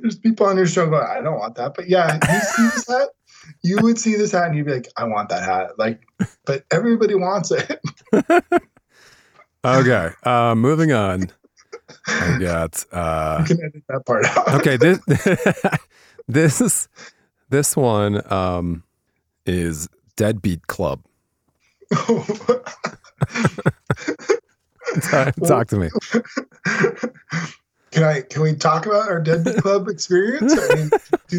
there's 0.01 0.17
people 0.17 0.47
on 0.47 0.57
your 0.57 0.65
show 0.67 0.89
going, 0.89 1.05
"I 1.05 1.21
don't 1.21 1.37
want 1.37 1.55
that," 1.55 1.73
but 1.75 1.87
yeah, 1.89 2.15
you 2.33 2.39
see 2.39 2.63
this 2.75 2.87
hat. 2.87 3.09
You 3.63 3.77
would 3.81 3.97
see 3.99 4.15
this 4.15 4.31
hat 4.31 4.47
and 4.47 4.55
you'd 4.55 4.65
be 4.65 4.73
like, 4.73 4.87
"I 4.97 5.03
want 5.05 5.29
that 5.29 5.43
hat." 5.43 5.77
Like, 5.77 6.01
but 6.45 6.65
everybody 6.71 7.15
wants 7.15 7.51
it. 7.51 7.79
Okay, 9.63 10.09
uh, 10.23 10.55
moving 10.55 10.91
on. 10.91 11.29
I 12.07 12.37
got. 12.41 12.83
Uh, 12.91 13.37
You 13.47 13.55
can 13.55 13.63
edit 13.65 13.83
that 13.89 14.05
part 14.07 14.25
out. 14.25 14.47
okay 14.55 14.75
this 14.77 14.99
this 16.27 16.61
is 16.61 16.89
this 17.49 17.77
one 17.77 18.21
um 18.33 18.83
is 19.45 19.87
deadbeat 20.15 20.65
club 20.65 21.01
talk, 25.11 25.35
talk 25.45 25.67
to 25.67 25.77
me 25.77 25.89
Can 28.01 28.09
I? 28.09 28.21
Can 28.21 28.41
we 28.41 28.55
talk 28.55 28.87
about 28.87 29.07
our 29.09 29.21
Deadbeat 29.21 29.57
Club 29.57 29.87
experience? 29.87 30.55
I 30.57 30.75
mean, 30.75 30.89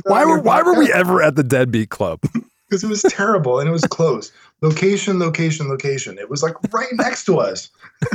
why 0.04 0.24
were 0.24 0.38
why 0.38 0.62
were 0.62 0.78
we 0.78 0.92
ever 0.92 1.20
at 1.20 1.34
the 1.34 1.42
deadbeat 1.42 1.90
club 1.90 2.20
Because 2.68 2.84
it 2.84 2.86
was 2.86 3.02
terrible 3.02 3.58
and 3.58 3.68
it 3.68 3.72
was 3.72 3.82
close. 3.82 4.30
Location, 4.60 5.18
location, 5.18 5.68
location. 5.68 6.18
It 6.18 6.30
was 6.30 6.40
like 6.40 6.54
right 6.72 6.86
next 6.92 7.24
to 7.24 7.38
us. 7.38 7.68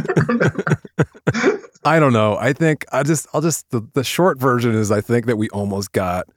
i 1.85 1.99
don't 1.99 2.11
know 2.11 2.35
i 2.37 2.51
think 2.51 2.85
i 2.91 3.03
just 3.03 3.27
i'll 3.33 3.39
just 3.41 3.69
the, 3.69 3.81
the 3.93 4.03
short 4.03 4.37
version 4.37 4.75
is 4.75 4.91
i 4.91 4.99
think 4.99 5.25
that 5.25 5.37
we 5.37 5.47
almost 5.49 5.93
got 5.93 6.27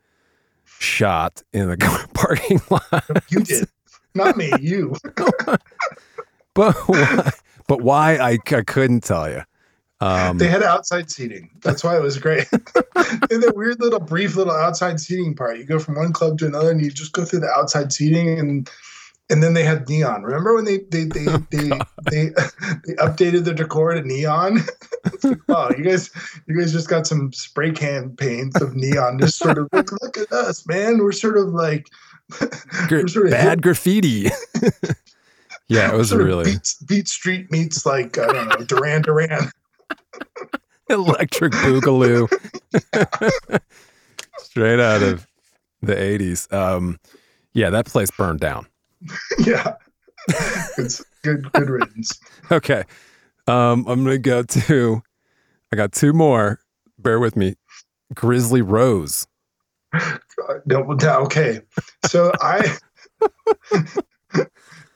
shot 0.64 1.42
in 1.53 1.68
the 1.68 2.09
parking 2.14 2.61
lot 2.70 3.05
You 3.31 3.40
did, 3.40 3.68
not 4.14 4.37
me. 4.37 4.53
You. 4.61 4.94
but 6.55 6.77
why, 6.87 7.31
but 7.66 7.81
why 7.83 8.16
I, 8.16 8.38
I 8.55 8.62
couldn't 8.62 9.03
tell 9.03 9.29
you 9.29 9.42
Um, 10.01 10.39
they 10.39 10.49
had 10.49 10.63
outside 10.63 11.11
seating. 11.11 11.51
That's 11.63 11.85
why 11.85 11.97
it 11.97 12.03
was 12.03 12.19
great. 12.19 12.47
and 12.53 13.43
that 13.43 13.53
weird 13.55 13.81
little 13.81 14.01
brief 14.01 14.35
little 14.35 14.55
outside 14.55 14.99
seating 14.99 15.35
part. 15.35 15.59
You 15.59 15.65
go 15.65 15.79
from 15.79 15.97
one 15.97 16.13
club 16.13 16.39
to 16.39 16.47
another, 16.47 16.71
and 16.71 16.81
you 16.81 16.91
just 16.91 17.13
go 17.13 17.25
through 17.25 17.41
the 17.41 17.51
outside 17.51 17.93
seating, 17.93 18.39
and 18.39 18.71
and 19.29 19.43
then 19.43 19.53
they 19.53 19.63
had 19.63 19.89
neon. 19.89 20.23
Remember 20.23 20.55
when 20.55 20.65
they 20.65 20.79
they 20.79 21.05
they 21.05 21.27
oh, 21.29 21.47
they, 21.51 21.69
they, 22.11 22.29
they 22.87 22.95
updated 22.95 23.45
the 23.45 23.53
decor 23.55 23.93
to 23.93 24.03
neon? 24.03 24.61
like, 25.23 25.39
oh, 25.49 25.71
you 25.77 25.85
guys 25.85 26.11
you 26.47 26.59
guys 26.59 26.73
just 26.73 26.89
got 26.89 27.07
some 27.07 27.31
spray 27.33 27.71
can 27.71 28.17
paints 28.17 28.61
of 28.63 28.75
neon. 28.75 29.19
Just 29.19 29.37
sort 29.37 29.59
of 29.59 29.69
like, 29.71 29.93
look 29.93 30.17
at 30.17 30.33
us, 30.33 30.67
man. 30.67 30.99
We're 30.99 31.13
sort 31.13 31.37
of 31.37 31.49
like 31.49 31.87
we're 32.91 33.07
sort 33.07 33.27
of 33.27 33.33
bad 33.33 33.59
hip. 33.59 33.61
graffiti. 33.61 34.31
yeah, 35.69 35.93
it 35.93 35.97
was 35.97 36.15
really 36.15 36.45
Beat, 36.45 36.75
Beat 36.87 37.09
Street 37.09 37.51
meets 37.51 37.85
like 37.85 38.17
I 38.17 38.33
don't 38.33 38.49
know 38.49 38.65
Duran 38.65 39.03
Duran. 39.03 39.51
Electric 40.91 41.53
Boogaloo. 41.53 42.29
Straight 44.39 44.81
out 44.81 45.03
of 45.03 45.27
the 45.83 45.95
80s. 45.95 46.53
Um, 46.53 46.99
yeah, 47.53 47.71
that 47.71 47.87
place 47.87 48.11
burned 48.11 48.41
down. 48.41 48.67
yeah. 49.39 49.75
It's 50.79 51.03
good 51.23 51.51
good 51.53 51.71
riddance. 51.71 52.21
Okay. 52.51 52.85
Um, 53.47 53.87
I'm 53.89 54.05
gonna 54.05 54.19
go 54.19 54.43
to 54.43 55.03
I 55.73 55.77
got 55.77 55.93
two 55.93 56.13
more. 56.13 56.61
Bear 56.99 57.19
with 57.19 57.37
me. 57.37 57.55
Grizzly 58.15 58.61
Rose. 58.61 59.27
No, 60.67 60.97
okay. 61.03 61.63
So 62.07 62.33
I 62.41 62.77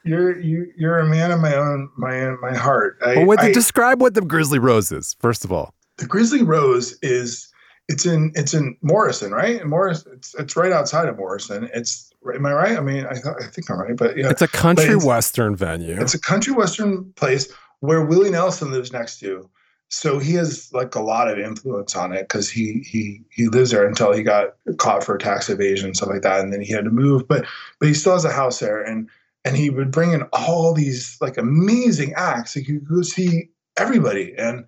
you're 0.05 0.39
you 0.39 0.73
you're 0.77 0.99
a 0.99 1.07
man 1.07 1.31
of 1.31 1.41
my 1.41 1.55
own 1.55 1.91
my 1.97 2.31
my 2.43 2.55
heart. 2.55 2.99
I, 3.05 3.17
well, 3.17 3.27
what, 3.27 3.41
I, 3.41 3.53
describe 3.53 4.01
what 4.01 4.15
the 4.15 4.21
Grizzly 4.21 4.59
Rose 4.59 4.93
is 4.93 5.17
first 5.21 5.45
of 5.45 5.53
all. 5.53 5.75
The 5.97 6.07
Grizzly 6.07 6.43
Rose 6.43 6.99
is 7.03 7.51
it's 7.89 8.07
in 8.07 8.33
it's 8.35 8.55
in 8.55 8.77
Morrison, 8.83 9.33
right? 9.33 9.61
In 9.61 9.69
Morrison, 9.69 10.13
it's 10.15 10.35
it's 10.35 10.57
right 10.57 10.73
outside 10.73 11.09
of 11.09 11.17
Morrison. 11.17 11.69
It's 11.75 12.13
am 12.35 12.47
I 12.47 12.53
right? 12.53 12.77
I 12.77 12.81
mean, 12.81 13.07
I, 13.07 13.13
I 13.13 13.47
think 13.47 13.71
I'm 13.71 13.79
right, 13.79 13.97
but 13.97 14.17
yeah, 14.17 14.31
it's 14.31 14.43
a 14.43 14.49
country 14.49 14.97
western 14.97 15.57
venue. 15.57 16.01
It's 16.01 16.15
a 16.15 16.21
country 16.21 16.53
western 16.53 17.13
place 17.15 17.53
where 17.81 18.05
Willie 18.05 18.31
Nelson 18.31 18.71
lives 18.71 18.93
next 18.93 19.21
to. 19.21 19.49
So 19.89 20.19
he 20.19 20.33
has 20.35 20.73
like 20.73 20.95
a 20.95 21.03
lot 21.03 21.31
of 21.31 21.39
influence 21.39 21.95
on 21.95 22.13
it 22.13 22.23
because 22.23 22.51
he 22.51 22.85
he 22.85 23.23
he 23.31 23.47
lives 23.49 23.71
there 23.71 23.87
until 23.87 24.13
he 24.13 24.23
got 24.23 24.55
caught 24.79 25.05
for 25.05 25.17
tax 25.19 25.49
evasion 25.49 25.87
and 25.87 25.97
stuff 25.97 26.09
like 26.09 26.23
that, 26.23 26.41
and 26.41 26.53
then 26.53 26.63
he 26.63 26.73
had 26.73 26.85
to 26.85 26.91
move. 26.91 27.29
But 27.29 27.45
but 27.79 27.89
he 27.89 27.95
still 27.95 28.15
has 28.15 28.25
a 28.25 28.33
house 28.33 28.59
there, 28.59 28.83
and 28.83 29.09
and 29.45 29.57
he 29.57 29.71
would 29.71 29.91
bring 29.91 30.13
in 30.13 30.23
all 30.33 30.73
these 30.73 31.17
like 31.21 31.37
amazing 31.37 32.15
acts. 32.17 32.57
Like 32.57 32.69
you 32.69 32.81
could 32.81 33.07
see 33.07 33.51
everybody, 33.77 34.35
and 34.37 34.65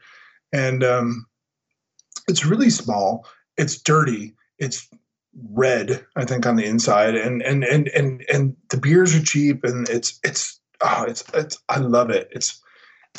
and 0.53 0.85
um, 0.85 1.27
it's 2.29 2.45
really 2.45 2.71
small. 2.71 3.27
It's 3.57 3.81
dirty. 3.81 4.35
It's 4.59 4.89
red, 5.51 6.05
I 6.17 6.25
think, 6.25 6.47
on 6.47 6.57
the 6.57 6.67
inside, 6.67 7.15
and 7.15 7.43
and 7.43 7.65
and 7.65 7.89
and 7.89 8.25
and 8.33 8.57
the 8.71 8.79
beers 8.79 9.15
are 9.15 9.23
cheap, 9.23 9.65
and 9.65 9.89
it's 9.89 10.19
it's 10.23 10.61
oh, 10.83 11.05
it's 11.09 11.25
it's 11.35 11.59
I 11.69 11.79
love 11.79 12.11
it. 12.11 12.29
It's 12.33 12.61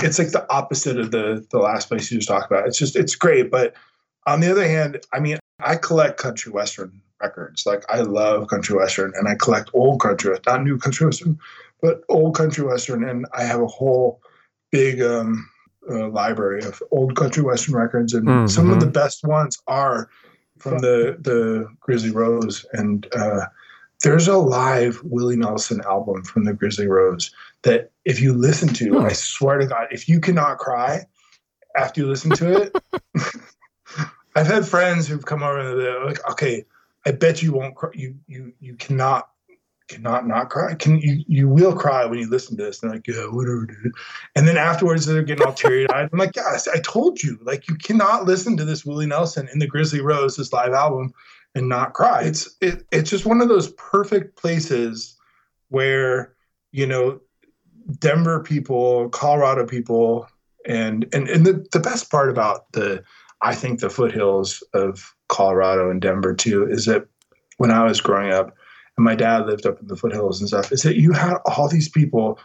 it's 0.04 0.20
like 0.20 0.32
the 0.32 0.52
opposite 0.52 1.00
of 1.00 1.12
the 1.12 1.46
the 1.52 1.60
last 1.60 1.88
place 1.88 2.12
you 2.12 2.18
just 2.18 2.30
talked 2.30 2.52
about. 2.52 2.68
It's 2.68 2.78
just 2.78 2.96
it's 2.96 3.16
great, 3.16 3.50
but 3.50 3.74
on 4.28 4.42
the 4.42 4.52
other 4.52 4.68
hand, 4.68 5.00
I 5.14 5.20
mean, 5.20 5.40
I 5.60 5.76
collect 5.76 6.20
country 6.20 6.52
western 6.52 7.02
records. 7.22 7.66
Like 7.66 7.84
I 7.90 8.02
love 8.02 8.48
country 8.48 8.76
western, 8.76 9.14
and 9.16 9.28
I 9.28 9.36
collect 9.36 9.70
old 9.74 10.00
country, 10.00 10.38
not 10.46 10.64
new 10.64 10.78
country 10.78 11.06
western, 11.06 11.40
but 11.82 12.02
old 12.10 12.36
country 12.36 12.66
western, 12.66 13.08
and 13.08 13.26
I 13.34 13.44
have 13.44 13.62
a 13.62 13.68
whole 13.68 14.22
big 14.72 15.02
um, 15.02 15.50
uh, 15.90 16.10
library 16.10 16.64
of 16.64 16.82
old 16.92 17.16
country 17.16 17.44
western 17.44 17.76
records, 17.76 18.14
and 18.14 18.28
mm-hmm. 18.28 18.48
some 18.48 18.72
of 18.72 18.80
the 18.80 18.88
best 18.88 19.24
ones 19.24 19.62
are 19.68 20.10
from 20.58 20.80
the 20.80 21.18
the 21.20 21.68
Grizzly 21.80 22.12
Rose, 22.12 22.66
and 22.74 23.08
uh, 23.16 23.46
there's 24.04 24.28
a 24.28 24.38
live 24.38 25.02
Willie 25.04 25.36
Nelson 25.36 25.82
album 25.82 26.24
from 26.24 26.46
the 26.46 26.54
Grizzly 26.54 26.88
Rose 26.88 27.32
that 27.64 27.92
if 28.06 28.22
you 28.22 28.34
listen 28.34 28.70
to, 28.70 29.00
I 29.00 29.14
swear 29.14 29.58
to 29.58 29.66
God, 29.66 29.88
if 29.92 30.08
you 30.08 30.20
cannot 30.20 30.60
cry 30.60 31.06
after 31.78 32.02
you 32.02 32.08
listen 32.08 32.32
to 32.32 32.62
it. 32.62 32.76
I've 34.36 34.48
had 34.48 34.68
friends 34.68 35.08
who've 35.08 35.26
come 35.26 35.44
over 35.44 35.60
and 35.60 35.80
they're 35.80 36.06
like, 36.06 36.30
okay, 36.32 36.66
I 37.06 37.12
bet 37.12 37.42
you 37.42 37.54
won't 37.54 37.76
cry. 37.76 37.92
You 37.94 38.16
you 38.28 38.54
you 38.60 38.76
cannot 38.76 39.30
cannot 39.88 40.28
not 40.28 40.50
cry. 40.50 40.76
Can 40.76 41.00
you 41.00 41.24
you 41.28 41.48
will 41.48 41.74
cry 41.74 42.06
when 42.06 42.20
you 42.20 42.30
listen 42.30 42.58
to 42.58 42.64
this? 42.64 42.84
And 42.84 42.92
like, 42.92 43.08
yeah, 43.08 43.26
whatever, 43.26 43.66
dude. 43.66 43.94
And 44.36 44.48
then 44.48 44.58
afterwards 44.58 45.06
they're 45.06 45.24
getting 45.24 45.46
all 45.46 45.54
teary 45.54 45.90
eyed. 45.90 46.10
I'm 46.12 46.20
like, 46.20 46.36
yes, 46.36 46.68
I 46.68 46.80
told 46.80 47.24
you. 47.24 47.40
Like 47.42 47.68
you 47.70 47.76
cannot 47.76 48.26
listen 48.26 48.58
to 48.58 48.66
this 48.66 48.86
Willie 48.86 49.06
Nelson 49.06 49.48
in 49.54 49.60
the 49.60 49.68
Grizzly 49.68 50.02
Rose, 50.02 50.36
this 50.36 50.54
live 50.54 50.74
album, 50.74 51.14
and 51.56 51.70
not 51.70 51.94
cry. 51.94 52.24
It's 52.24 52.56
it, 52.62 52.86
it's 52.92 53.10
just 53.10 53.26
one 53.26 53.42
of 53.42 53.48
those 53.48 53.72
perfect 53.74 54.36
places 54.36 55.16
where, 55.70 56.34
you 56.72 56.86
know, 56.86 57.20
Denver 58.00 58.44
people, 58.44 59.10
Colorado 59.10 59.66
people, 59.66 60.28
and 60.66 61.08
and 61.14 61.30
and 61.30 61.46
the, 61.46 61.66
the 61.72 61.80
best 61.80 62.12
part 62.12 62.30
about 62.30 62.72
the 62.74 63.04
I 63.42 63.56
think 63.56 63.80
the 63.80 63.90
foothills 63.90 64.64
of 64.74 65.16
Colorado 65.30 65.90
and 65.92 66.02
Denver 66.02 66.34
too 66.34 66.68
is 66.70 66.86
that 66.86 67.08
when 67.58 67.72
I 67.72 67.84
was 67.84 68.02
growing 68.02 68.32
up, 68.32 68.56
and 68.98 69.04
my 69.04 69.16
dad 69.16 69.46
lived 69.46 69.66
up 69.66 69.80
in 69.80 69.88
the 69.88 69.96
foothills 69.96 70.40
and 70.40 70.48
stuff, 70.48 70.72
is 70.72 70.82
that 70.84 70.98
you 70.98 71.12
had 71.12 71.38
all 71.46 71.70
these 71.70 71.90
people 71.90 72.40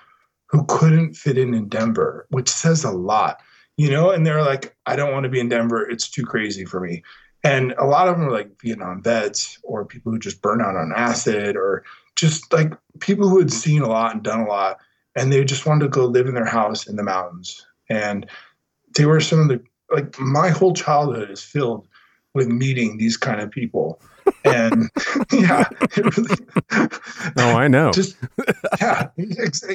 who 0.46 0.64
couldn't 0.66 1.14
fit 1.14 1.38
in 1.38 1.54
in 1.54 1.68
Denver, 1.68 2.26
which 2.30 2.48
says 2.48 2.84
a 2.84 2.90
lot, 2.90 3.40
you 3.78 3.90
know. 3.90 4.10
And 4.10 4.26
they're 4.26 4.42
like, 4.42 4.76
I 4.84 4.96
don't 4.96 5.12
want 5.12 5.24
to 5.24 5.30
be 5.30 5.40
in 5.40 5.48
Denver; 5.48 5.88
it's 5.88 6.10
too 6.10 6.24
crazy 6.24 6.64
for 6.64 6.80
me. 6.80 7.02
And 7.42 7.72
a 7.78 7.86
lot 7.86 8.08
of 8.08 8.16
them 8.16 8.28
are 8.28 8.30
like 8.30 8.60
Vietnam 8.62 9.02
vets 9.02 9.58
or 9.62 9.84
people 9.84 10.12
who 10.12 10.18
just 10.18 10.42
burn 10.42 10.60
out 10.60 10.76
on 10.76 10.92
acid 10.94 11.56
or 11.56 11.84
just 12.14 12.52
like 12.52 12.72
people 13.00 13.28
who 13.28 13.38
had 13.38 13.52
seen 13.52 13.82
a 13.82 13.88
lot 13.88 14.14
and 14.14 14.22
done 14.22 14.40
a 14.40 14.48
lot, 14.48 14.78
and 15.16 15.32
they 15.32 15.42
just 15.44 15.66
wanted 15.66 15.84
to 15.84 15.88
go 15.88 16.04
live 16.04 16.26
in 16.26 16.34
their 16.34 16.44
house 16.44 16.86
in 16.86 16.96
the 16.96 17.02
mountains. 17.02 17.66
And 17.88 18.28
they 18.94 19.06
were 19.06 19.20
some 19.20 19.40
of 19.40 19.48
the 19.48 19.62
like 19.92 20.18
my 20.18 20.50
whole 20.50 20.72
childhood 20.72 21.30
is 21.30 21.42
filled 21.42 21.86
with 22.34 22.48
meeting 22.48 22.96
these 22.96 23.16
kind 23.16 23.40
of 23.40 23.50
people. 23.50 24.00
And 24.44 24.90
yeah, 25.32 25.68
really, 25.96 26.36
oh, 27.36 27.56
I 27.56 27.68
know. 27.68 27.92
Just 27.92 28.16
yeah, 28.80 29.08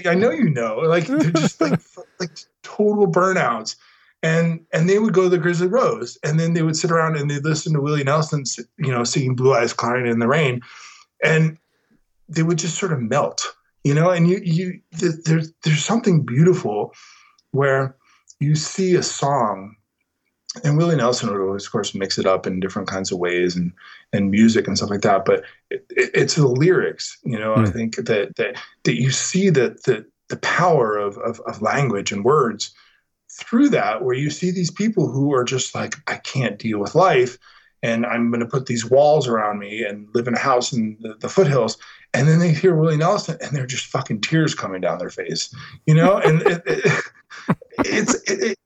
I 0.05 0.15
know 0.15 0.31
you 0.31 0.49
know. 0.49 0.77
Like 0.77 1.07
they're 1.07 1.31
just 1.31 1.59
like 1.61 1.79
like 2.19 2.31
total 2.63 3.07
burnouts. 3.07 3.75
And 4.23 4.65
and 4.73 4.89
they 4.89 4.97
would 4.97 5.13
go 5.13 5.23
to 5.23 5.29
the 5.29 5.37
Grizzly 5.37 5.67
Rose, 5.67 6.17
and 6.23 6.39
then 6.39 6.53
they 6.53 6.63
would 6.63 6.75
sit 6.75 6.89
around 6.89 7.17
and 7.17 7.29
they'd 7.29 7.43
listen 7.43 7.73
to 7.73 7.81
Willie 7.81 8.03
Nelson, 8.03 8.45
you 8.77 8.91
know, 8.91 9.03
singing 9.03 9.35
"Blue 9.35 9.53
Eyes 9.53 9.73
Crying 9.73 10.07
in 10.07 10.17
the 10.17 10.27
Rain," 10.27 10.61
and 11.23 11.57
they 12.27 12.41
would 12.41 12.57
just 12.57 12.79
sort 12.79 12.93
of 12.93 12.99
melt, 12.99 13.45
you 13.83 13.93
know. 13.93 14.09
And 14.09 14.27
you 14.27 14.39
you 14.43 14.79
there's 14.91 15.53
there's 15.63 15.85
something 15.85 16.25
beautiful 16.25 16.93
where 17.51 17.95
you 18.39 18.55
see 18.55 18.95
a 18.95 19.03
song 19.03 19.75
and 20.63 20.77
Willie 20.77 20.95
Nelson 20.95 21.29
would 21.29 21.41
always, 21.41 21.65
of 21.65 21.71
course, 21.71 21.93
mix 21.93 22.17
it 22.17 22.25
up 22.25 22.47
in 22.47 22.59
different 22.59 22.87
kinds 22.87 23.11
of 23.11 23.19
ways 23.19 23.55
and 23.55 23.71
and 24.13 24.31
music 24.31 24.67
and 24.67 24.77
stuff 24.77 24.89
like 24.89 25.01
that. 25.01 25.25
But 25.25 25.43
it, 25.69 25.85
it, 25.89 26.11
it's 26.13 26.35
the 26.35 26.47
lyrics, 26.47 27.17
you 27.23 27.37
know. 27.37 27.55
Mm. 27.55 27.67
I 27.67 27.71
think 27.71 27.95
that 27.97 28.35
that 28.37 28.55
that 28.83 28.95
you 28.95 29.11
see 29.11 29.49
that 29.49 29.83
the 29.83 30.05
the 30.29 30.37
power 30.37 30.97
of, 30.97 31.17
of 31.17 31.39
of 31.41 31.61
language 31.61 32.11
and 32.11 32.23
words 32.23 32.73
through 33.29 33.69
that, 33.69 34.03
where 34.03 34.15
you 34.15 34.29
see 34.29 34.51
these 34.51 34.71
people 34.71 35.11
who 35.11 35.33
are 35.33 35.43
just 35.43 35.75
like, 35.75 35.95
I 36.07 36.15
can't 36.15 36.57
deal 36.57 36.79
with 36.79 36.95
life, 36.95 37.37
and 37.83 38.05
I'm 38.05 38.31
going 38.31 38.39
to 38.39 38.47
put 38.47 38.65
these 38.65 38.89
walls 38.89 39.27
around 39.27 39.59
me 39.59 39.83
and 39.83 40.07
live 40.15 40.27
in 40.27 40.33
a 40.33 40.39
house 40.39 40.73
in 40.73 40.97
the, 41.01 41.15
the 41.19 41.29
foothills. 41.29 41.77
And 42.13 42.27
then 42.27 42.39
they 42.39 42.53
hear 42.53 42.75
Willie 42.75 42.97
Nelson, 42.97 43.37
and 43.41 43.51
they're 43.51 43.67
just 43.67 43.85
fucking 43.85 44.21
tears 44.21 44.55
coming 44.55 44.81
down 44.81 44.97
their 44.97 45.09
face, 45.09 45.53
you 45.85 45.93
know. 45.93 46.17
And 46.17 46.41
it, 46.43 46.63
it, 46.65 47.03
it's 47.79 48.15
it, 48.31 48.57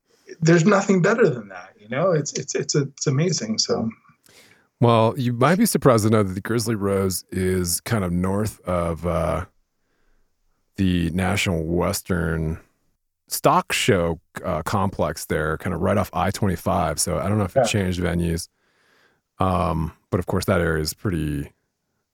there's 0.42 0.66
nothing 0.66 1.02
better 1.02 1.28
than 1.30 1.50
that 1.50 1.71
know, 1.92 2.12
it's 2.12 2.34
it's 2.34 2.56
it's 2.56 2.76
it's 2.76 3.08
amazing. 3.08 3.60
So. 3.60 3.90
Well, 4.80 5.14
you 5.16 5.34
might 5.34 5.60
be 5.60 5.68
surprised 5.68 6.06
to 6.06 6.10
know 6.10 6.24
that 6.24 6.34
the 6.34 6.42
Grizzly 6.42 6.74
Rose 6.74 7.24
is 7.32 7.82
kind 7.82 8.04
of 8.04 8.12
north 8.12 8.60
of 8.62 9.06
uh, 9.06 9.46
the 10.78 11.12
National 11.12 11.64
Western 11.64 12.60
Stock 13.28 13.72
Show 13.72 14.20
uh, 14.44 14.64
complex 14.64 15.26
there, 15.26 15.60
kind 15.60 15.76
of 15.76 15.82
right 15.82 15.98
off 15.98 16.10
I 16.14 16.32
25. 16.32 17.00
So 17.00 17.20
I 17.20 17.30
don't 17.30 17.38
know 17.38 17.44
if 17.44 17.56
yeah. 17.56 17.62
it 17.62 17.68
changed 17.68 18.00
venues. 18.00 18.48
Um, 19.40 19.94
but 20.10 20.20
of 20.20 20.26
course, 20.26 20.46
that 20.46 20.62
area 20.62 20.82
is 20.82 20.94
pretty. 20.94 21.52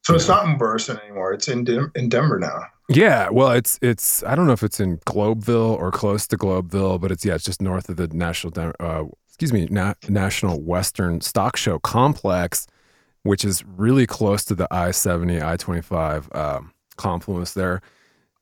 So 0.04 0.16
it's 0.16 0.28
know. 0.28 0.36
not 0.36 0.46
in 0.48 0.58
Burson 0.58 1.00
anymore. 1.00 1.34
It's 1.34 1.48
in 1.48 1.66
in 1.96 2.10
Denver 2.10 2.40
now. 2.40 2.60
Yeah, 2.90 3.30
well, 3.30 3.52
it's 3.52 3.78
it's 3.82 4.24
I 4.24 4.36
don't 4.36 4.48
know 4.48 4.54
if 4.54 4.64
it's 4.64 4.80
in 4.80 4.98
Globeville 5.00 5.78
or 5.78 5.92
close 5.92 6.26
to 6.28 6.38
Globeville, 6.38 7.02
but 7.02 7.12
it's 7.12 7.26
yeah, 7.26 7.36
it's 7.36 7.44
just 7.44 7.62
north 7.62 7.90
of 7.90 7.98
the 7.98 8.08
National 8.08 8.54
uh, 8.80 9.06
excuse 9.38 9.54
me, 9.54 9.68
Na- 9.70 9.94
National 10.10 10.60
Western 10.60 11.22
Stock 11.22 11.58
Show 11.58 11.78
Complex, 11.78 12.66
which 13.22 13.46
is 13.46 13.64
really 13.64 14.08
close 14.08 14.44
to 14.46 14.56
the 14.56 14.68
I 14.72 14.90
70, 14.90 15.44
I 15.44 15.58
25 15.58 16.30
um, 16.34 16.74
confluence 16.96 17.54
there. 17.54 17.82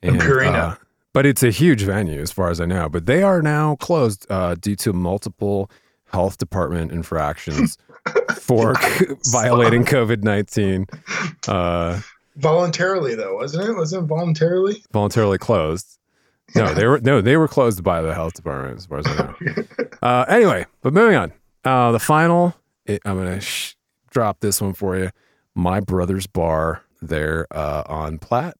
And. 0.02 0.22
Uh, 0.22 0.76
but 1.12 1.26
it's 1.26 1.44
a 1.44 1.50
huge 1.50 1.82
venue 1.82 2.22
as 2.22 2.32
far 2.32 2.50
as 2.50 2.62
I 2.62 2.66
know. 2.66 2.88
But 2.88 3.08
they 3.08 3.24
are 3.24 3.42
now 3.42 3.76
closed 3.76 4.26
uh, 4.30 4.56
due 4.56 4.76
to 4.78 4.94
multiple 4.94 5.70
health 6.12 6.38
department 6.38 6.92
infractions 6.92 7.78
for 8.36 8.74
violating 9.32 9.84
COVID 9.86 10.24
nineteen. 10.24 10.88
Uh, 11.48 12.02
voluntarily 12.36 13.16
though, 13.16 13.36
wasn't 13.36 13.70
it? 13.70 13.74
Wasn't 13.76 14.04
it 14.04 14.08
voluntarily? 14.08 14.84
Voluntarily 14.92 15.38
closed. 15.38 15.98
No, 16.54 16.74
they 16.74 16.86
were 16.86 17.00
no, 17.02 17.22
they 17.22 17.38
were 17.38 17.48
closed 17.48 17.84
by 17.84 18.02
the 18.02 18.14
health 18.14 18.34
department 18.34 18.78
as 18.78 18.86
far 18.86 19.00
as 19.00 19.08
I 19.08 19.16
know. 19.16 19.36
uh, 20.02 20.26
anyway, 20.28 20.66
but 20.82 20.94
moving 20.94 21.16
on. 21.16 21.34
Uh, 21.64 21.92
the 21.92 22.00
final, 22.00 22.54
it, 22.86 23.02
I'm 23.06 23.18
gonna 23.18 23.42
sh- 23.42 23.74
drop 24.12 24.40
this 24.42 24.62
one 24.62 24.74
for 24.74 24.98
you. 24.98 25.10
My 25.56 25.80
brother's 25.80 26.28
bar 26.28 26.84
there 27.02 27.48
uh, 27.52 27.84
on 27.88 28.20
Platte. 28.20 28.56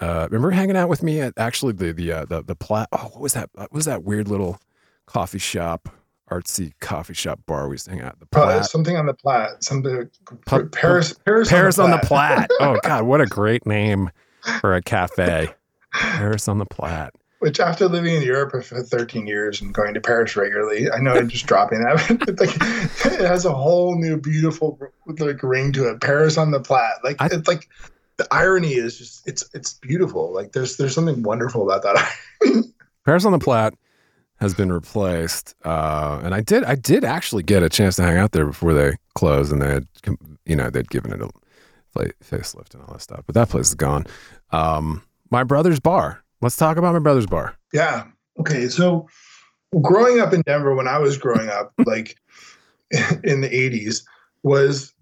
Uh, 0.00 0.26
remember 0.30 0.50
hanging 0.50 0.76
out 0.76 0.88
with 0.88 1.02
me 1.02 1.20
at 1.20 1.34
actually 1.36 1.72
the 1.72 1.92
the 1.92 2.12
uh, 2.12 2.24
the 2.24 2.42
the 2.42 2.54
Platte? 2.54 2.88
Oh, 2.92 3.04
what 3.12 3.20
was 3.20 3.32
that? 3.34 3.50
What 3.54 3.72
was 3.72 3.84
that 3.86 4.04
weird 4.04 4.28
little 4.28 4.58
coffee 5.06 5.38
shop, 5.38 5.88
artsy 6.30 6.72
coffee 6.80 7.14
shop 7.14 7.40
bar 7.46 7.68
we 7.68 7.74
used 7.74 7.86
to 7.86 7.90
hang 7.90 8.00
out? 8.00 8.12
At? 8.12 8.20
The 8.20 8.26
Probably 8.26 8.54
Platt. 8.54 8.66
something 8.66 8.96
on 8.96 9.06
the 9.06 9.14
Platte. 9.14 9.62
Something 9.64 10.08
Pu- 10.46 10.68
Paris. 10.68 11.14
Paris. 11.24 11.48
Paris 11.48 11.78
on 11.78 11.90
the. 11.90 11.98
Platte. 11.98 12.48
Oh 12.60 12.78
God, 12.84 13.04
what 13.04 13.20
a 13.20 13.26
great 13.26 13.66
name 13.66 14.10
for 14.60 14.74
a 14.74 14.80
cafe. 14.82 15.52
Paris 15.92 16.48
on 16.48 16.58
the 16.58 16.66
Platte. 16.66 17.14
Which, 17.44 17.60
after 17.60 17.88
living 17.88 18.14
in 18.14 18.22
Europe 18.22 18.52
for 18.64 18.82
13 18.82 19.26
years 19.26 19.60
and 19.60 19.74
going 19.74 19.92
to 19.92 20.00
Paris 20.00 20.34
regularly, 20.34 20.90
I 20.90 20.98
know 20.98 21.12
I'm 21.12 21.28
just 21.28 21.44
dropping 21.44 21.82
that. 21.82 22.18
But 22.20 22.40
like, 22.40 22.54
it 23.12 23.20
has 23.26 23.44
a 23.44 23.52
whole 23.52 24.00
new 24.00 24.16
beautiful 24.18 24.78
like 25.18 25.42
ring 25.42 25.70
to 25.74 25.90
it. 25.90 26.00
Paris 26.00 26.38
on 26.38 26.52
the 26.52 26.60
Platte. 26.60 27.04
Like 27.04 27.20
I- 27.20 27.26
it's 27.30 27.46
like 27.46 27.68
the 28.16 28.26
irony 28.30 28.72
is 28.72 28.96
just 28.96 29.28
it's 29.28 29.44
it's 29.52 29.74
beautiful. 29.74 30.32
Like 30.32 30.52
there's 30.52 30.78
there's 30.78 30.94
something 30.94 31.22
wonderful 31.22 31.70
about 31.70 31.82
that. 31.82 32.64
Paris 33.04 33.26
on 33.26 33.32
the 33.32 33.38
Platte 33.38 33.74
has 34.40 34.54
been 34.54 34.72
replaced, 34.72 35.54
uh, 35.66 36.22
and 36.24 36.34
I 36.34 36.40
did 36.40 36.64
I 36.64 36.76
did 36.76 37.04
actually 37.04 37.42
get 37.42 37.62
a 37.62 37.68
chance 37.68 37.96
to 37.96 38.04
hang 38.04 38.16
out 38.16 38.32
there 38.32 38.46
before 38.46 38.72
they 38.72 38.94
closed, 39.14 39.52
and 39.52 39.60
they 39.60 39.68
had 39.68 39.86
you 40.46 40.56
know 40.56 40.70
they'd 40.70 40.88
given 40.88 41.12
it 41.12 41.20
a 41.20 41.28
fa- 41.90 42.10
facelift 42.24 42.72
and 42.72 42.82
all 42.84 42.94
that 42.94 43.02
stuff. 43.02 43.22
But 43.26 43.34
that 43.34 43.50
place 43.50 43.68
is 43.68 43.74
gone. 43.74 44.06
Um, 44.50 45.02
my 45.30 45.44
brother's 45.44 45.78
bar. 45.78 46.23
Let's 46.44 46.56
talk 46.56 46.76
about 46.76 46.92
my 46.92 46.98
brother's 46.98 47.26
bar. 47.26 47.56
Yeah. 47.72 48.04
Okay. 48.38 48.68
So 48.68 49.08
growing 49.80 50.20
up 50.20 50.34
in 50.34 50.42
Denver, 50.42 50.74
when 50.74 50.86
I 50.86 50.98
was 50.98 51.16
growing 51.16 51.48
up, 51.48 51.72
like 51.86 52.16
in 53.24 53.40
the 53.40 53.48
80s, 53.48 54.04
was 54.42 54.92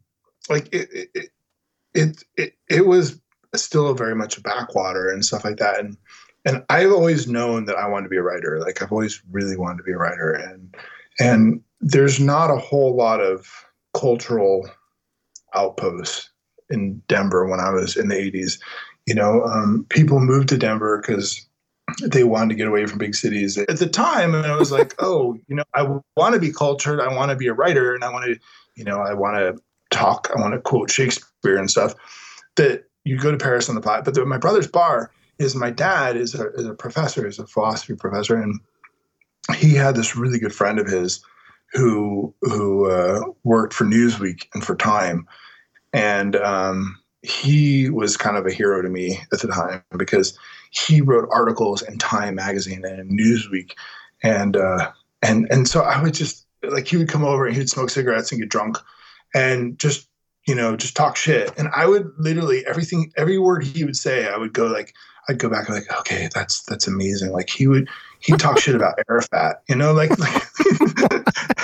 like 0.49 0.73
it, 0.73 0.89
it, 0.93 1.31
it, 1.95 2.25
it, 2.37 2.55
it, 2.71 2.87
was 2.87 3.21
still 3.57 3.93
very 3.93 4.15
much 4.15 4.39
a 4.39 4.41
backwater 4.41 5.11
and 5.11 5.25
stuff 5.25 5.45
like 5.45 5.57
that. 5.57 5.81
And, 5.81 5.97
and 6.45 6.65
I've 6.71 6.93
always 6.93 7.27
known 7.27 7.65
that 7.65 7.77
I 7.77 7.89
wanted 7.89 8.05
to 8.05 8.11
be 8.11 8.19
a 8.19 8.23
writer. 8.23 8.61
Like 8.61 8.81
I've 8.81 8.93
always 8.93 9.21
really 9.33 9.57
wanted 9.57 9.79
to 9.79 9.83
be 9.83 9.93
a 9.93 9.99
writer. 9.99 10.31
And, 10.31 10.77
and 11.19 11.61
there's 11.81 12.21
not 12.21 12.51
a 12.51 12.57
whole 12.57 12.95
lot 12.95 13.21
of 13.21 13.49
cultural 13.95 14.71
outposts 15.55 16.31
in 16.71 17.03
Denver 17.09 17.47
when 17.47 17.59
I 17.59 17.71
was 17.71 17.97
in 17.97 18.07
the 18.07 18.15
80s. 18.15 18.61
You 19.13 19.17
know, 19.17 19.45
um, 19.45 19.85
people 19.91 20.21
moved 20.21 20.49
to 20.49 20.57
Denver 20.57 20.99
because 20.99 21.47
they 22.03 22.25
wanted 22.25 22.49
to 22.49 22.55
get 22.55 22.67
away 22.67 22.87
from 22.87 22.97
big 22.97 23.15
cities. 23.15 23.59
At 23.59 23.79
the 23.79 23.87
time, 23.87 24.35
and 24.35 24.47
I 24.47 24.57
was 24.57 24.73
like, 24.73 24.95
oh, 25.01 25.35
you 25.49 25.55
know, 25.55 25.65
I 25.75 25.83
want 26.17 26.33
to 26.33 26.41
be 26.41 26.51
cultured. 26.51 26.99
I 26.99 27.15
want 27.15 27.29
to 27.31 27.37
be 27.37 27.47
a 27.47 27.53
writer, 27.53 27.95
and 27.95 28.03
I 28.05 28.11
want 28.11 28.25
to, 28.25 28.41
you 28.75 28.85
know, 28.85 29.01
I 29.01 29.13
want 29.13 29.37
to 29.37 29.63
talk. 29.91 30.31
I 30.35 30.41
want 30.41 30.55
to 30.55 30.61
quote 30.61 30.91
Shakespeare 30.91 31.59
and 31.59 31.71
stuff. 31.71 31.95
That 32.57 32.85
you 33.05 33.19
go 33.19 33.31
to 33.31 33.37
Paris 33.37 33.69
on 33.69 33.75
the 33.75 33.83
Platte, 33.83 34.07
but 34.07 34.15
the, 34.15 34.25
my 34.25 34.39
brother's 34.39 34.67
bar 34.67 35.11
is 35.39 35.55
my 35.55 35.69
dad 35.69 36.17
is 36.17 36.35
a, 36.35 36.51
is 36.53 36.67
a 36.67 36.73
professor, 36.73 37.27
is 37.27 37.39
a 37.39 37.47
philosophy 37.47 37.95
professor, 37.95 38.41
and 38.41 38.61
he 39.55 39.75
had 39.75 39.95
this 39.95 40.17
really 40.17 40.39
good 40.39 40.55
friend 40.55 40.79
of 40.79 40.87
his 40.87 41.23
who 41.75 42.35
who 42.41 42.91
uh, 42.91 43.21
worked 43.45 43.75
for 43.75 43.85
Newsweek 43.85 44.47
and 44.55 44.65
for 44.65 44.75
Time, 44.75 45.29
and 45.93 46.35
um, 46.37 46.97
he 47.23 47.89
was 47.89 48.17
kind 48.17 48.37
of 48.37 48.47
a 48.47 48.53
hero 48.53 48.83
to 48.83 48.89
me 48.89 49.19
at 49.33 49.41
the 49.41 49.49
time 49.49 49.83
because 49.97 50.37
he 50.71 51.01
wrote 51.01 51.29
articles 51.31 51.83
in 51.83 51.99
Time 51.99 52.35
magazine 52.35 52.85
and 52.85 53.11
Newsweek, 53.19 53.73
and 54.23 54.57
uh, 54.57 54.91
and 55.23 55.47
and 55.51 55.69
so 55.69 55.83
I 55.83 56.03
would 56.03 56.15
just 56.15 56.47
like 56.63 56.89
he 56.89 56.97
would 56.97 57.09
come 57.09 57.25
over 57.25 57.47
and 57.47 57.57
he'd 57.57 57.71
smoke 57.71 57.91
cigarettes 57.91 58.33
and 58.33 58.41
get 58.41 58.49
drunk, 58.49 58.79
and 59.35 59.79
just 59.79 60.09
you 60.47 60.55
know 60.55 60.77
just 60.77 60.97
talk 60.97 61.17
shit, 61.17 61.53
and 61.57 61.69
I 61.75 61.87
would 61.87 62.11
literally 62.19 62.67
everything 62.67 63.13
every 63.17 63.39
word 63.39 63.65
he 63.65 63.85
would 63.85 63.97
say 63.97 64.29
I 64.29 64.37
would 64.37 64.53
go 64.53 64.67
like 64.67 64.95
I'd 65.29 65.39
go 65.39 65.49
back 65.49 65.69
and 65.69 65.77
like 65.77 66.01
okay 66.01 66.29
that's 66.35 66.65
that's 66.65 66.89
amazing. 66.89 67.31
Like 67.31 67.51
he 67.51 67.69
would 67.69 67.89
he'd 68.19 68.41
talk 68.41 68.59
shit 68.59 68.75
about 68.75 68.99
Arafat 69.09 69.63
you 69.69 69.77
know 69.77 69.93
like, 69.93 70.11
like 70.19 70.43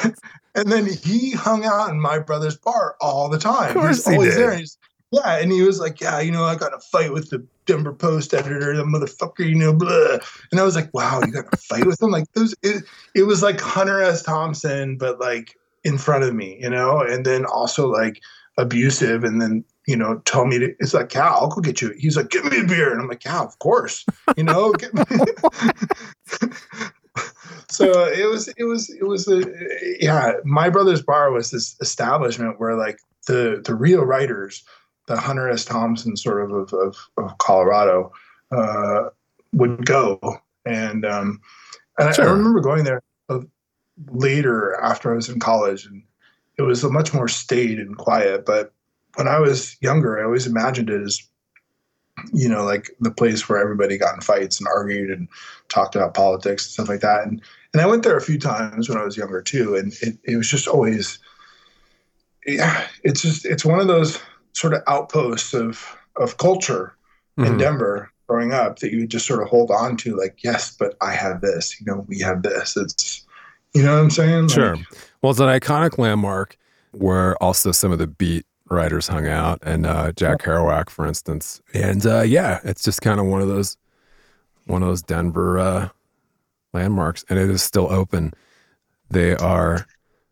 and 0.55 0.71
then 0.71 0.87
he 0.87 1.33
hung 1.33 1.65
out 1.65 1.91
in 1.91 2.01
my 2.01 2.21
brother's 2.21 2.57
bar 2.57 2.97
all 3.01 3.29
the 3.29 3.39
time. 3.39 3.71
Of 3.71 3.83
course 3.83 4.05
he 4.07 4.13
he 4.13 4.19
was 4.19 4.29
always 4.29 4.35
did. 4.37 4.43
there. 4.43 4.57
He's- 4.57 4.77
yeah, 5.11 5.39
and 5.39 5.51
he 5.51 5.63
was 5.63 5.81
like, 5.81 6.01
"Yeah, 6.01 6.21
you 6.21 6.31
know, 6.31 6.45
I 6.45 6.55
got 6.55 6.75
a 6.75 6.81
fight 6.81 7.13
with 7.13 7.31
the 7.31 7.45
Denver 7.67 7.93
Post 7.95 8.35
editor, 8.35 8.77
the 8.77 8.85
motherfucker, 8.85 9.49
you 9.49 9.55
know, 9.55 9.73
blah." 9.73 10.19
And 10.51 10.61
I 10.61 10.65
was 10.65 10.77
like, 10.77 10.93
"Wow, 10.93 11.23
you 11.25 11.33
got 11.33 11.53
a 11.53 11.57
fight 11.57 11.87
with 11.87 12.03
him?" 12.03 12.11
Like 12.11 12.31
those, 12.35 12.55
it, 12.63 12.85
it 13.15 13.23
was 13.23 13.43
like 13.43 13.61
Hunter 13.61 14.03
S. 14.03 14.23
Thompson, 14.23 14.99
but 14.99 15.19
like 15.19 15.57
in 15.85 15.97
front 15.97 16.25
of 16.25 16.35
me, 16.35 16.59
you 16.61 16.69
know, 16.69 17.01
and 17.01 17.25
then 17.25 17.47
also 17.47 17.89
like 17.89 18.21
abusive, 18.59 19.25
and 19.25 19.41
then 19.41 19.65
you 19.87 19.97
know, 19.97 20.19
tell 20.27 20.45
me 20.45 20.59
to. 20.59 20.75
It's 20.79 20.93
like, 20.93 21.09
"Cal, 21.09 21.35
I'll 21.35 21.49
go 21.49 21.63
get 21.63 21.81
you." 21.81 21.95
He's 21.97 22.17
like, 22.17 22.29
"Give 22.29 22.45
me 22.45 22.61
a 22.61 22.65
beer," 22.65 22.93
and 22.93 23.01
I'm 23.01 23.09
like, 23.09 23.25
"Yeah, 23.25 23.43
of 23.43 23.59
course," 23.61 24.05
you 24.37 24.45
know. 24.45 24.75
so 27.71 28.05
it 28.05 28.29
was, 28.31 28.49
it 28.49 28.65
was, 28.65 28.91
it 28.91 29.05
was 29.05 29.27
a, 29.27 29.43
yeah. 30.01 30.35
My 30.45 30.69
brother's 30.69 31.01
bar 31.01 31.33
was 31.33 31.51
this 31.51 31.77
establishment 31.81 32.61
where 32.61 32.75
like 32.77 32.99
the 33.27 33.63
the 33.65 33.75
real 33.75 34.05
writers 34.05 34.63
the 35.09 35.17
Hunter 35.19 35.49
S. 35.49 35.65
Thompson 35.65 36.17
sort 36.17 36.43
of 36.45 36.53
of, 36.53 36.73
of, 36.75 36.97
of 37.17 37.39
Colorado 37.39 38.13
uh, 38.53 39.09
would 39.53 39.85
go, 39.85 40.21
and 40.65 41.05
um, 41.05 41.41
and 41.99 42.11
I- 42.11 42.13
Sure. 42.13 42.29
I, 42.29 42.31
remember 42.31 42.61
going 42.61 42.85
there 42.85 43.03
uh, 43.29 43.41
later 44.11 44.79
after 44.81 45.11
I 45.11 45.17
was 45.17 45.29
in 45.29 45.41
college, 45.41 45.87
and 45.87 46.03
it 46.59 46.63
was 46.63 46.85
a 46.85 46.91
much 46.91 47.13
more 47.13 47.27
staid 47.29 47.79
and 47.79 47.97
quiet. 47.97 48.45
But 48.47 48.73
when 49.17 49.27
I 49.27 49.41
was 49.41 49.77
younger, 49.81 50.21
I 50.21 50.25
always 50.25 50.47
imagined 50.47 50.91
it 50.91 51.03
as 51.03 51.21
you 52.33 52.49
know 52.49 52.65
like 52.65 52.91
the 53.01 53.13
place 53.13 53.49
where 53.49 53.61
everybody 53.61 53.97
got 53.97 54.15
in 54.15 54.21
fights 54.21 54.59
and 54.59 54.69
argued 54.69 55.11
and 55.11 55.29
talked 55.69 55.97
about 55.97 56.15
politics 56.15 56.67
and 56.67 56.73
stuff 56.73 56.89
like 56.89 57.01
that. 57.01 57.27
And 57.27 57.41
and 57.73 57.81
I 57.81 57.87
went 57.87 58.03
there 58.03 58.17
a 58.17 58.23
few 58.23 58.39
times 58.39 58.89
when 58.89 58.99
I 58.99 59.05
was 59.05 59.17
younger 59.17 59.41
too, 59.41 59.75
and 59.77 59.93
it, 60.03 60.19
it 60.25 60.37
was 60.37 60.49
just 60.49 60.69
always 60.69 61.19
yeah, 62.47 62.87
it's 63.05 63.23
just 63.23 63.45
it's 63.45 63.65
one 63.65 63.81
of 63.81 63.89
those 63.89 64.19
sort 64.59 64.75
of 64.75 64.83
outposts 64.87 65.55
of 65.55 65.97
of 66.17 66.37
culture 66.39 66.95
in 67.37 67.45
Mhm. 67.45 67.59
Denver 67.59 68.11
growing 68.27 68.53
up 68.53 68.81
that 68.81 68.93
you 68.93 69.07
just 69.07 69.27
sort 69.27 69.41
of 69.43 69.49
hold 69.49 69.71
on 69.71 69.97
to 69.99 70.17
like 70.17 70.43
yes 70.43 70.75
but 70.79 70.97
I 71.01 71.13
have 71.13 71.41
this 71.41 71.81
you 71.81 71.87
know 71.87 72.05
we 72.09 72.19
have 72.21 72.43
this 72.43 72.77
it's 72.77 73.25
you 73.75 73.83
know 73.83 73.95
what 73.95 74.03
I'm 74.03 74.11
saying 74.11 74.43
Like, 74.49 74.51
Sure. 74.55 74.77
Well, 75.23 75.31
it's 75.31 75.41
an 75.41 75.47
iconic 75.47 75.99
landmark 75.99 76.57
where 76.93 77.37
also 77.43 77.71
some 77.73 77.93
of 77.93 77.99
the 77.99 78.07
beat 78.07 78.47
writers 78.71 79.07
hung 79.09 79.27
out, 79.27 79.59
and 79.63 79.87
uh, 79.87 80.13
Jack 80.13 80.41
Kerouac, 80.43 80.91
for 80.91 81.07
instance. 81.07 81.61
And 81.75 82.05
uh, 82.07 82.23
yeah, 82.23 82.61
it's 82.65 82.83
just 82.83 83.01
kind 83.03 83.19
of 83.21 83.27
one 83.27 83.41
of 83.43 83.49
those 83.49 83.77
one 84.67 84.83
of 84.83 84.89
those 84.89 85.03
Denver 85.03 85.59
uh, 85.59 85.89
landmarks, 86.73 87.25
and 87.29 87.39
it 87.39 87.49
is 87.51 87.63
still 87.63 87.91
open. 87.93 88.33
They 89.11 89.35
are 89.37 89.87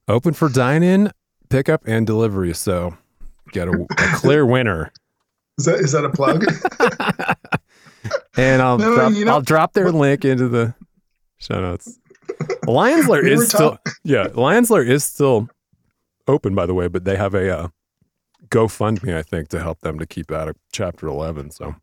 open 0.09 0.35
for 0.35 0.49
dine-in, 0.49 1.13
pickup, 1.49 1.83
and 1.87 2.07
delivery. 2.07 2.55
So 2.55 2.97
get 3.53 3.69
a, 3.69 3.73
a 3.73 4.17
clear 4.17 4.45
winner. 4.47 4.93
is 5.59 5.65
that 5.67 5.81
is 5.81 5.93
that 5.93 6.05
a 6.05 6.11
plug 6.11 6.45
And 8.37 8.63
I'll 8.63 8.79
No, 8.79 8.95
drop, 8.95 9.13
you 9.15 9.25
know- 9.25 9.33
I'll 9.33 9.41
drop 9.41 9.73
their 9.73 9.91
link 9.91 10.25
into 10.25 10.49
the 10.49 10.75
show 11.39 11.61
notes. 11.61 11.99
Lions 12.67 13.09
Lair 13.09 13.23
We 13.23 13.33
is 13.33 13.49
still 13.49 13.71
talk- 13.73 13.89
yeah. 14.05 14.29
Lions 14.35 14.71
Lair 14.71 14.83
is 14.85 15.05
still 15.05 15.49
open, 16.29 16.55
by 16.55 16.67
the 16.67 16.75
way, 16.75 16.87
but 16.89 17.05
they 17.05 17.17
have 17.17 17.35
a 17.35 17.59
uh, 17.59 17.69
GoFundMe, 18.49 19.17
I 19.17 19.23
think, 19.23 19.49
to 19.49 19.61
help 19.61 19.81
them 19.81 19.99
to 19.99 20.07
keep 20.07 20.31
out 20.31 20.49
of 20.49 20.57
Chapter 20.73 21.07
Eleven. 21.09 21.51
So 21.51 21.75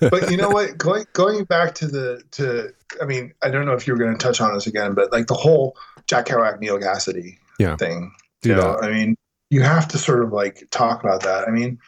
but 0.00 0.30
you 0.30 0.36
know 0.36 0.50
what 0.56 0.76
going 0.78 1.04
going 1.14 1.44
back 1.44 1.74
to 1.76 1.86
the 1.88 2.22
to 2.32 2.72
I 3.00 3.06
mean 3.06 3.32
I 3.42 3.50
don't 3.50 3.64
know 3.66 3.72
if 3.74 3.86
you 3.86 3.92
were 3.94 3.98
going 3.98 4.12
to 4.16 4.18
touch 4.18 4.40
on 4.40 4.52
this 4.54 4.66
again 4.66 4.94
but 4.94 5.10
like 5.12 5.26
the 5.28 5.34
whole 5.34 5.76
Jack 6.06 6.26
Kerouac 6.26 6.58
Neal 6.60 6.78
Cassady 6.78 7.38
Yeah. 7.58 7.76
thing 7.76 8.12
do 8.42 8.50
you 8.50 8.54
know. 8.56 8.78
I 8.82 8.90
mean, 8.90 9.16
you 9.50 9.62
have 9.62 9.88
to 9.88 9.98
sort 9.98 10.22
of 10.22 10.32
like 10.32 10.66
talk 10.70 11.02
about 11.02 11.22
that. 11.22 11.48
I 11.48 11.50
mean, 11.50 11.78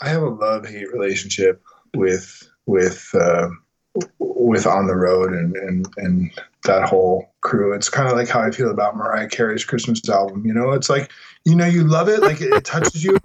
I 0.00 0.08
have 0.08 0.22
a 0.22 0.28
love 0.28 0.66
hate 0.66 0.92
relationship 0.92 1.62
with 1.94 2.48
with 2.66 3.10
uh, 3.14 3.48
with 4.18 4.66
on 4.66 4.86
the 4.86 4.96
road 4.96 5.32
and 5.32 5.56
and 5.56 5.88
and 5.96 6.30
that 6.64 6.88
whole 6.88 7.32
crew. 7.40 7.72
It's 7.74 7.88
kind 7.88 8.08
of 8.08 8.16
like 8.16 8.28
how 8.28 8.40
I 8.40 8.50
feel 8.50 8.70
about 8.70 8.96
Mariah 8.96 9.28
Carey's 9.28 9.64
Christmas 9.64 10.06
album. 10.08 10.46
You 10.46 10.54
know, 10.54 10.72
it's 10.72 10.88
like 10.88 11.10
you 11.44 11.54
know 11.54 11.66
you 11.66 11.84
love 11.84 12.08
it, 12.08 12.20
like 12.20 12.40
it, 12.40 12.52
it 12.52 12.64
touches 12.64 13.04
you. 13.04 13.18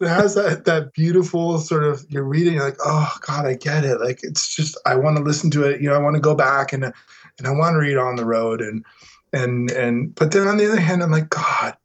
it 0.00 0.08
has 0.08 0.34
that 0.34 0.64
that 0.64 0.92
beautiful 0.92 1.58
sort 1.58 1.84
of 1.84 2.04
you're 2.08 2.24
reading 2.24 2.54
you're 2.54 2.64
like 2.64 2.78
oh 2.84 3.12
god 3.26 3.46
i 3.46 3.54
get 3.54 3.84
it 3.84 4.00
like 4.00 4.20
it's 4.22 4.54
just 4.54 4.76
i 4.86 4.94
want 4.94 5.16
to 5.16 5.22
listen 5.22 5.50
to 5.50 5.62
it 5.62 5.80
you 5.80 5.88
know 5.88 5.94
i 5.94 5.98
want 5.98 6.14
to 6.14 6.20
go 6.20 6.34
back 6.34 6.72
and 6.72 6.84
and 6.84 7.46
i 7.46 7.50
want 7.50 7.74
to 7.74 7.78
read 7.78 7.96
on 7.96 8.16
the 8.16 8.24
road 8.24 8.60
and 8.60 8.84
and 9.34 9.70
and 9.70 10.14
but 10.14 10.32
then 10.32 10.48
on 10.48 10.56
the 10.56 10.66
other 10.66 10.80
hand 10.80 11.02
i'm 11.02 11.10
like 11.10 11.28
god 11.28 11.76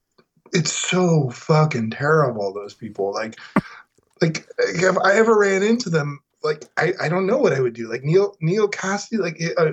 it's 0.54 0.72
so 0.72 1.30
fucking 1.30 1.92
terrible 1.92 2.54
those 2.54 2.74
people. 2.74 3.14
Like 3.14 3.38
like 4.22 4.48
if 4.58 4.98
i 4.98 5.14
ever 5.14 5.38
ran 5.38 5.64
into 5.64 5.90
them? 5.90 6.20
Like 6.44 6.66
i 6.78 6.94
i 7.02 7.10
don't 7.10 7.28
know 7.28 7.38
what 7.38 7.54
i 7.54 7.60
would 7.60 7.74
do. 7.74 7.90
Like 7.90 8.04
Neil 8.04 8.36
Neal 8.42 8.68
Cassady 8.70 9.20
like 9.20 9.42
uh, 9.58 9.72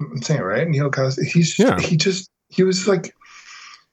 i'm 0.00 0.22
saying 0.22 0.40
it 0.40 0.44
right 0.44 0.68
Neal 0.68 0.90
Cassady 0.90 1.26
he's 1.26 1.58
Yeah. 1.58 1.78
he 1.80 1.96
just 1.96 2.30
he 2.48 2.62
was 2.62 2.86
like 2.86 3.14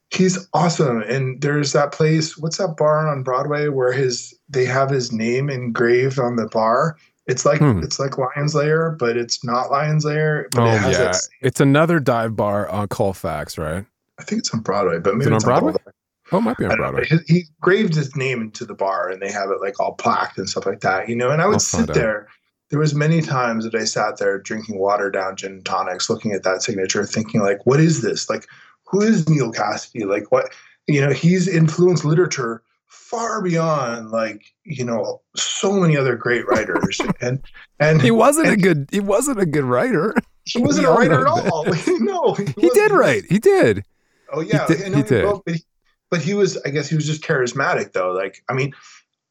he's 0.09 0.47
awesome. 0.53 1.01
And 1.01 1.41
there's 1.41 1.73
that 1.73 1.91
place 1.91 2.37
what's 2.37 2.57
that 2.57 2.77
bar 2.77 3.07
on 3.07 3.23
broadway 3.23 3.67
where 3.67 3.91
his 3.91 4.33
they 4.49 4.65
have 4.65 4.89
his 4.89 5.11
name 5.11 5.49
engraved 5.49 6.19
on 6.19 6.35
the 6.35 6.47
bar 6.47 6.97
it's 7.27 7.45
like 7.45 7.59
Hmm. 7.59 7.79
it's 7.83 7.99
like 7.99 8.17
lion's 8.17 8.55
lair 8.55 8.91
but 8.91 9.17
it's 9.17 9.43
not 9.43 9.69
lion's 9.71 10.05
lair 10.05 10.47
but 10.51 10.61
Oh 10.61 10.65
it 10.73 10.77
has 10.79 10.99
yeah, 10.99 11.47
it's 11.47 11.59
another 11.59 11.99
dive 11.99 12.35
bar 12.35 12.67
on 12.69 12.87
Colfax, 12.87 13.57
right? 13.57 13.85
i 14.19 14.23
think 14.23 14.39
it's 14.39 14.53
on 14.53 14.61
broadway 14.61 14.99
but 14.99 15.15
maybe 15.15 15.29
it 15.31 15.33
on 15.35 15.39
Broadway? 15.41 15.71
Boulevard. 15.73 15.93
Oh, 16.31 16.39
it 16.39 16.41
might 16.41 16.57
be 16.57 16.65
on 16.65 16.71
know. 16.71 16.75
Broadway. 16.77 17.05
He, 17.05 17.17
he 17.33 17.43
graved 17.61 17.95
his 17.95 18.13
name 18.17 18.41
into 18.41 18.65
the 18.65 18.73
bar 18.73 19.09
and 19.09 19.21
they 19.21 19.31
have 19.31 19.49
it 19.49 19.61
like 19.61 19.79
all 19.79 19.95
plaqued 19.95 20.37
and 20.37 20.49
stuff 20.49 20.65
like 20.65 20.81
that, 20.81 21.07
you 21.07 21.15
know. 21.15 21.29
And 21.31 21.41
I 21.41 21.45
would 21.45 21.53
I'll 21.53 21.59
sit 21.59 21.89
out. 21.89 21.93
there. 21.95 22.27
There 22.69 22.79
was 22.79 22.93
many 22.93 23.21
times 23.21 23.63
that 23.63 23.73
I 23.75 23.85
sat 23.85 24.17
there 24.17 24.37
drinking 24.37 24.77
water 24.77 25.09
down 25.09 25.37
gin 25.37 25.53
and 25.53 25.65
tonics, 25.65 26.09
looking 26.09 26.33
at 26.33 26.43
that 26.43 26.61
signature, 26.63 27.05
thinking 27.05 27.39
like, 27.39 27.65
what 27.65 27.79
is 27.79 28.01
this? 28.01 28.29
Like, 28.29 28.45
who 28.87 28.99
is 29.01 29.29
Neal 29.29 29.53
Cassady? 29.53 30.05
Like, 30.05 30.29
what? 30.29 30.51
You 30.85 30.99
know, 30.99 31.13
he's 31.13 31.47
influenced 31.47 32.03
literature 32.03 32.61
far 32.87 33.41
beyond 33.41 34.11
like 34.11 34.43
you 34.63 34.83
know 34.85 35.21
so 35.35 35.73
many 35.73 35.97
other 35.97 36.15
great 36.15 36.47
writers, 36.47 36.99
and 37.21 37.41
and 37.79 38.01
He 38.01 38.11
wasn't 38.11 38.47
a 38.49 38.57
good. 38.57 38.87
He 38.91 38.99
wasn't 38.99 39.39
a 39.39 39.45
good 39.45 39.63
writer. 39.65 40.15
he 40.45 40.59
wasn't 40.61 40.87
we 40.87 40.93
a 40.93 40.95
writer 40.95 41.21
at 41.21 41.27
all. 41.27 41.65
no, 41.87 42.33
He 42.33 42.43
wasn't. 42.45 42.73
did 42.73 42.91
write. 42.91 43.23
He 43.29 43.39
did. 43.39 43.83
Oh 44.33 44.41
yeah, 44.41 44.65
did- 44.67 44.93
he 44.95 45.03
did. 45.03 45.23
wrote, 45.23 45.43
but, 45.45 45.55
he, 45.55 45.63
but 46.09 46.21
he 46.21 46.33
was. 46.33 46.57
I 46.65 46.69
guess 46.69 46.89
he 46.89 46.95
was 46.95 47.05
just 47.05 47.21
charismatic, 47.23 47.93
though. 47.93 48.11
Like, 48.11 48.43
I 48.49 48.53
mean, 48.53 48.73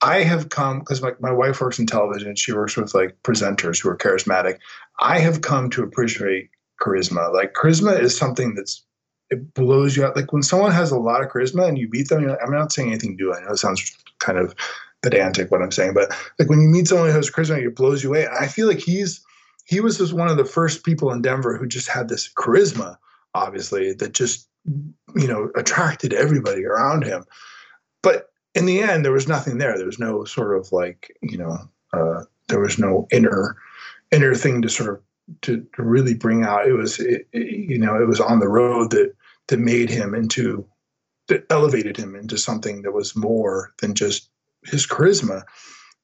I 0.03 0.23
have 0.23 0.49
come 0.51 0.79
because 0.81 1.03
my 1.03 1.13
my 1.21 1.33
wife 1.33 1.61
works 1.61 1.79
in 1.79 1.87
television. 1.87 2.35
She 2.37 2.53
works 2.53 2.77
with 2.77 2.95
like 2.95 3.17
presenters 3.23 3.83
who 3.83 3.89
are 3.91 3.97
charismatic. 3.97 4.59
I 5.01 5.19
have 5.19 5.41
come 5.43 5.69
to 5.71 5.83
appreciate 5.83 6.51
charisma. 6.81 7.33
Like, 7.33 7.53
charisma 7.55 7.99
is 8.01 8.17
something 8.17 8.55
that's 8.55 8.85
it 9.31 9.55
blows 9.55 9.97
you 9.97 10.05
out. 10.05 10.17
Like 10.17 10.33
when 10.33 10.43
someone 10.43 10.73
has 10.73 10.91
a 10.91 10.99
lot 10.99 11.23
of 11.23 11.31
charisma 11.31 11.69
and 11.69 11.79
you 11.79 11.89
meet 11.91 12.09
them, 12.09 12.27
like, 12.27 12.39
I'm 12.43 12.53
not 12.53 12.73
saying 12.73 12.89
anything 12.89 13.17
new. 13.17 13.35
I 13.35 13.41
know 13.41 13.53
it 13.53 13.59
sounds 13.59 13.97
kind 14.19 14.39
of 14.39 14.55
pedantic 15.03 15.51
what 15.51 15.63
I'm 15.63 15.73
saying, 15.73 15.95
but 15.95 16.15
like 16.39 16.49
when 16.49 16.61
you 16.61 16.69
meet 16.69 16.89
someone 16.89 17.09
who 17.09 17.15
has 17.15 17.31
charisma, 17.31 17.65
it 17.65 17.77
blows 17.77 18.03
you 18.03 18.11
away. 18.11 18.27
I 18.29 18.47
feel 18.47 18.69
like 18.69 18.79
he's 18.79 19.25
he 19.65 19.81
was 19.81 19.99
just 19.99 20.13
one 20.13 20.29
of 20.29 20.37
the 20.37 20.45
first 20.45 20.85
people 20.85 21.11
in 21.11 21.23
Denver 21.23 21.57
who 21.57 21.67
just 21.67 21.89
had 21.89 22.09
this 22.09 22.33
charisma, 22.37 22.97
obviously, 23.35 23.93
that 23.95 24.13
just 24.13 24.49
you 25.15 25.27
know 25.27 25.51
attracted 25.57 26.13
everybody 26.13 26.65
around 26.65 27.05
him. 27.05 27.25
But 28.03 28.31
in 28.55 28.67
the 28.67 28.81
end, 28.81 29.05
there 29.05 29.13
was 29.13 29.29
nothing 29.29 29.59
there. 29.59 29.77
There 29.77 29.87
was 29.87 29.99
no 29.99 30.25
sort 30.25 30.57
of 30.57 30.73
like 30.73 31.17
you 31.21 31.39
know 31.39 31.59
uh, 31.93 32.23
there 32.49 32.61
was 32.61 32.79
no 32.79 33.07
inner 33.11 33.57
inner 34.13 34.35
thing 34.35 34.63
to 34.63 34.69
sort 34.69 34.91
of 34.91 35.01
to, 35.43 35.67
really 35.79 36.15
bring 36.15 36.45
out. 36.45 36.67
It 36.67 36.73
was 36.73 36.99
it, 37.01 37.29
it- 37.33 37.53
you 37.53 37.79
know 37.79 38.01
it 38.01 38.07
was 38.07 38.21
on 38.21 38.41
the 38.41 38.49
road 38.49 38.91
that 38.91 39.13
that 39.49 39.59
made 39.59 39.91
him 39.91 40.15
into 40.15 40.67
that 41.29 41.45
elevated 41.51 41.97
him 41.97 42.15
into 42.15 42.39
something 42.39 42.83
that 42.83 42.93
was 42.93 43.17
more 43.17 43.73
than 43.81 43.95
just 43.95 44.31
his 44.65 44.87
charisma. 44.87 45.43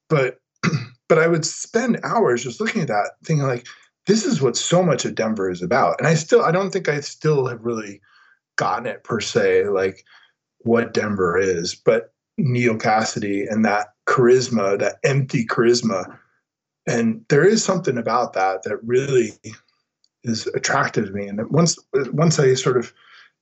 But 0.08 0.38
but 1.08 1.18
I 1.18 1.28
would 1.28 1.44
spend 1.44 2.00
hours 2.02 2.42
just 2.44 2.60
looking 2.60 2.82
at 2.82 2.88
that, 2.88 3.12
thinking 3.24 3.46
like, 3.46 3.66
this 4.06 4.24
is 4.24 4.40
what 4.42 4.56
so 4.56 4.82
much 4.82 5.04
of 5.04 5.14
Denver 5.14 5.50
is 5.50 5.62
about. 5.62 5.96
And 5.98 6.08
I 6.08 6.14
still 6.14 6.42
I 6.42 6.50
don't 6.52 6.70
think 6.70 6.88
I 6.88 7.00
still 7.00 7.46
have 7.46 7.64
really 7.64 8.00
gotten 8.56 8.86
it 8.86 9.04
per 9.04 9.20
se, 9.20 9.68
like 9.68 10.04
what 10.58 10.94
Denver 10.94 11.38
is. 11.38 11.74
But 11.74 12.12
Neal 12.38 12.76
Cassady 12.76 13.46
and 13.50 13.64
that 13.64 13.88
charisma, 14.08 14.78
that 14.78 14.96
empty 15.04 15.44
charisma. 15.46 16.18
And 16.86 17.24
there 17.28 17.44
is 17.44 17.64
something 17.64 17.96
about 17.98 18.32
that 18.32 18.62
that 18.64 18.76
really 18.82 19.32
is 20.24 20.46
attractive 20.48 21.06
to 21.06 21.12
me. 21.12 21.26
And 21.28 21.48
once 21.50 21.78
once 22.12 22.38
I 22.38 22.54
sort 22.54 22.76
of 22.76 22.92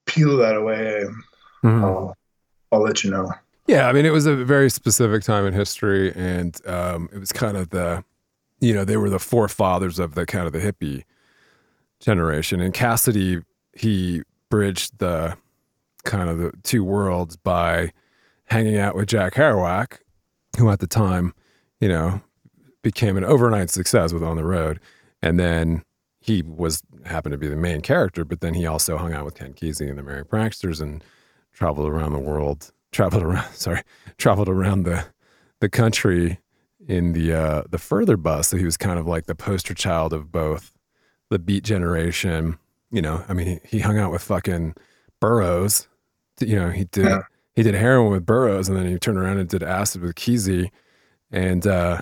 peel 0.07 0.37
that 0.38 0.57
away, 0.57 1.05
Mhm. 1.64 1.83
I'll, 1.85 2.16
I'll 2.72 2.83
let 2.83 3.05
you 3.05 3.11
know. 3.11 3.31
Yeah, 3.66 3.87
I 3.87 3.92
mean, 3.92 4.07
it 4.07 4.12
was 4.12 4.26
a 4.26 4.35
very 4.35 4.70
specific 4.70 5.22
time 5.22 5.46
in 5.46 5.53
history, 5.53 6.12
and 6.14 6.59
um, 6.66 7.09
it 7.12 7.18
was 7.18 7.33
kind 7.33 7.57
of 7.57 7.68
the, 7.70 8.03
you 8.61 8.72
know, 8.74 8.85
they 8.85 8.96
were 8.96 9.11
the 9.11 9.18
forefathers 9.18 9.98
of 9.98 10.14
the 10.14 10.24
kind 10.26 10.46
of 10.46 10.53
the 10.53 10.59
hippie 10.59 11.05
generation. 12.00 12.61
And 12.61 12.72
Cassady, 12.74 13.44
he 13.74 14.22
bridged 14.48 14.98
the 14.98 15.37
kind 16.05 16.29
of 16.31 16.38
the 16.38 16.53
two 16.62 16.83
worlds 16.83 17.37
by 17.37 17.92
hanging 18.46 18.79
out 18.79 18.96
with 18.96 19.09
Jack 19.09 19.35
Kerouac, 19.35 19.98
who 20.59 20.70
at 20.70 20.81
the 20.81 20.87
time, 20.87 21.35
you 21.81 21.88
know, 21.88 22.20
became 22.83 23.16
an 23.16 23.25
overnight 23.25 23.71
success 23.71 24.12
with 24.12 24.23
On 24.23 24.37
the 24.37 24.45
Road, 24.45 24.81
and 25.23 25.38
then 25.38 25.85
he 26.21 26.43
was 26.43 26.83
happened 27.07 27.33
to 27.33 27.38
be 27.38 27.49
the 27.49 27.57
main 27.57 27.81
character, 27.81 28.25
but 28.25 28.40
then 28.40 28.55
he 28.55 28.66
also 28.66 28.97
hung 28.99 29.12
out 29.12 29.25
with 29.25 29.35
Ken 29.35 29.55
Kesey 29.55 29.88
and 29.88 29.99
the 29.99 30.03
Merry 30.03 30.25
Pranksters 30.25 30.81
and 30.81 31.03
traveled 31.53 31.88
around 31.88 32.12
the 32.12 32.19
world, 32.19 32.73
traveled 32.93 33.23
around, 33.23 33.51
sorry, 33.55 33.83
traveled 34.19 34.49
around 34.49 34.83
the 34.85 35.05
the 35.61 35.69
country 35.69 36.38
in 36.88 37.12
the 37.12 37.33
uh, 37.33 37.62
the 37.71 37.79
Furthur 37.79 38.16
bus. 38.16 38.49
So 38.49 38.57
he 38.57 38.64
was 38.64 38.77
kind 38.77 38.99
of 38.99 39.07
like 39.07 39.27
the 39.27 39.35
poster 39.35 39.75
child 39.75 40.12
of 40.12 40.31
both 40.33 40.73
the 41.31 41.38
Beat 41.38 41.64
generation. 41.64 42.59
You 42.90 43.03
know, 43.03 43.25
I 43.29 43.35
mean, 43.35 43.47
he, 43.47 43.77
he 43.77 43.79
hung 43.81 43.99
out 43.99 44.11
with 44.11 44.23
fucking 44.23 44.75
Burroughs. 45.21 45.87
You 46.40 46.57
know, 46.57 46.71
he 46.71 46.85
did 46.85 47.05
Yeah. 47.05 47.23
he 47.55 47.62
did 47.62 47.75
heroin 47.75 48.11
with 48.12 48.27
Burroughs, 48.27 48.69
and 48.69 48.77
then 48.77 48.87
he 48.87 48.99
turned 48.99 49.19
around 49.19 49.38
and 49.38 49.49
did 49.49 49.62
acid 49.62 50.03
with 50.03 50.14
Kesey. 50.16 50.71
And 51.31 51.66
uh, 51.66 52.01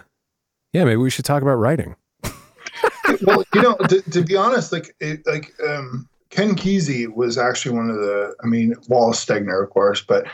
yeah, 0.73 0.85
maybe 0.85 0.97
we 0.97 1.11
should 1.11 1.25
talk 1.25 1.43
about 1.43 1.55
writing. 1.55 1.97
well, 3.23 3.45
you 3.55 3.63
know, 3.63 3.75
to, 3.77 4.03
to 4.11 4.23
be 4.23 4.37
honest, 4.37 4.73
like 4.73 4.95
it, 5.01 5.27
like 5.27 5.53
um, 5.67 6.09
Ken 6.31 6.55
Kesey 6.55 7.09
was 7.13 7.39
actually 7.39 7.77
one 7.77 7.91
of 7.91 7.97
the. 7.97 8.35
I 8.43 8.47
mean, 8.47 8.75
Wallace 8.89 9.25
Stegner, 9.25 9.63
of 9.63 9.71
course, 9.71 10.03
but 10.03 10.27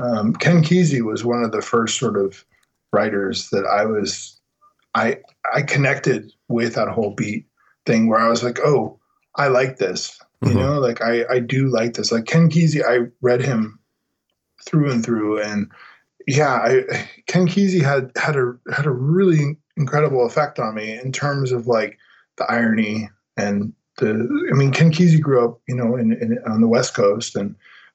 um, 0.00 0.34
Ken 0.34 0.62
Kesey 0.62 1.02
was 1.02 1.24
one 1.24 1.42
of 1.42 1.52
the 1.52 1.62
first 1.62 1.98
sort 1.98 2.16
of 2.16 2.44
writers 2.92 3.50
that 3.50 3.64
I 3.66 3.84
was. 3.84 4.40
I 4.94 5.18
I 5.54 5.62
connected 5.62 6.32
with 6.48 6.74
that 6.74 6.88
whole 6.88 7.14
beat 7.14 7.46
thing 7.84 8.08
where 8.08 8.20
I 8.20 8.28
was 8.28 8.42
like, 8.42 8.58
oh, 8.64 8.98
I 9.36 9.48
like 9.48 9.76
this. 9.76 10.18
You 10.42 10.50
Mhm. 10.50 10.56
know, 10.56 10.80
like 10.80 11.00
I 11.02 11.24
I 11.30 11.38
do 11.38 11.68
like 11.68 11.94
this. 11.94 12.10
Like 12.12 12.26
Ken 12.26 12.50
Kesey, 12.50 12.82
I 12.84 13.10
read 13.20 13.40
him 13.42 13.78
through 14.66 14.90
and 14.90 15.04
through, 15.04 15.40
and 15.40 15.70
yeah, 16.26 16.54
I 16.54 17.08
Ken 17.26 17.46
Kesey 17.46 17.82
had 17.82 18.10
had 18.16 18.36
a 18.36 18.54
had 18.72 18.86
a 18.86 18.90
really 18.90 19.56
incredible 19.76 20.26
effect 20.26 20.58
on 20.58 20.74
me 20.74 20.92
in 20.98 21.12
terms 21.12 21.52
of 21.52 21.66
like 21.66 21.98
the 22.38 22.50
irony 22.50 23.08
and 23.36 23.72
the 23.98 24.10
I 24.52 24.54
mean 24.56 24.72
Ken 24.72 24.90
Kesey 24.90 25.20
grew 25.20 25.44
up 25.44 25.60
you 25.68 25.74
know 25.74 25.96
in, 25.96 26.12
in 26.12 26.38
on 26.46 26.60
the 26.60 26.68
West 26.68 26.94
Coast 26.94 27.36
and 27.36 27.54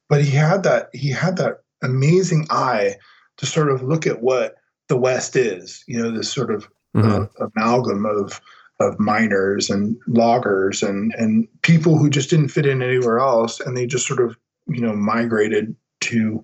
but 0.10 0.24
he 0.24 0.32
had 0.32 0.64
that 0.64 0.90
he 0.94 1.10
had 1.10 1.38
that 1.38 1.62
amazing 1.84 2.46
eye 2.50 2.96
to 3.38 3.46
sort 3.46 3.70
of 3.70 3.82
look 3.82 4.06
at 4.06 4.22
what 4.22 4.56
the 4.90 4.98
West 4.98 5.36
is 5.36 5.84
you 5.88 6.02
know 6.02 6.12
this 6.12 6.32
sort 6.32 6.54
of 6.54 6.68
Mhm. 6.96 7.30
uh, 7.40 7.48
amalgam 7.56 8.06
of 8.06 8.42
of 8.82 9.00
miners 9.00 9.70
and 9.70 9.96
loggers 10.08 10.84
and 10.84 11.14
and 11.18 11.48
people 11.62 11.98
who 11.98 12.10
just 12.10 12.30
didn't 12.30 12.50
fit 12.50 12.66
in 12.66 12.82
anywhere 12.82 13.20
else 13.20 13.62
and 13.62 13.78
they 13.78 13.86
just 13.86 14.06
sort 14.06 14.20
of 14.20 14.36
you 14.68 14.82
know 14.82 14.94
migrated 14.94 15.74
to 16.02 16.44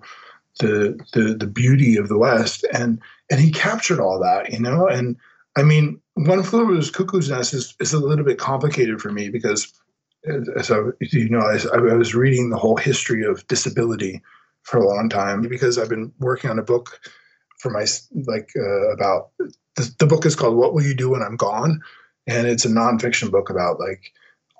the 0.60 0.98
the 1.14 1.34
the 1.34 1.48
beauty 1.48 1.98
of 1.98 2.08
the 2.08 2.18
West 2.18 2.66
and 2.72 3.02
and 3.30 3.42
he 3.42 3.52
captured 3.52 4.00
all 4.00 4.20
that 4.20 4.54
you 4.54 4.60
know 4.60 4.88
and 4.88 5.18
I 5.58 5.64
mean 5.64 6.00
one 6.14 6.44
flew 6.44 6.62
over 6.62 6.92
cuckoo's 6.92 7.30
nest 7.30 7.54
is, 7.54 7.76
is 7.80 7.94
a 7.94 8.00
little 8.00 8.24
bit 8.24 8.38
complicated 8.38 9.02
for 9.02 9.12
me 9.12 9.30
because 9.30 9.74
as 10.26 10.48
as 10.56 10.72
I, 10.72 10.78
you 11.02 11.30
know 11.30 11.46
as 11.48 11.66
I, 11.66 11.78
I 11.78 11.94
was 11.94 12.16
reading 12.16 12.50
the 12.50 12.58
whole 12.58 12.78
history 12.78 13.26
of 13.26 13.46
disability 13.48 14.22
for 14.62 14.78
a 14.78 14.88
long 14.88 15.10
time 15.10 15.42
because 15.42 15.78
I've 15.78 15.90
been 15.90 16.14
working 16.20 16.50
on 16.50 16.60
a 16.60 16.64
book 16.64 17.00
for 17.60 17.72
my 17.72 17.86
like 18.28 18.50
uh, 18.56 18.94
about 18.94 19.32
the, 19.38 19.94
the 19.98 20.06
book 20.06 20.26
is 20.26 20.36
called 20.36 20.56
What 20.56 20.74
Will 20.74 20.84
You 20.84 20.94
Do 20.94 21.10
When 21.10 21.24
I'm 21.24 21.38
Gone? 21.38 21.82
And 22.28 22.46
it's 22.46 22.66
a 22.66 22.70
nonfiction 22.70 23.32
book 23.32 23.50
about 23.50 23.80
like 23.80 24.12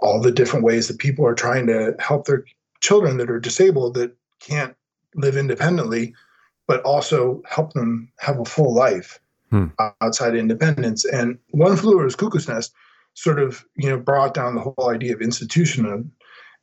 all 0.02 0.22
the 0.22 0.32
different 0.32 0.66
ways 0.66 0.88
that 0.88 1.00
people 1.00 1.26
are 1.28 1.36
trying 1.36 1.68
to 1.68 1.96
help 2.00 2.26
their 2.26 2.46
children 2.82 3.18
that 3.18 3.30
are 3.30 3.40
disabled 3.40 3.96
that 3.96 4.16
can't 4.40 4.76
live 5.16 5.36
independently, 5.36 6.14
but 6.68 6.82
also 6.84 7.42
help 7.48 7.74
them 7.74 8.12
have 8.20 8.40
a 8.40 8.46
full 8.46 8.74
life 8.74 9.20
Hmm. 9.50 9.68
outside 10.02 10.36
independence. 10.36 11.06
And 11.06 11.38
One 11.52 11.78
Flew 11.78 11.96
Over 11.96 12.04
His 12.04 12.16
Cuckoo's 12.16 12.48
Nest 12.48 12.74
sort 13.14 13.40
of 13.40 13.66
you 13.76 13.90
know 13.90 13.98
brought 13.98 14.34
down 14.34 14.56
the 14.56 14.62
whole 14.62 14.90
idea 14.90 15.14
of 15.14 15.22
institution 15.22 16.12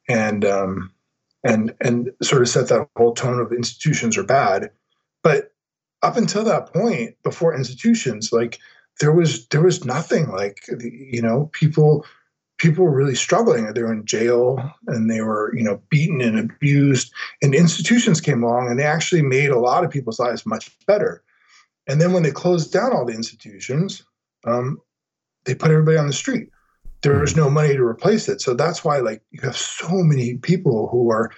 and 0.09 0.45
um, 0.45 0.93
and 1.45 1.75
and 1.81 2.11
sort 2.23 2.43
of 2.43 2.49
set 2.49 2.69
that 2.69 2.89
whole 2.97 3.15
tone 3.15 3.41
of 3.41 3.53
institutions 3.53 4.17
are 4.19 4.25
bad. 4.25 4.71
But 5.23 5.53
up 6.03 6.17
until 6.17 6.45
that 6.45 6.73
point, 6.73 7.17
before 7.23 7.57
institutions, 7.57 8.33
like 8.33 8.59
there 9.01 9.13
was 9.13 9.47
there 9.49 9.63
was 9.63 9.85
nothing 9.85 10.31
like 10.31 10.59
you 10.81 11.23
know 11.23 11.51
people 11.53 12.05
people 12.59 12.85
were 12.85 12.95
really 12.95 13.15
struggling. 13.15 13.73
They 13.73 13.83
were 13.83 13.93
in 13.93 14.07
jail 14.07 14.59
and 14.87 15.11
they 15.11 15.21
were, 15.21 15.53
you 15.57 15.63
know, 15.63 15.83
beaten 15.91 16.21
and 16.21 16.39
abused. 16.39 17.13
And 17.43 17.55
institutions 17.55 18.21
came 18.21 18.43
along 18.43 18.69
and 18.69 18.79
they 18.79 18.85
actually 18.85 19.23
made 19.23 19.51
a 19.51 19.59
lot 19.59 19.85
of 19.85 19.91
people's 19.91 20.21
lives 20.21 20.47
much 20.47 20.71
better. 20.87 21.23
And 21.87 22.01
then 22.01 22.13
when 22.13 22.23
they 22.23 22.31
closed 22.31 22.73
down 22.73 22.93
all 22.93 23.05
the 23.05 23.13
institutions, 23.13 24.05
um, 24.45 24.81
they 25.45 25.55
put 25.55 25.71
everybody 25.71 25.99
on 25.99 26.07
the 26.07 26.13
street. 26.13 26.49
There 27.03 27.21
was 27.21 27.37
no 27.37 27.51
money 27.51 27.75
to 27.75 27.83
replace 27.85 28.29
it. 28.29 28.41
So 28.41 28.55
that's 28.55 28.83
why, 28.83 28.99
like, 28.99 29.23
you 29.31 29.41
have 29.43 29.57
so 29.57 29.91
many 30.03 30.39
people 30.39 30.89
who 30.89 31.11
are 31.11 31.31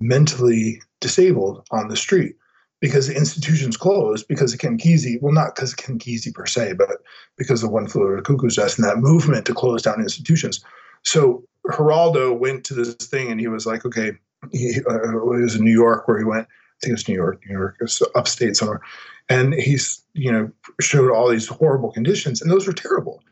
mentally 0.00 0.82
disabled 1.00 1.66
on 1.70 1.88
the 1.88 1.96
street 1.96 2.36
because 2.80 3.06
the 3.06 3.16
institutions 3.16 3.78
closed 3.78 4.28
because 4.28 4.52
of 4.52 4.60
Ken 4.60 4.76
Kesey. 4.76 5.16
Well, 5.22 5.32
not 5.32 5.54
because 5.54 5.72
of 5.72 5.78
Ken 5.78 5.98
Kesey 5.98 6.34
per 6.34 6.44
se, 6.44 6.74
but 6.74 6.90
because 7.38 7.62
of 7.62 7.70
One 7.70 7.86
Flew 7.86 8.02
Over 8.02 8.16
the 8.16 8.22
Cuckoo's 8.22 8.58
Nest 8.58 8.78
and 8.78 8.86
that 8.86 8.98
movement 8.98 9.46
to 9.46 9.54
close 9.54 9.80
down 9.80 10.00
institutions. 10.00 10.62
So 11.02 11.44
Geraldo 11.66 12.38
went 12.38 12.64
to 12.64 12.74
this 12.74 12.94
thing 12.94 13.30
and 13.30 13.40
he 13.40 13.48
was 13.48 13.64
like, 13.64 13.86
okay, 13.86 14.12
he 14.52 14.80
uh, 14.86 15.16
it 15.16 15.24
was 15.24 15.54
in 15.54 15.64
New 15.64 15.72
York 15.72 16.06
where 16.06 16.18
he 16.18 16.24
went. 16.24 16.46
I 16.46 16.76
think 16.82 16.90
it 16.90 16.92
was 16.92 17.08
New 17.08 17.14
York, 17.14 17.40
New 17.46 17.56
York, 17.56 17.76
it 17.80 17.84
was 17.84 18.02
upstate 18.14 18.56
somewhere, 18.56 18.80
and 19.28 19.54
he's 19.54 20.02
you 20.14 20.30
know 20.30 20.50
showed 20.80 21.10
all 21.10 21.28
these 21.28 21.48
horrible 21.48 21.92
conditions, 21.92 22.40
and 22.42 22.50
those 22.50 22.66
were 22.66 22.72
terrible. 22.72 23.22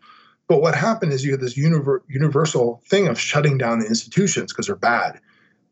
But 0.49 0.61
what 0.61 0.74
happened 0.74 1.12
is 1.12 1.24
you 1.24 1.30
had 1.30 1.40
this 1.40 1.57
univer- 1.57 2.03
universal 2.09 2.82
thing 2.86 3.09
of 3.09 3.18
shutting 3.18 3.59
down 3.59 3.78
the 3.78 3.86
institutions 3.86 4.53
because 4.53 4.66
they're 4.66 4.76
bad, 4.76 5.20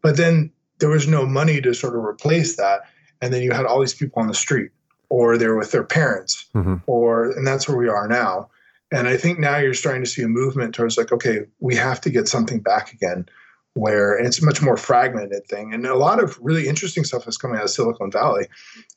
but 0.00 0.16
then 0.16 0.52
there 0.80 0.88
was 0.88 1.06
no 1.06 1.26
money 1.26 1.60
to 1.60 1.72
sort 1.74 1.94
of 1.94 2.04
replace 2.04 2.56
that 2.56 2.82
and 3.20 3.32
then 3.32 3.42
you 3.42 3.52
had 3.52 3.66
all 3.66 3.80
these 3.80 3.94
people 3.94 4.20
on 4.20 4.28
the 4.28 4.34
street 4.34 4.70
or 5.08 5.38
they're 5.38 5.56
with 5.56 5.70
their 5.70 5.84
parents 5.84 6.46
mm-hmm. 6.54 6.76
or 6.86 7.30
and 7.30 7.46
that's 7.46 7.68
where 7.68 7.76
we 7.76 7.88
are 7.88 8.08
now 8.08 8.48
and 8.90 9.06
i 9.06 9.16
think 9.16 9.38
now 9.38 9.58
you're 9.58 9.74
starting 9.74 10.02
to 10.02 10.10
see 10.10 10.22
a 10.22 10.28
movement 10.28 10.74
towards 10.74 10.96
like 10.96 11.12
okay 11.12 11.40
we 11.60 11.74
have 11.74 12.00
to 12.00 12.10
get 12.10 12.26
something 12.26 12.60
back 12.60 12.92
again 12.92 13.26
where 13.74 14.18
it's 14.18 14.42
a 14.42 14.44
much 14.44 14.60
more 14.60 14.76
fragmented 14.76 15.46
thing 15.46 15.72
and 15.72 15.86
a 15.86 15.94
lot 15.94 16.22
of 16.22 16.38
really 16.40 16.68
interesting 16.68 17.04
stuff 17.04 17.28
is 17.28 17.36
coming 17.36 17.56
out 17.56 17.64
of 17.64 17.70
silicon 17.70 18.10
valley 18.10 18.46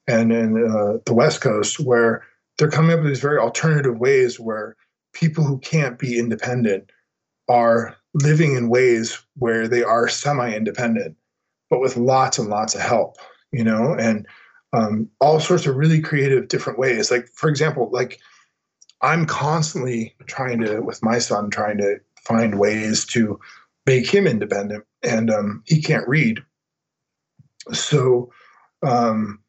and 0.07 0.31
in 0.31 0.57
uh, 0.57 0.97
the 1.05 1.13
west 1.13 1.41
coast 1.41 1.79
where 1.79 2.23
they're 2.57 2.71
coming 2.71 2.91
up 2.91 2.99
with 2.99 3.09
these 3.09 3.19
very 3.19 3.37
alternative 3.37 3.97
ways 3.99 4.39
where 4.39 4.75
people 5.13 5.43
who 5.43 5.59
can't 5.59 5.99
be 5.99 6.17
independent 6.17 6.91
are 7.47 7.95
living 8.15 8.55
in 8.55 8.69
ways 8.69 9.23
where 9.35 9.67
they 9.67 9.83
are 9.83 10.07
semi-independent 10.07 11.15
but 11.69 11.79
with 11.79 11.95
lots 11.95 12.37
and 12.39 12.49
lots 12.49 12.73
of 12.73 12.81
help 12.81 13.17
you 13.53 13.63
know, 13.63 13.93
and 13.93 14.27
um, 14.73 15.09
all 15.21 15.39
sorts 15.39 15.65
of 15.65 15.77
really 15.77 16.01
creative 16.01 16.49
different 16.49 16.79
ways. 16.79 17.09
Like, 17.09 17.29
for 17.29 17.47
example, 17.47 17.89
like 17.91 18.19
I'm 19.01 19.25
constantly 19.25 20.15
trying 20.25 20.59
to, 20.61 20.81
with 20.81 21.01
my 21.03 21.19
son, 21.19 21.49
trying 21.49 21.77
to 21.77 21.99
find 22.25 22.59
ways 22.59 23.05
to 23.05 23.39
make 23.85 24.09
him 24.09 24.27
independent, 24.27 24.85
and 25.01 25.29
um, 25.29 25.63
he 25.65 25.81
can't 25.81 26.07
read. 26.07 26.43
So 27.71 28.31
um, 28.81 29.39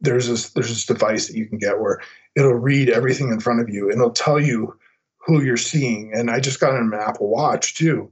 there's 0.00 0.28
this 0.28 0.50
there's 0.50 0.68
this 0.68 0.86
device 0.86 1.28
that 1.28 1.36
you 1.36 1.46
can 1.46 1.58
get 1.58 1.80
where 1.80 2.00
it'll 2.36 2.54
read 2.54 2.88
everything 2.88 3.30
in 3.30 3.40
front 3.40 3.60
of 3.60 3.68
you 3.68 3.90
and 3.90 3.98
it'll 3.98 4.10
tell 4.10 4.40
you 4.40 4.76
who 5.18 5.42
you're 5.42 5.56
seeing. 5.56 6.12
And 6.14 6.30
I 6.30 6.40
just 6.40 6.60
got 6.60 6.74
him 6.74 6.92
an 6.92 7.00
Apple 7.00 7.28
Watch 7.28 7.76
too, 7.76 8.10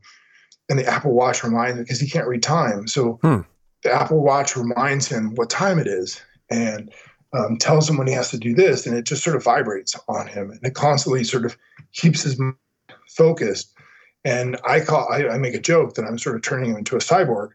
and 0.69 0.79
the 0.79 0.87
Apple 0.87 1.13
Watch 1.13 1.45
reminds 1.45 1.77
him 1.77 1.85
because 1.85 2.01
he 2.01 2.09
can't 2.09 2.29
read 2.29 2.43
time, 2.43 2.87
so 2.87 3.19
hmm 3.23 3.41
the 3.83 3.93
Apple 3.93 4.21
Watch 4.21 4.57
reminds 4.57 5.07
him 5.07 5.35
what 5.35 5.51
time 5.51 5.79
it 5.79 5.87
is 5.87 6.21
and 6.51 6.93
um, 7.33 7.57
tells 7.57 7.89
him 7.89 7.97
when 7.97 8.07
he 8.07 8.13
has 8.13 8.31
to 8.31 8.39
do 8.39 8.55
this, 8.55 8.87
and 8.87 8.97
it 8.97 9.05
just 9.05 9.23
sort 9.23 9.37
of 9.37 9.45
vibrates 9.45 9.97
on 10.09 10.27
him, 10.27 10.51
and 10.51 10.61
it 10.63 10.75
constantly 10.75 11.25
sort 11.25 11.45
of 11.45 11.57
keeps 11.93 12.23
his 12.23 12.41
focused. 13.09 13.73
And 14.25 14.59
I 14.67 14.81
call 14.81 15.09
I, 15.11 15.29
I 15.29 15.39
make 15.39 15.55
a 15.55 15.61
joke 15.61 15.95
that 15.95 16.05
I'm 16.05 16.19
sort 16.19 16.37
of 16.37 16.43
turning 16.43 16.71
him 16.71 16.77
into 16.77 16.97
a 16.97 17.01
cyborg, 17.01 17.51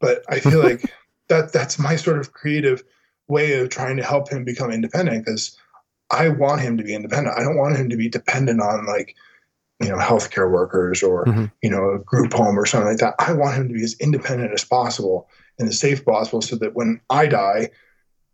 but 0.00 0.22
I 0.28 0.40
feel 0.40 0.62
like 0.62 0.82
that 1.28 1.52
that's 1.52 1.78
my 1.78 1.96
sort 1.96 2.18
of 2.18 2.32
creative 2.32 2.82
way 3.28 3.58
of 3.58 3.70
trying 3.70 3.96
to 3.96 4.04
help 4.04 4.30
him 4.30 4.44
become 4.44 4.70
independent 4.70 5.24
because 5.24 5.58
I 6.10 6.28
want 6.28 6.60
him 6.60 6.76
to 6.76 6.84
be 6.84 6.94
independent. 6.94 7.36
I 7.36 7.42
don't 7.42 7.56
want 7.56 7.76
him 7.76 7.88
to 7.88 7.96
be 7.96 8.08
dependent 8.08 8.60
on 8.60 8.86
like 8.86 9.16
you 9.80 9.88
know 9.88 9.96
healthcare 9.96 10.50
workers 10.50 11.02
or 11.02 11.24
mm-hmm. 11.24 11.46
you 11.62 11.70
know 11.70 11.94
a 11.94 11.98
group 11.98 12.32
home 12.32 12.58
or 12.58 12.66
something 12.66 12.88
like 12.88 12.98
that. 12.98 13.14
I 13.18 13.32
want 13.32 13.56
him 13.56 13.68
to 13.68 13.74
be 13.74 13.82
as 13.82 13.96
independent 14.00 14.52
as 14.52 14.64
possible 14.64 15.28
and 15.58 15.68
as 15.68 15.78
safe 15.78 16.04
possible 16.04 16.42
so 16.42 16.56
that 16.56 16.74
when 16.74 17.00
I 17.10 17.26
die, 17.26 17.70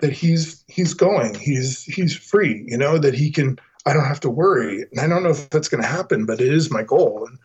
that 0.00 0.12
he's 0.12 0.64
he's 0.68 0.94
going, 0.94 1.34
he's 1.34 1.84
he's 1.84 2.16
free, 2.16 2.64
you 2.66 2.76
know, 2.76 2.98
that 2.98 3.14
he 3.14 3.30
can 3.30 3.58
I 3.86 3.92
don't 3.92 4.04
have 4.04 4.20
to 4.20 4.30
worry. 4.30 4.84
And 4.90 5.00
I 5.00 5.06
don't 5.06 5.22
know 5.22 5.30
if 5.30 5.48
that's 5.50 5.68
gonna 5.68 5.86
happen, 5.86 6.26
but 6.26 6.40
it 6.40 6.52
is 6.52 6.70
my 6.70 6.82
goal. 6.82 7.26
And 7.26 7.38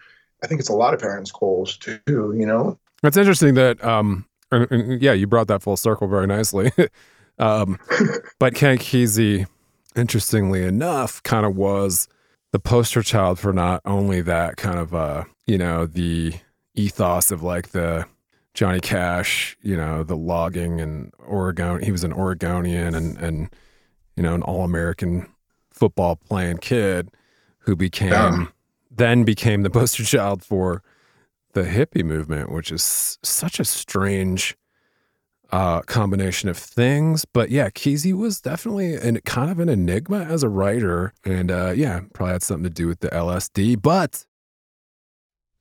I 0.46 0.48
think 0.48 0.60
it's 0.60 0.70
a 0.70 0.74
lot 0.74 0.94
of 0.94 1.00
parents' 1.00 1.32
goals 1.32 1.76
too, 1.76 2.00
you 2.08 2.46
know. 2.46 2.78
It's 3.02 3.18
interesting 3.18 3.56
that 3.56 3.84
um 3.84 4.26
and, 4.52 4.72
and 4.72 5.02
yeah, 5.02 5.14
you 5.14 5.26
brought 5.26 5.48
that 5.48 5.64
full 5.64 5.76
circle 5.76 6.08
very 6.08 6.28
nicely. 6.28 6.72
um 7.40 7.80
but 8.40 8.54
Ken 8.54 8.78
Kesey, 8.78 9.48
interestingly 9.96 10.64
enough, 10.64 11.24
kind 11.24 11.48
of 11.48 11.56
was 11.56 12.08
the 12.52 12.60
poster 12.60 13.02
child 13.02 13.40
for 13.40 13.52
not 13.52 13.82
only 13.86 14.22
that 14.22 14.56
kind 14.56 14.78
of 14.78 14.94
uh, 14.94 15.24
you 15.48 15.58
know, 15.58 15.88
the 15.88 16.34
ethos 16.76 17.32
of 17.32 17.42
like 17.42 17.70
the 17.70 18.06
Johnny 18.54 18.80
Cash, 18.80 19.58
you 19.64 19.76
know, 19.76 20.04
the 20.04 20.16
logging 20.16 20.80
and 20.80 21.12
Oregon. 21.26 21.82
He 21.82 21.92
was 21.92 22.04
an 22.04 22.14
Oregonian 22.14 22.94
and 22.94 23.18
and 23.18 23.50
you 24.16 24.22
know 24.22 24.36
an 24.36 24.44
all 24.44 24.64
American 24.64 25.28
football 25.72 26.18
playing 26.18 26.60
kid 26.60 27.10
who 27.58 27.76
became 27.76 28.12
yeah. 28.12 28.46
Then 28.96 29.24
became 29.24 29.64
the 29.64 29.70
poster 29.70 30.04
child 30.06 30.44
for 30.44 30.82
the 31.54 31.64
hippie 31.64 32.04
movement, 32.04 32.52
which 32.52 32.72
is 32.72 33.18
such 33.24 33.60
a 33.60 33.66
strange 33.66 34.58
uh, 35.52 35.82
combination 35.82 36.50
of 36.50 36.58
things. 36.58 37.26
But 37.26 37.50
yeah, 37.50 37.70
Kesey 37.70 38.14
was 38.14 38.42
definitely 38.42 38.96
an, 38.96 39.20
kind 39.22 39.50
of 39.50 39.60
an 39.60 39.70
enigma 39.70 40.20
as 40.20 40.44
a 40.44 40.50
writer, 40.50 41.14
and 41.24 41.52
uh, 41.52 41.74
yeah, 41.76 42.02
probably 42.14 42.34
had 42.34 42.44
something 42.44 42.66
to 42.66 42.70
do 42.70 42.88
with 42.88 43.00
the 43.00 43.10
LSD. 43.10 43.82
But 43.82 44.26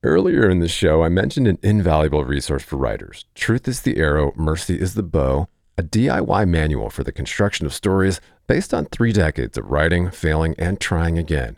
Earlier 0.03 0.47
in 0.49 0.59
the 0.59 0.67
show, 0.67 1.01
I 1.01 1.09
mentioned 1.09 1.47
an 1.47 1.57
invaluable 1.63 2.25
resource 2.25 2.61
for 2.61 2.75
writers 2.77 3.25
Truth 3.33 3.67
is 3.67 3.81
the 3.81 3.97
Arrow, 3.97 4.33
Mercy 4.35 4.79
is 4.79 4.93
the 4.93 5.01
Bow, 5.01 5.47
a 5.77 5.83
DIY 5.83 6.47
manual 6.47 6.89
for 6.89 7.03
the 7.03 7.11
construction 7.11 7.65
of 7.65 7.73
stories 7.73 8.21
based 8.47 8.73
on 8.73 8.85
three 8.85 9.11
decades 9.11 9.57
of 9.57 9.65
writing, 9.65 10.11
failing, 10.11 10.53
and 10.59 10.79
trying 10.79 11.17
again. 11.17 11.57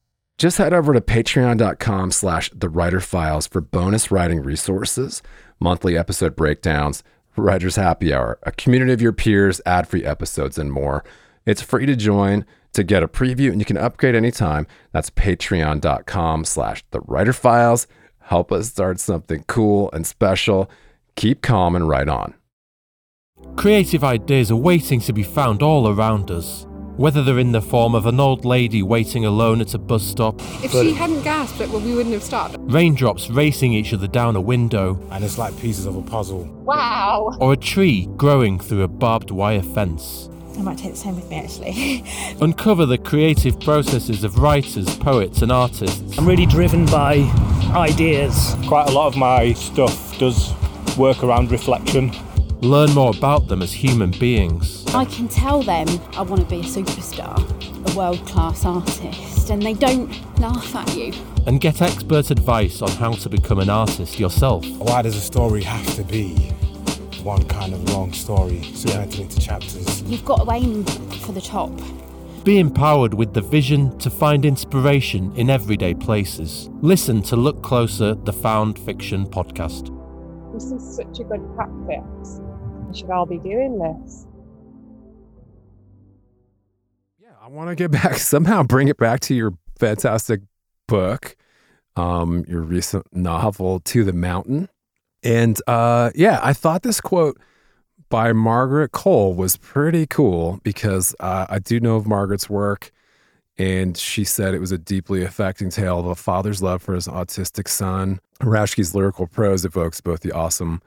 Just 0.41 0.57
head 0.57 0.73
over 0.73 0.91
to 0.91 1.01
patreon.com 1.01 2.09
slash 2.09 2.49
the 2.49 2.67
writer 2.67 2.99
files 2.99 3.45
for 3.45 3.61
bonus 3.61 4.09
writing 4.09 4.41
resources, 4.41 5.21
monthly 5.59 5.95
episode 5.95 6.35
breakdowns, 6.35 7.03
writer's 7.35 7.75
happy 7.75 8.11
hour, 8.11 8.39
a 8.41 8.51
community 8.51 8.91
of 8.91 9.03
your 9.03 9.13
peers, 9.13 9.61
ad-free 9.67 10.03
episodes, 10.03 10.57
and 10.57 10.71
more. 10.71 11.03
It's 11.45 11.61
free 11.61 11.85
to 11.85 11.95
join 11.95 12.43
to 12.73 12.83
get 12.83 13.03
a 13.03 13.07
preview 13.07 13.51
and 13.51 13.61
you 13.61 13.65
can 13.65 13.77
upgrade 13.77 14.15
anytime. 14.15 14.65
That's 14.91 15.11
patreon.com 15.11 16.45
slash 16.45 16.83
the 16.89 17.01
writer 17.01 17.33
files. 17.33 17.85
Help 18.21 18.51
us 18.51 18.69
start 18.69 18.99
something 18.99 19.43
cool 19.47 19.91
and 19.93 20.07
special. 20.07 20.71
Keep 21.15 21.43
calm 21.43 21.75
and 21.75 21.87
write 21.87 22.09
on. 22.09 22.33
Creative 23.57 24.03
ideas 24.03 24.49
are 24.49 24.55
waiting 24.55 25.01
to 25.01 25.13
be 25.13 25.21
found 25.21 25.61
all 25.61 25.87
around 25.87 26.31
us 26.31 26.65
whether 26.97 27.23
they're 27.23 27.39
in 27.39 27.51
the 27.51 27.61
form 27.61 27.95
of 27.95 28.05
an 28.05 28.19
old 28.19 28.45
lady 28.45 28.83
waiting 28.83 29.25
alone 29.25 29.61
at 29.61 29.73
a 29.73 29.77
bus 29.77 30.03
stop. 30.03 30.39
If 30.63 30.71
she 30.71 30.93
hadn't 30.93 31.23
gasped, 31.23 31.59
well, 31.59 31.79
we 31.79 31.93
wouldn't 31.93 32.13
have 32.13 32.23
stopped. 32.23 32.55
Raindrops 32.59 33.29
racing 33.29 33.73
each 33.73 33.93
other 33.93 34.07
down 34.07 34.35
a 34.35 34.41
window. 34.41 34.99
And 35.11 35.23
it's 35.23 35.37
like 35.37 35.57
pieces 35.59 35.85
of 35.85 35.95
a 35.95 36.01
puzzle. 36.01 36.43
Wow. 36.63 37.37
Or 37.39 37.53
a 37.53 37.57
tree 37.57 38.07
growing 38.17 38.59
through 38.59 38.83
a 38.83 38.87
barbed 38.87 39.31
wire 39.31 39.63
fence. 39.63 40.29
I 40.57 40.61
might 40.63 40.77
take 40.77 40.91
the 40.91 40.97
same 40.97 41.15
with 41.15 41.29
me 41.29 41.37
actually. 41.37 42.03
Uncover 42.41 42.85
the 42.85 42.97
creative 42.97 43.59
processes 43.59 44.23
of 44.23 44.37
writers, 44.37 44.95
poets, 44.97 45.41
and 45.41 45.51
artists. 45.51 46.17
I'm 46.17 46.27
really 46.27 46.45
driven 46.45 46.85
by 46.85 47.19
ideas. 47.73 48.55
Quite 48.67 48.89
a 48.89 48.91
lot 48.91 49.07
of 49.07 49.17
my 49.17 49.53
stuff 49.53 50.17
does 50.19 50.53
work 50.97 51.23
around 51.23 51.51
reflection. 51.51 52.11
Learn 52.61 52.91
more 52.93 53.09
about 53.09 53.47
them 53.47 53.63
as 53.63 53.73
human 53.73 54.11
beings. 54.11 54.85
I 54.93 55.05
can 55.05 55.27
tell 55.27 55.63
them 55.63 55.87
I 56.15 56.21
want 56.21 56.41
to 56.41 56.47
be 56.47 56.59
a 56.59 56.63
superstar, 56.63 57.35
a 57.91 57.97
world 57.97 58.23
class 58.27 58.65
artist, 58.65 59.49
and 59.49 59.63
they 59.63 59.73
don't 59.73 60.11
laugh 60.39 60.75
at 60.75 60.95
you. 60.95 61.11
And 61.47 61.59
get 61.59 61.81
expert 61.81 62.29
advice 62.29 62.83
on 62.83 62.91
how 62.91 63.13
to 63.13 63.29
become 63.29 63.57
an 63.57 63.71
artist 63.71 64.19
yourself. 64.19 64.63
Why 64.77 65.01
does 65.01 65.15
a 65.15 65.21
story 65.21 65.63
have 65.63 65.95
to 65.95 66.03
be 66.03 66.35
one 67.23 67.43
kind 67.45 67.73
of 67.73 67.83
long 67.89 68.13
story 68.13 68.61
segmented 68.75 69.21
into 69.21 69.39
chapters? 69.39 70.03
You've 70.03 70.23
got 70.23 70.45
to 70.45 70.51
aim 70.51 70.83
for 70.85 71.31
the 71.31 71.41
top. 71.41 71.71
Be 72.43 72.59
empowered 72.59 73.15
with 73.15 73.33
the 73.33 73.41
vision 73.41 73.97
to 73.97 74.11
find 74.11 74.45
inspiration 74.45 75.35
in 75.35 75.49
everyday 75.49 75.95
places. 75.95 76.69
Listen 76.81 77.23
to 77.23 77.35
Look 77.35 77.63
Closer, 77.63 78.13
the 78.13 78.33
Found 78.33 78.77
Fiction 78.77 79.25
podcast. 79.25 79.97
This 80.53 80.65
is 80.65 80.95
such 80.95 81.19
a 81.19 81.23
good 81.23 81.55
practice 81.55 82.39
we 82.91 82.97
should 82.97 83.09
all 83.09 83.25
be 83.25 83.37
doing 83.37 83.79
this. 83.79 84.25
Yeah, 87.19 87.29
I 87.41 87.47
want 87.47 87.69
to 87.69 87.75
get 87.75 87.91
back 88.03 88.15
somehow 88.15 88.63
bring 88.63 88.87
it 88.87 88.97
back 88.97 89.21
to 89.21 89.35
your 89.35 89.53
fantastic 89.77 90.41
book, 90.87 91.35
um, 91.95 92.45
your 92.47 92.61
recent 92.61 93.05
novel, 93.13 93.79
To 93.79 94.03
the 94.03 94.13
Mountain. 94.13 94.69
And 95.23 95.61
uh, 95.67 96.11
yeah, 96.15 96.39
I 96.43 96.53
thought 96.53 96.83
this 96.83 96.99
quote 96.99 97.39
by 98.09 98.33
Margaret 98.33 98.91
Coel 98.91 99.33
was 99.33 99.55
pretty 99.55 100.05
cool 100.05 100.59
because 100.63 101.15
uh, 101.19 101.45
I 101.49 101.59
do 101.59 101.79
know 101.79 101.95
of 101.95 102.07
Margaret's 102.07 102.49
work. 102.49 102.91
And 103.57 103.95
she 103.95 104.23
said 104.23 104.53
it 104.53 104.59
was 104.59 104.71
a 104.71 104.77
deeply 104.77 105.23
affecting 105.23 105.69
tale 105.69 105.99
of 105.99 106.07
a 106.07 106.15
father's 106.15 106.63
love 106.63 106.81
for 106.81 106.95
his 106.95 107.07
autistic 107.07 107.67
son. 107.67 108.19
Raschke's 108.41 108.95
lyrical 108.95 109.27
prose 109.27 109.65
evokes 109.65 110.01
both 110.01 110.21
the 110.21 110.31
awesome 110.31 110.81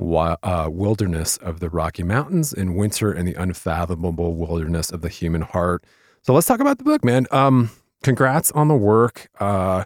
uh, 0.00 0.68
wilderness 0.70 1.36
of 1.38 1.60
the 1.60 1.68
Rocky 1.68 2.02
Mountains 2.02 2.52
in 2.52 2.74
winter 2.74 3.12
and 3.12 3.28
the 3.28 3.34
unfathomable 3.34 4.34
wilderness 4.34 4.90
of 4.90 5.02
the 5.02 5.08
human 5.08 5.42
heart. 5.42 5.84
So 6.22 6.32
let's 6.32 6.46
talk 6.46 6.60
about 6.60 6.78
the 6.78 6.84
book, 6.84 7.04
man. 7.04 7.26
Um, 7.30 7.70
congrats 8.02 8.50
on 8.52 8.68
the 8.68 8.74
work. 8.74 9.28
Uh, 9.38 9.84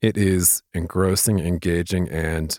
it 0.00 0.16
is 0.16 0.62
engrossing, 0.74 1.38
engaging, 1.38 2.08
and 2.08 2.58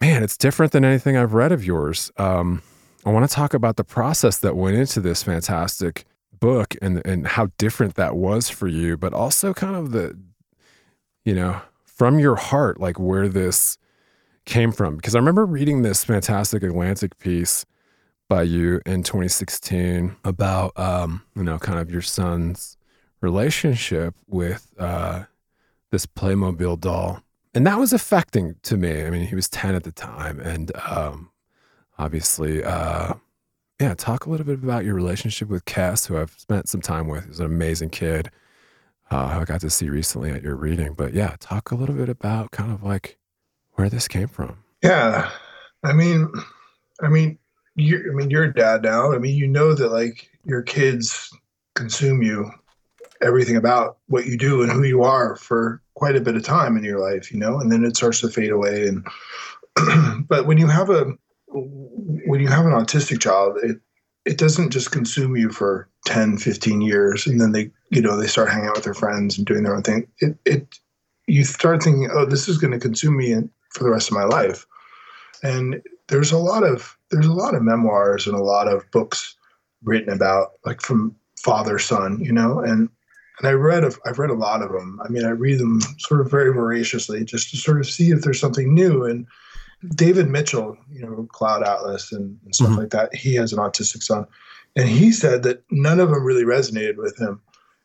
man, 0.00 0.22
it's 0.22 0.36
different 0.36 0.72
than 0.72 0.84
anything 0.84 1.16
I've 1.16 1.34
read 1.34 1.52
of 1.52 1.64
yours. 1.64 2.10
Um, 2.16 2.62
I 3.04 3.10
want 3.10 3.28
to 3.28 3.34
talk 3.34 3.54
about 3.54 3.76
the 3.76 3.84
process 3.84 4.38
that 4.38 4.56
went 4.56 4.76
into 4.76 5.00
this 5.00 5.22
fantastic 5.22 6.04
book 6.38 6.76
and 6.80 7.04
and 7.06 7.26
how 7.26 7.48
different 7.58 7.94
that 7.96 8.16
was 8.16 8.48
for 8.48 8.68
you, 8.68 8.96
but 8.96 9.12
also 9.12 9.52
kind 9.52 9.76
of 9.76 9.92
the, 9.92 10.18
you 11.24 11.34
know, 11.34 11.60
from 11.84 12.18
your 12.18 12.36
heart, 12.36 12.80
like 12.80 12.98
where 12.98 13.28
this 13.28 13.76
came 14.48 14.72
from 14.72 14.96
because 14.96 15.14
I 15.14 15.18
remember 15.18 15.46
reading 15.46 15.82
this 15.82 16.04
fantastic 16.04 16.62
Atlantic 16.62 17.18
piece 17.18 17.66
by 18.28 18.42
you 18.42 18.80
in 18.86 19.02
2016 19.02 20.16
about 20.24 20.76
um, 20.78 21.22
you 21.36 21.44
know 21.44 21.58
kind 21.58 21.78
of 21.78 21.90
your 21.90 22.02
son's 22.02 22.76
relationship 23.20 24.14
with 24.26 24.72
uh, 24.78 25.24
this 25.90 26.06
Playmobil 26.06 26.80
doll, 26.80 27.22
and 27.54 27.66
that 27.66 27.78
was 27.78 27.92
affecting 27.92 28.56
to 28.62 28.76
me. 28.76 29.04
I 29.04 29.10
mean, 29.10 29.26
he 29.26 29.34
was 29.34 29.48
10 29.48 29.74
at 29.74 29.84
the 29.84 29.92
time, 29.92 30.40
and 30.40 30.72
um, 30.86 31.30
obviously, 31.98 32.64
uh, 32.64 33.14
yeah. 33.80 33.94
Talk 33.94 34.26
a 34.26 34.30
little 34.30 34.46
bit 34.46 34.62
about 34.62 34.84
your 34.84 34.94
relationship 34.94 35.48
with 35.48 35.64
Cass, 35.64 36.06
who 36.06 36.16
I've 36.16 36.32
spent 36.32 36.68
some 36.68 36.80
time 36.80 37.06
with. 37.06 37.26
He's 37.26 37.38
an 37.38 37.46
amazing 37.46 37.90
kid. 37.90 38.30
Uh, 39.10 39.38
I 39.40 39.44
got 39.44 39.60
to 39.60 39.70
see 39.70 39.88
recently 39.88 40.30
at 40.30 40.42
your 40.42 40.56
reading, 40.56 40.94
but 40.94 41.14
yeah, 41.14 41.36
talk 41.38 41.70
a 41.70 41.74
little 41.74 41.94
bit 41.94 42.08
about 42.08 42.50
kind 42.50 42.72
of 42.72 42.82
like 42.82 43.18
where 43.78 43.88
this 43.88 44.08
came 44.08 44.26
from. 44.26 44.58
Yeah, 44.82 45.30
I 45.84 45.92
mean, 45.92 46.28
I 47.00 47.08
mean, 47.08 47.38
you 47.76 48.10
I 48.10 48.14
mean, 48.14 48.28
you're 48.28 48.44
a 48.44 48.52
dad 48.52 48.82
now. 48.82 49.12
I 49.12 49.18
mean, 49.18 49.36
you 49.36 49.46
know 49.46 49.72
that 49.72 49.92
like 49.92 50.28
your 50.44 50.62
kids 50.62 51.32
consume 51.74 52.22
you, 52.22 52.50
everything 53.20 53.56
about 53.56 53.98
what 54.08 54.26
you 54.26 54.36
do 54.36 54.62
and 54.62 54.72
who 54.72 54.82
you 54.82 55.04
are 55.04 55.36
for 55.36 55.80
quite 55.94 56.16
a 56.16 56.20
bit 56.20 56.34
of 56.34 56.42
time 56.42 56.76
in 56.76 56.82
your 56.82 56.98
life, 56.98 57.32
you 57.32 57.38
know, 57.38 57.60
and 57.60 57.70
then 57.70 57.84
it 57.84 57.96
starts 57.96 58.20
to 58.20 58.28
fade 58.28 58.50
away. 58.50 58.88
And 58.88 59.06
but 60.28 60.46
when 60.46 60.58
you 60.58 60.66
have 60.66 60.90
a 60.90 61.12
when 61.46 62.40
you 62.40 62.48
have 62.48 62.66
an 62.66 62.72
autistic 62.72 63.20
child, 63.20 63.58
it 63.62 63.78
it 64.24 64.38
doesn't 64.38 64.70
just 64.70 64.90
consume 64.90 65.36
you 65.36 65.50
for 65.50 65.88
10 66.06 66.36
15 66.38 66.80
years 66.80 67.26
and 67.26 67.40
then 67.40 67.52
they 67.52 67.70
you 67.90 68.02
know 68.02 68.16
they 68.16 68.26
start 68.26 68.50
hanging 68.50 68.68
out 68.68 68.74
with 68.74 68.84
their 68.84 68.94
friends 68.94 69.38
and 69.38 69.46
doing 69.46 69.62
their 69.62 69.74
own 69.74 69.82
thing 69.82 70.06
it 70.20 70.36
it 70.44 70.78
you 71.26 71.44
start 71.44 71.82
thinking 71.82 72.08
oh 72.12 72.24
this 72.24 72.48
is 72.48 72.58
going 72.58 72.72
to 72.72 72.78
consume 72.78 73.16
me 73.16 73.32
for 73.70 73.84
the 73.84 73.90
rest 73.90 74.08
of 74.10 74.14
my 74.14 74.24
life. 74.24 74.66
And 75.42 75.82
there's 76.08 76.32
a 76.32 76.38
lot 76.38 76.64
of 76.64 76.96
there's 77.10 77.26
a 77.26 77.32
lot 77.32 77.54
of 77.54 77.62
memoirs 77.62 78.26
and 78.26 78.36
a 78.36 78.42
lot 78.42 78.68
of 78.68 78.90
books 78.90 79.36
written 79.82 80.12
about 80.12 80.52
like 80.64 80.80
from 80.80 81.14
father 81.38 81.78
son, 81.78 82.20
you 82.20 82.32
know, 82.32 82.60
and 82.60 82.88
and 83.38 83.48
I 83.48 83.52
read 83.52 83.84
a, 83.84 83.92
I've 84.04 84.18
read 84.18 84.30
a 84.30 84.34
lot 84.34 84.62
of 84.62 84.72
them. 84.72 85.00
I 85.04 85.08
mean, 85.08 85.24
I 85.24 85.30
read 85.30 85.60
them 85.60 85.80
sort 85.98 86.20
of 86.20 86.30
very 86.30 86.52
voraciously 86.52 87.24
just 87.24 87.50
to 87.50 87.56
sort 87.56 87.78
of 87.78 87.86
see 87.86 88.10
if 88.10 88.22
there's 88.22 88.40
something 88.40 88.74
new. 88.74 89.04
And 89.04 89.26
David 89.94 90.28
Mitchell, 90.28 90.76
you 90.90 91.02
know, 91.02 91.28
Cloud 91.30 91.62
Atlas 91.62 92.10
and, 92.10 92.36
and 92.44 92.54
stuff 92.54 92.70
mm-hmm. 92.70 92.78
like 92.78 92.90
that, 92.90 93.14
he 93.14 93.34
has 93.36 93.52
an 93.52 93.60
autistic 93.60 94.02
son, 94.02 94.26
and 94.74 94.88
he 94.88 95.12
said 95.12 95.44
that 95.44 95.62
none 95.70 96.00
of 96.00 96.10
them 96.10 96.24
really 96.24 96.44
resonated 96.44 96.96
with 96.96 97.16
him 97.18 97.40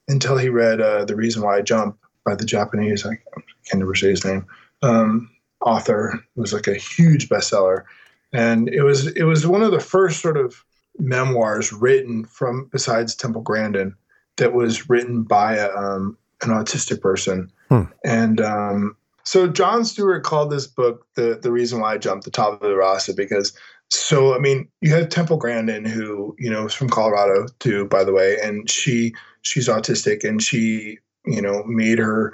until 0.07 0.38
he 0.38 0.49
read 0.49 0.81
uh, 0.81 1.05
"The 1.05 1.15
Reason 1.15 1.43
Why 1.43 1.57
I 1.57 1.61
Jump" 1.61 1.97
by 2.25 2.36
the 2.36 2.45
Japanese. 2.45 3.05
I 3.05 3.19
can 3.67 3.79
never 3.79 3.93
say 3.93 4.09
his 4.09 4.25
name. 4.25 4.45
Um, 4.81 5.29
author. 5.66 6.20
It 6.36 6.39
was 6.39 6.53
like 6.53 6.68
a 6.68 6.76
huge 6.76 7.30
bestseller, 7.30 7.84
and 8.32 8.70
it 8.70 8.84
was 8.84 9.07
it 9.07 9.24
was 9.24 9.47
one 9.47 9.64
of 9.64 9.72
the 9.72 9.80
first 9.80 10.22
sort 10.22 10.38
of 10.38 10.64
memoirs 10.99 11.74
written 11.74 12.26
from 12.26 12.70
besides 12.72 13.16
Temple 13.16 13.41
Grandin 13.41 13.95
that 14.38 14.53
was 14.53 14.89
written 14.89 15.24
by 15.24 15.55
a, 15.55 15.74
um, 15.76 16.18
an 16.41 16.49
autistic 16.49 17.01
person. 17.01 17.51
Hmm. 17.70 17.84
And 18.03 18.41
um, 18.41 18.95
so 19.24 19.47
john 19.47 19.86
Stewart 19.86 20.24
called 20.24 20.51
this 20.51 20.68
book 20.68 21.05
the 21.16 21.39
the 21.41 21.51
reason 21.51 21.80
why 21.80 21.93
I 21.93 21.97
jumped 21.97 22.26
the 22.26 22.32
top 22.32 22.61
of 22.61 22.70
the 22.70 22.76
Rasa 22.76 23.14
because 23.14 23.53
so 23.89 24.36
I 24.36 24.39
mean 24.39 24.68
you 24.82 24.91
have 24.93 25.09
Temple 25.09 25.38
Grandin 25.38 25.86
who 25.86 26.36
you 26.38 26.49
know 26.49 26.66
is 26.66 26.74
from 26.74 26.89
Colorado 26.89 27.47
too 27.59 27.86
by 27.86 28.03
the 28.03 28.14
way 28.14 28.38
and 28.43 28.70
she 28.70 29.14
she's 29.41 29.68
autistic 29.68 30.24
and 30.24 30.41
she 30.41 30.99
you 31.26 31.41
know 31.41 31.64
made 31.66 31.99
her 31.99 32.34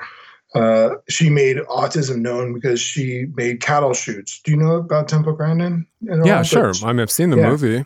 uh, 0.55 0.95
she 1.07 1.29
made 1.29 1.57
autism 1.57 2.17
known 2.21 2.53
because 2.53 2.81
she 2.81 3.27
made 3.35 3.61
cattle 3.61 3.93
chutes. 3.93 4.41
Do 4.41 4.51
you 4.51 4.57
know 4.57 4.75
about 4.75 5.07
Temple 5.07 5.33
Grandin? 5.33 5.85
Yeah, 6.01 6.43
sure. 6.43 6.73
I 6.83 6.87
mean, 6.87 7.01
I've 7.01 7.11
seen 7.11 7.29
the 7.29 7.37
yeah. 7.37 7.49
movie. 7.49 7.85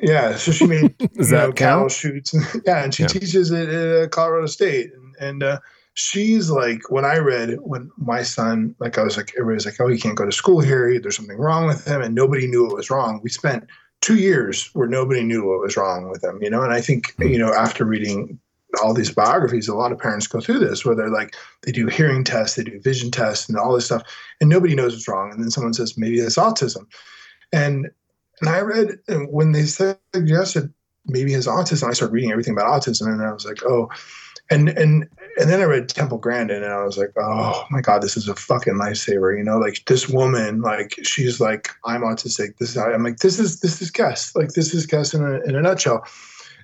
Yeah, 0.00 0.36
so 0.36 0.52
she 0.52 0.66
made 0.66 0.94
Is 1.16 1.30
that 1.30 1.48
know, 1.48 1.52
cattle 1.52 1.88
chutes. 1.88 2.34
yeah, 2.66 2.84
and 2.84 2.94
she 2.94 3.04
yeah. 3.04 3.08
teaches 3.08 3.50
at 3.50 4.10
Colorado 4.10 4.46
State. 4.46 4.92
And, 4.92 5.16
and 5.20 5.42
uh, 5.42 5.60
she's 5.94 6.50
like, 6.50 6.90
when 6.90 7.04
I 7.04 7.16
read 7.18 7.58
when 7.60 7.90
my 7.96 8.22
son, 8.22 8.76
like, 8.78 8.98
I 8.98 9.02
was 9.02 9.16
like, 9.16 9.32
everybody's 9.38 9.66
like, 9.66 9.80
oh, 9.80 9.88
he 9.88 9.98
can't 9.98 10.16
go 10.16 10.26
to 10.26 10.32
school 10.32 10.60
here. 10.60 11.00
There's 11.00 11.16
something 11.16 11.38
wrong 11.38 11.66
with 11.66 11.86
him. 11.86 12.02
And 12.02 12.14
nobody 12.14 12.46
knew 12.46 12.66
what 12.66 12.76
was 12.76 12.90
wrong. 12.90 13.20
We 13.22 13.30
spent 13.30 13.66
two 14.00 14.16
years 14.16 14.70
where 14.74 14.86
nobody 14.86 15.24
knew 15.24 15.46
what 15.48 15.60
was 15.60 15.76
wrong 15.76 16.10
with 16.10 16.22
him, 16.22 16.40
you 16.42 16.50
know? 16.50 16.62
And 16.62 16.72
I 16.72 16.80
think, 16.80 17.14
hmm. 17.16 17.24
you 17.24 17.38
know, 17.38 17.52
after 17.52 17.84
reading 17.84 18.38
all 18.82 18.94
these 18.94 19.10
biographies, 19.12 19.68
a 19.68 19.74
lot 19.74 19.92
of 19.92 19.98
parents 19.98 20.26
go 20.26 20.40
through 20.40 20.58
this 20.58 20.84
where 20.84 20.94
they're 20.94 21.10
like, 21.10 21.34
they 21.62 21.72
do 21.72 21.86
hearing 21.86 22.24
tests, 22.24 22.56
they 22.56 22.64
do 22.64 22.80
vision 22.80 23.10
tests, 23.10 23.48
and 23.48 23.58
all 23.58 23.74
this 23.74 23.86
stuff, 23.86 24.02
and 24.40 24.50
nobody 24.50 24.74
knows 24.74 24.92
what's 24.92 25.08
wrong. 25.08 25.30
And 25.32 25.42
then 25.42 25.50
someone 25.50 25.74
says, 25.74 25.96
maybe 25.96 26.20
that's 26.20 26.36
autism. 26.36 26.86
And 27.52 27.90
and 28.40 28.50
I 28.50 28.60
read 28.60 28.98
when 29.30 29.52
they 29.52 29.64
suggested 29.64 30.72
maybe 31.06 31.32
his 31.32 31.46
autism, 31.46 31.88
I 31.88 31.92
started 31.92 32.12
reading 32.12 32.32
everything 32.32 32.54
about 32.54 32.70
autism, 32.70 33.06
and 33.06 33.22
I 33.22 33.32
was 33.32 33.46
like, 33.46 33.64
oh, 33.64 33.88
and 34.50 34.68
and 34.68 35.08
and 35.38 35.50
then 35.50 35.60
I 35.60 35.64
read 35.64 35.88
Temple 35.88 36.18
Grandin, 36.18 36.62
and 36.62 36.72
I 36.72 36.84
was 36.84 36.98
like, 36.98 37.12
oh 37.18 37.64
my 37.70 37.80
god, 37.80 38.02
this 38.02 38.16
is 38.16 38.28
a 38.28 38.34
fucking 38.34 38.74
lifesaver. 38.74 39.36
You 39.36 39.44
know, 39.44 39.58
like 39.58 39.82
this 39.86 40.08
woman, 40.08 40.60
like 40.60 40.98
she's 41.02 41.40
like, 41.40 41.70
I'm 41.84 42.02
autistic. 42.02 42.58
This 42.58 42.70
is 42.70 42.76
how 42.76 42.92
I'm 42.92 43.02
like, 43.02 43.18
this 43.18 43.38
is 43.38 43.60
this 43.60 43.80
is 43.80 43.90
Kes. 43.90 44.34
Like 44.34 44.48
this 44.50 44.74
is 44.74 44.86
Kes 44.86 45.14
in 45.14 45.22
a, 45.22 45.40
in 45.48 45.56
a 45.56 45.62
nutshell. 45.62 46.04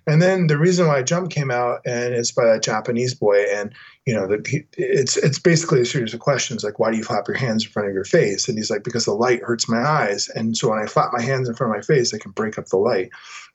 And 0.07 0.21
then 0.21 0.49
the 0.49 0.59
reason 0.59 0.89
why 0.89 1.03
Jump 1.03 1.31
came 1.31 1.51
out, 1.51 1.81
and 1.87 2.15
it's 2.15 2.33
by 2.33 2.45
that 2.47 2.63
Japanese 2.63 3.15
boy, 3.15 3.45
and 3.53 3.73
you 4.07 4.15
know, 4.15 4.27
the, 4.27 4.65
it's 4.77 5.17
it's 5.17 5.39
basically 5.39 5.81
a 5.81 5.87
series 5.87 6.13
of 6.13 6.21
questions 6.21 6.65
like, 6.65 6.79
why 6.79 6.91
do 6.91 6.97
you 6.97 7.05
flap 7.05 7.29
your 7.29 7.37
hands 7.37 7.65
in 7.65 7.71
front 7.71 7.89
of 7.89 7.95
your 7.95 8.05
face? 8.05 8.49
And 8.49 8.59
he's 8.59 8.71
like, 8.71 8.83
because 8.83 9.05
the 9.05 9.13
light 9.13 9.43
hurts 9.43 9.69
my 9.69 9.81
eyes, 9.81 10.29
and 10.31 10.57
so 10.57 10.71
when 10.71 10.81
I 10.81 10.87
flap 10.87 11.11
my 11.13 11.23
hands 11.23 11.49
in 11.49 11.55
front 11.55 11.73
of 11.73 11.77
my 11.77 11.83
face, 11.83 12.13
I 12.13 12.19
can 12.19 12.33
break 12.33 12.59
up 12.59 12.67
the 12.67 12.79
light. 12.79 13.11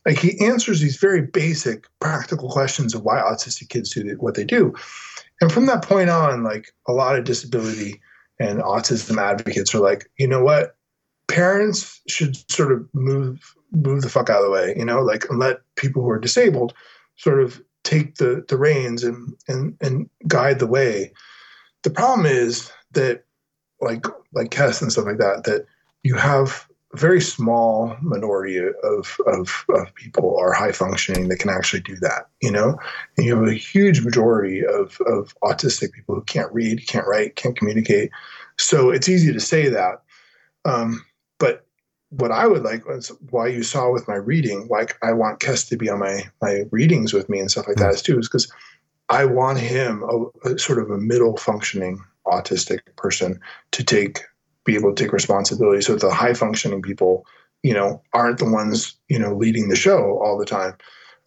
Like 0.05 0.19
he 0.19 0.39
answers 0.39 0.79
these 0.79 0.97
very 0.97 1.21
basic, 1.21 1.85
practical 1.99 2.49
questions 2.49 2.95
of 2.95 3.03
why 3.03 3.17
autistic 3.19 3.69
kids 3.69 3.93
do 3.93 4.15
what 4.19 4.35
they 4.35 4.45
do, 4.45 4.73
and 5.41 5.51
from 5.51 5.65
that 5.65 5.83
point 5.83 6.09
on, 6.09 6.43
like 6.43 6.73
a 6.87 6.93
lot 6.93 7.17
of 7.17 7.25
disability 7.25 7.99
and 8.39 8.59
autism 8.59 9.17
advocates 9.17 9.73
are 9.73 9.79
like, 9.79 10.09
you 10.17 10.27
know 10.27 10.43
what, 10.43 10.75
parents 11.27 12.01
should 12.07 12.37
sort 12.49 12.71
of 12.71 12.87
move 12.93 13.53
move 13.71 14.01
the 14.01 14.09
fuck 14.09 14.29
out 14.29 14.39
of 14.39 14.45
the 14.45 14.51
way, 14.51 14.73
you 14.77 14.85
know, 14.85 15.01
like 15.01 15.31
let 15.31 15.57
people 15.75 16.01
who 16.01 16.09
are 16.09 16.19
disabled 16.19 16.73
sort 17.15 17.41
of 17.41 17.61
take 17.83 18.15
the 18.15 18.43
the 18.47 18.57
reins 18.57 19.03
and 19.03 19.35
and 19.47 19.77
and 19.81 20.09
guide 20.27 20.59
the 20.59 20.67
way. 20.67 21.11
The 21.83 21.89
problem 21.89 22.25
is 22.25 22.71
that 22.91 23.23
like 23.81 24.05
like 24.33 24.49
Kes 24.49 24.81
and 24.81 24.91
stuff 24.91 25.05
like 25.05 25.17
that, 25.17 25.43
that 25.45 25.65
you 26.03 26.15
have 26.15 26.67
a 26.93 26.97
very 26.97 27.19
small 27.19 27.97
minority 28.01 28.57
of, 28.57 29.17
of, 29.25 29.65
of 29.69 29.93
people 29.95 30.37
are 30.37 30.53
high 30.53 30.71
functioning 30.71 31.27
that 31.27 31.39
can 31.39 31.49
actually 31.49 31.81
do 31.81 31.97
that, 31.97 32.27
you 32.41 32.51
know? 32.51 32.79
And 33.17 33.25
you 33.25 33.35
have 33.35 33.47
a 33.47 33.53
huge 33.53 34.01
majority 34.05 34.65
of, 34.65 34.97
of 35.05 35.35
autistic 35.43 35.91
people 35.91 36.15
who 36.15 36.21
can't 36.21 36.53
read, 36.53 36.87
can't 36.87 37.05
write, 37.05 37.35
can't 37.35 37.57
communicate. 37.57 38.11
So 38.57 38.89
it's 38.89 39.09
easy 39.09 39.33
to 39.33 39.39
say 39.39 39.67
that. 39.67 40.01
Um, 40.63 41.03
but 41.39 41.66
what 42.09 42.31
I 42.31 42.47
would 42.47 42.63
like 42.63 42.87
was 42.87 43.11
why 43.31 43.47
you 43.47 43.63
saw 43.63 43.91
with 43.91 44.07
my 44.07 44.15
reading, 44.15 44.67
like 44.69 44.97
I 45.03 45.11
want 45.11 45.39
Kes 45.39 45.67
to 45.69 45.77
be 45.77 45.89
on 45.89 45.99
my 45.99 46.23
my 46.41 46.63
readings 46.71 47.13
with 47.13 47.29
me 47.29 47.39
and 47.39 47.51
stuff 47.51 47.67
like 47.67 47.77
that 47.77 47.93
is 47.93 48.01
too, 48.01 48.17
is 48.17 48.27
because 48.27 48.51
I 49.09 49.25
want 49.25 49.59
him 49.59 50.03
a, 50.03 50.49
a, 50.49 50.59
sort 50.59 50.79
of 50.79 50.89
a 50.89 50.97
middle 50.97 51.37
functioning 51.37 52.03
autistic 52.25 52.79
person 52.95 53.39
to 53.71 53.83
take 53.83 54.21
be 54.63 54.75
able 54.75 54.93
to 54.93 55.03
take 55.03 55.13
responsibility. 55.13 55.81
So 55.81 55.95
the 55.95 56.13
high 56.13 56.33
functioning 56.33 56.81
people, 56.81 57.25
you 57.63 57.73
know, 57.73 58.01
aren't 58.13 58.39
the 58.39 58.49
ones 58.49 58.95
you 59.09 59.19
know 59.19 59.35
leading 59.35 59.69
the 59.69 59.75
show 59.75 60.19
all 60.19 60.37
the 60.37 60.45
time. 60.45 60.75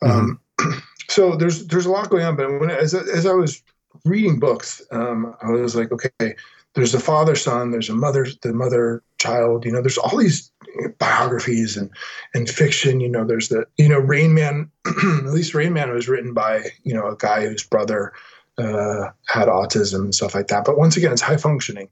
Um, 0.02 0.40
mm-hmm. 0.58 0.72
Um, 0.72 0.82
so 1.08 1.36
there's 1.36 1.66
there's 1.66 1.86
a 1.86 1.90
lot 1.90 2.08
going 2.08 2.24
on. 2.24 2.36
But 2.36 2.58
when 2.58 2.70
as 2.70 2.94
as 2.94 3.26
I 3.26 3.32
was 3.32 3.62
reading 4.06 4.38
books, 4.38 4.80
um, 4.92 5.34
I 5.42 5.50
was 5.50 5.76
like, 5.76 5.92
okay, 5.92 6.36
there's 6.74 6.94
a 6.94 7.00
father 7.00 7.34
son, 7.34 7.70
there's 7.70 7.88
a 7.88 7.94
mother 7.94 8.26
the 8.42 8.52
mother 8.52 9.02
child. 9.18 9.64
You 9.64 9.72
know, 9.72 9.80
there's 9.80 9.98
all 9.98 10.16
these 10.16 10.50
biographies 10.98 11.76
and 11.76 11.90
and 12.34 12.48
fiction. 12.48 13.00
You 13.00 13.08
know, 13.08 13.24
there's 13.24 13.48
the 13.48 13.66
you 13.76 13.88
know 13.88 13.98
Rain 13.98 14.34
Man. 14.34 14.70
at 14.86 15.32
least 15.32 15.54
Rain 15.54 15.72
Man 15.72 15.92
was 15.92 16.08
written 16.08 16.32
by 16.32 16.64
you 16.84 16.94
know 16.94 17.08
a 17.08 17.16
guy 17.16 17.46
whose 17.46 17.64
brother 17.64 18.12
uh, 18.58 19.10
had 19.26 19.48
autism 19.48 20.00
and 20.00 20.14
stuff 20.14 20.34
like 20.34 20.48
that. 20.48 20.64
But 20.64 20.78
once 20.78 20.96
again, 20.96 21.12
it's 21.12 21.22
high 21.22 21.36
functioning, 21.36 21.88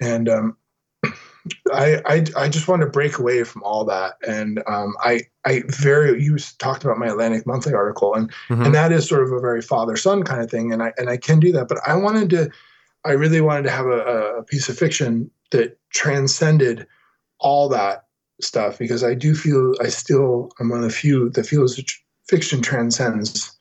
and 0.00 0.28
um, 0.28 0.56
I, 1.72 2.00
I 2.06 2.24
I 2.36 2.48
just 2.48 2.68
want 2.68 2.82
to 2.82 2.88
break 2.88 3.18
away 3.18 3.42
from 3.44 3.62
all 3.64 3.84
that, 3.86 4.14
and 4.26 4.62
um, 4.68 4.94
I 5.00 5.22
I 5.44 5.62
very 5.66 6.22
you 6.22 6.38
talked 6.58 6.84
about 6.84 6.98
my 6.98 7.08
Atlantic 7.08 7.46
Monthly 7.46 7.74
article, 7.74 8.14
and 8.14 8.30
mm-hmm. 8.48 8.62
and 8.62 8.74
that 8.74 8.92
is 8.92 9.08
sort 9.08 9.22
of 9.24 9.32
a 9.32 9.40
very 9.40 9.62
father 9.62 9.96
son 9.96 10.22
kind 10.22 10.42
of 10.42 10.50
thing, 10.50 10.72
and 10.72 10.82
I 10.82 10.92
and 10.96 11.10
I 11.10 11.16
can 11.16 11.40
do 11.40 11.50
that, 11.52 11.68
but 11.68 11.78
I 11.86 11.96
wanted 11.96 12.30
to, 12.30 12.50
I 13.04 13.12
really 13.12 13.40
wanted 13.40 13.64
to 13.64 13.70
have 13.70 13.86
a, 13.86 14.38
a 14.38 14.42
piece 14.44 14.68
of 14.68 14.78
fiction 14.78 15.30
that 15.50 15.78
transcended 15.90 16.86
all 17.38 17.68
that 17.70 18.06
stuff 18.40 18.78
because 18.78 19.04
I 19.04 19.14
do 19.14 19.34
feel 19.34 19.74
I 19.80 19.88
still 19.88 20.50
am 20.60 20.70
one 20.70 20.78
of 20.78 20.84
the 20.84 20.90
few 20.90 21.30
that 21.30 21.46
feels 21.46 21.76
that 21.76 21.90
fiction 22.28 22.62
transcends 22.62 23.56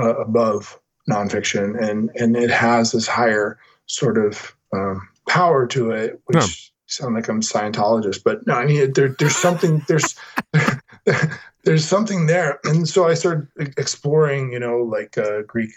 uh, 0.00 0.16
above 0.16 0.78
nonfiction 1.10 1.80
and 1.82 2.10
and 2.14 2.36
it 2.36 2.50
has 2.50 2.92
this 2.92 3.06
higher 3.06 3.58
sort 3.86 4.18
of 4.18 4.54
um, 4.72 5.08
power 5.28 5.66
to 5.68 5.90
it, 5.90 6.20
which 6.26 6.36
yeah. 6.36 6.46
sound 6.86 7.14
like 7.14 7.28
I'm 7.28 7.40
Scientologist, 7.40 8.22
but 8.24 8.46
no, 8.46 8.54
I 8.54 8.66
mean 8.66 8.92
there, 8.92 9.14
there's 9.18 9.36
something 9.36 9.82
there's 9.88 10.14
there's 11.64 11.84
something 11.84 12.26
there, 12.26 12.58
and 12.64 12.88
so 12.88 13.06
I 13.06 13.14
started 13.14 13.48
exploring, 13.76 14.52
you 14.52 14.58
know, 14.58 14.78
like 14.78 15.18
uh, 15.18 15.42
Greek 15.42 15.70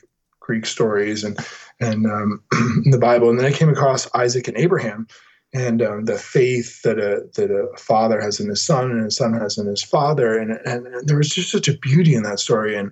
Greek 0.45 0.65
stories 0.65 1.23
and 1.23 1.37
and 1.79 2.05
um, 2.05 2.41
the 2.91 2.99
Bible, 2.99 3.29
and 3.29 3.39
then 3.39 3.45
I 3.45 3.51
came 3.51 3.69
across 3.69 4.07
Isaac 4.13 4.47
and 4.47 4.57
Abraham, 4.57 5.07
and 5.53 5.81
um, 5.81 6.05
the 6.05 6.17
faith 6.17 6.81
that 6.83 6.99
a 6.99 7.27
that 7.35 7.51
a 7.51 7.75
father 7.77 8.21
has 8.21 8.39
in 8.39 8.49
his 8.49 8.61
son 8.61 8.91
and 8.91 9.05
a 9.05 9.11
son 9.11 9.33
has 9.33 9.57
in 9.57 9.67
his 9.67 9.83
father, 9.83 10.37
and, 10.37 10.51
and, 10.65 10.87
and 10.87 11.07
there 11.07 11.17
was 11.17 11.29
just 11.29 11.51
such 11.51 11.67
a 11.67 11.77
beauty 11.77 12.13
in 12.15 12.23
that 12.23 12.39
story, 12.39 12.77
and 12.77 12.91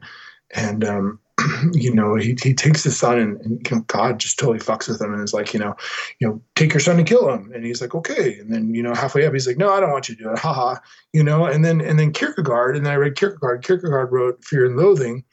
and 0.51 0.83
um, 0.83 1.19
you 1.73 1.93
know 1.93 2.15
he, 2.15 2.35
he 2.41 2.53
takes 2.53 2.83
his 2.83 2.97
son 2.97 3.19
and, 3.19 3.39
and, 3.71 3.87
God 3.87 4.19
just 4.19 4.39
totally 4.39 4.59
fucks 4.59 4.87
with 4.87 5.01
him 5.01 5.13
and 5.13 5.23
is 5.23 5.33
like 5.33 5.53
you 5.53 5.59
know 5.59 5.75
you 6.19 6.27
know 6.27 6.41
take 6.55 6.73
your 6.73 6.79
son 6.79 6.97
and 6.97 7.07
kill 7.07 7.29
him, 7.31 7.51
and 7.53 7.65
he's 7.65 7.81
like 7.81 7.95
okay, 7.95 8.39
and 8.39 8.51
then 8.51 8.73
you 8.73 8.83
know 8.83 8.93
halfway 8.93 9.25
up 9.25 9.33
he's 9.33 9.47
like 9.47 9.57
no 9.57 9.71
I 9.71 9.79
don't 9.79 9.91
want 9.91 10.09
you 10.09 10.15
to 10.15 10.23
do 10.23 10.31
it, 10.31 10.39
haha, 10.39 10.77
you 11.13 11.23
know, 11.23 11.45
and 11.45 11.63
then 11.63 11.81
and 11.81 11.99
then 11.99 12.11
Kierkegaard, 12.11 12.75
and 12.75 12.85
then 12.85 12.93
I 12.93 12.97
read 12.97 13.15
Kierkegaard. 13.15 13.63
Kierkegaard 13.63 14.11
wrote 14.11 14.43
Fear 14.43 14.65
and 14.65 14.77
Loathing, 14.77 15.23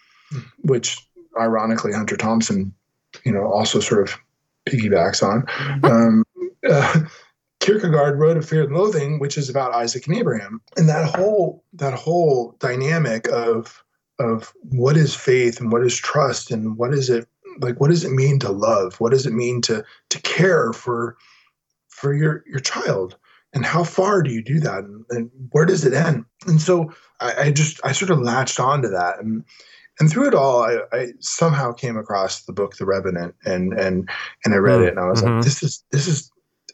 which 0.58 0.98
ironically 1.40 1.92
Hunter 1.92 2.16
Thompson, 2.16 2.72
you 3.24 3.32
know, 3.32 3.50
also 3.50 3.80
sort 3.80 4.02
of 4.02 4.16
piggybacks 4.68 5.22
on. 5.22 5.44
Um, 5.84 6.24
uh, 6.68 7.00
Kierkegaard 7.60 8.18
wrote 8.18 8.36
*A 8.36 8.42
Fear 8.42 8.64
and 8.64 8.74
Loathing*, 8.74 9.18
which 9.18 9.36
is 9.36 9.48
about 9.48 9.74
Isaac 9.74 10.06
and 10.06 10.16
Abraham, 10.16 10.60
and 10.76 10.88
that 10.88 11.14
whole 11.14 11.62
that 11.74 11.94
whole 11.94 12.56
dynamic 12.58 13.28
of 13.28 13.84
of 14.18 14.52
what 14.62 14.96
is 14.96 15.14
faith 15.14 15.60
and 15.60 15.72
what 15.72 15.82
is 15.82 15.96
trust 15.96 16.50
and 16.50 16.76
what 16.76 16.92
is 16.92 17.10
it 17.10 17.26
like 17.60 17.80
what 17.80 17.90
does 17.90 18.04
it 18.04 18.12
mean 18.12 18.38
to 18.40 18.50
love? 18.50 19.00
What 19.00 19.12
does 19.12 19.26
it 19.26 19.32
mean 19.32 19.60
to 19.62 19.84
to 20.08 20.22
care 20.22 20.72
for 20.72 21.16
for 21.88 22.14
your 22.14 22.44
your 22.46 22.60
child? 22.60 23.16
And 23.52 23.66
how 23.66 23.84
far 23.84 24.22
do 24.22 24.30
you 24.30 24.42
do 24.42 24.60
that? 24.60 24.84
And, 24.84 25.04
and 25.10 25.30
where 25.50 25.66
does 25.66 25.84
it 25.84 25.92
end? 25.92 26.24
And 26.46 26.60
so 26.60 26.92
I, 27.18 27.34
I, 27.46 27.50
just 27.50 27.80
i 27.82 27.90
sort 27.90 28.12
of 28.12 28.20
latched 28.20 28.60
onto 28.60 28.88
that. 28.88 29.18
And 29.18 29.44
and 30.00 30.10
through 30.10 30.28
it 30.28 30.34
all 30.34 30.64
I, 30.64 30.78
I, 30.92 31.12
somehow 31.20 31.72
came 31.72 31.96
across 31.96 32.44
the 32.44 32.52
book 32.52 32.76
the 32.76 32.86
revenant 32.86 33.34
and 33.44 33.72
and 33.74 34.08
and 34.44 34.54
i 34.54 34.56
read 34.56 34.80
it 34.80 34.88
and 34.88 34.98
i 34.98 35.08
was 35.08 35.22
mm-hmm. 35.22 35.36
like 35.36 35.44
this 35.44 35.62
is 35.62 35.84
this 35.92 36.08
is 36.08 36.30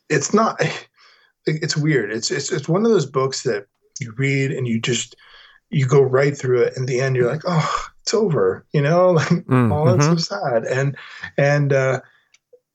it's 0.08 0.32
not 0.32 0.60
it's 1.46 1.76
weird 1.76 2.10
it's 2.10 2.30
it's 2.30 2.50
it's 2.50 2.68
one 2.68 2.84
of 2.84 2.90
those 2.90 3.06
books 3.06 3.42
that 3.42 3.66
you 4.00 4.12
read 4.16 4.50
and 4.52 4.66
you 4.66 4.80
just 4.80 5.16
you 5.70 5.86
go 5.86 6.00
right 6.00 6.36
through 6.36 6.62
it 6.62 6.76
in 6.76 6.86
the 6.86 7.00
end 7.00 7.16
you're 7.16 7.30
like 7.30 7.42
oh 7.46 7.86
it's 8.02 8.14
over 8.14 8.64
you 8.72 8.80
know 8.80 9.10
like 9.12 9.28
mm, 9.28 9.72
oh 9.72 9.84
that's 9.90 10.06
mm-hmm. 10.06 10.16
so 10.16 10.36
sad 10.36 10.64
and 10.64 10.96
and 11.36 11.72
uh 11.72 12.00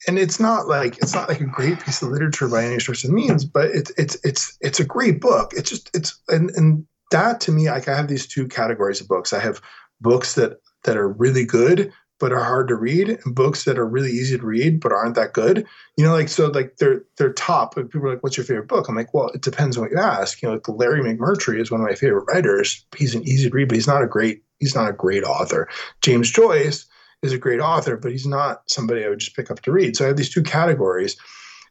and 0.08 0.18
it's 0.18 0.40
not 0.40 0.68
like 0.68 0.98
it's 0.98 1.14
not 1.14 1.30
like 1.30 1.42
a 1.42 1.46
great 1.46 1.80
piece 1.80 2.02
of 2.02 2.10
literature 2.10 2.48
by 2.48 2.66
any 2.66 2.80
stretch 2.80 3.04
of 3.04 3.12
means 3.12 3.46
but 3.46 3.70
it's 3.70 3.92
it's 3.98 4.18
it's 4.24 4.58
it's 4.62 4.80
a 4.80 4.86
great 4.86 5.22
book 5.22 5.52
it's 5.56 5.70
just 5.70 5.90
it's 5.96 6.20
and 6.30 6.50
and 6.52 6.86
that 7.12 7.40
to 7.42 7.52
me 7.52 7.70
like 7.70 7.88
i 7.88 7.96
have 7.96 8.08
these 8.08 8.26
two 8.26 8.48
categories 8.48 9.00
of 9.00 9.08
books 9.08 9.34
i 9.34 9.40
have 9.40 9.62
books 10.02 10.36
that 10.36 10.60
that 10.84 10.98
are 10.98 11.10
really 11.10 11.46
good 11.46 11.94
but 12.22 12.32
are 12.32 12.44
hard 12.44 12.68
to 12.68 12.76
read, 12.76 13.10
and 13.10 13.34
books 13.34 13.64
that 13.64 13.80
are 13.80 13.86
really 13.86 14.12
easy 14.12 14.38
to 14.38 14.46
read 14.46 14.80
but 14.80 14.92
aren't 14.92 15.16
that 15.16 15.34
good. 15.34 15.66
You 15.98 16.06
know, 16.06 16.14
like 16.14 16.30
so, 16.30 16.48
like 16.50 16.78
they're 16.78 17.02
they're 17.18 17.34
top. 17.34 17.76
and 17.76 17.90
People 17.90 18.08
are 18.08 18.14
like, 18.14 18.24
"What's 18.24 18.38
your 18.38 18.46
favorite 18.46 18.68
book?" 18.68 18.88
I'm 18.88 18.96
like, 18.96 19.12
"Well, 19.12 19.30
it 19.30 19.42
depends 19.42 19.76
on 19.76 19.84
what 19.84 19.92
you 19.92 19.98
ask." 19.98 20.40
You 20.42 20.48
know, 20.48 20.54
like 20.54 20.70
Larry 20.70 21.02
McMurtry 21.02 21.60
is 21.60 21.72
one 21.72 21.82
of 21.82 21.88
my 21.88 21.96
favorite 21.96 22.26
writers. 22.32 22.86
He's 22.96 23.16
an 23.16 23.28
easy 23.28 23.50
to 23.50 23.56
read, 23.56 23.70
but 23.70 23.76
he's 23.76 23.88
not 23.88 24.04
a 24.04 24.08
great 24.08 24.44
he's 24.60 24.76
not 24.76 24.90
a 24.90 24.94
great 24.94 25.24
author. 25.24 25.68
James 26.02 26.30
Joyce 26.30 26.86
is 27.24 27.34
a 27.34 27.40
great 27.40 27.60
author, 27.60 27.98
but 27.98 28.12
he's 28.12 28.28
not 28.28 28.62
somebody 28.68 29.04
I 29.04 29.10
would 29.10 29.20
just 29.20 29.36
pick 29.36 29.50
up 29.50 29.62
to 29.64 29.72
read. 29.72 29.98
So 29.98 30.06
I 30.06 30.10
have 30.10 30.18
these 30.18 30.34
two 30.34 30.44
categories, 30.44 31.18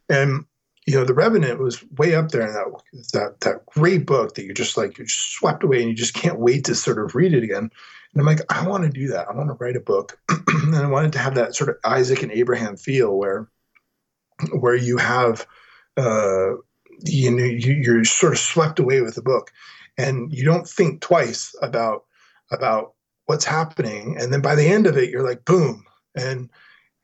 and 0.09 0.43
you 0.85 0.95
know, 0.95 1.05
The 1.05 1.13
Revenant 1.13 1.59
was 1.59 1.81
way 1.91 2.13
up 2.13 2.29
there 2.29 2.45
in 2.45 2.53
that 2.53 2.65
that 3.13 3.39
that 3.41 3.65
great 3.67 4.05
book 4.05 4.35
that 4.35 4.43
you 4.43 4.53
just 4.53 4.75
like 4.75 4.97
you're 4.97 5.07
just 5.07 5.31
swept 5.31 5.63
away 5.63 5.79
and 5.79 5.89
you 5.89 5.95
just 5.95 6.13
can't 6.13 6.39
wait 6.39 6.65
to 6.65 6.75
sort 6.75 6.99
of 6.99 7.15
read 7.15 7.33
it 7.33 7.43
again. 7.43 7.69
And 8.13 8.21
I'm 8.21 8.25
like, 8.25 8.41
I 8.51 8.67
want 8.67 8.83
to 8.83 8.89
do 8.89 9.07
that. 9.09 9.27
I 9.29 9.33
want 9.33 9.49
to 9.49 9.57
write 9.63 9.77
a 9.77 9.81
book, 9.81 10.19
and 10.29 10.75
I 10.75 10.87
wanted 10.87 11.13
to 11.13 11.19
have 11.19 11.35
that 11.35 11.55
sort 11.55 11.69
of 11.69 11.77
Isaac 11.85 12.23
and 12.23 12.31
Abraham 12.31 12.75
feel 12.75 13.17
where, 13.17 13.49
where 14.51 14.75
you 14.75 14.97
have, 14.97 15.45
uh, 15.97 16.55
you 17.03 17.31
know, 17.31 17.43
you, 17.43 17.73
you're 17.73 18.03
sort 18.03 18.33
of 18.33 18.39
swept 18.39 18.79
away 18.79 19.01
with 19.01 19.15
the 19.15 19.21
book, 19.21 19.51
and 19.97 20.31
you 20.33 20.43
don't 20.43 20.67
think 20.67 21.01
twice 21.01 21.55
about 21.61 22.03
about 22.51 22.93
what's 23.27 23.45
happening, 23.45 24.17
and 24.19 24.33
then 24.33 24.41
by 24.41 24.55
the 24.55 24.67
end 24.67 24.87
of 24.87 24.97
it, 24.97 25.09
you're 25.09 25.27
like, 25.27 25.45
boom, 25.45 25.85
and 26.15 26.49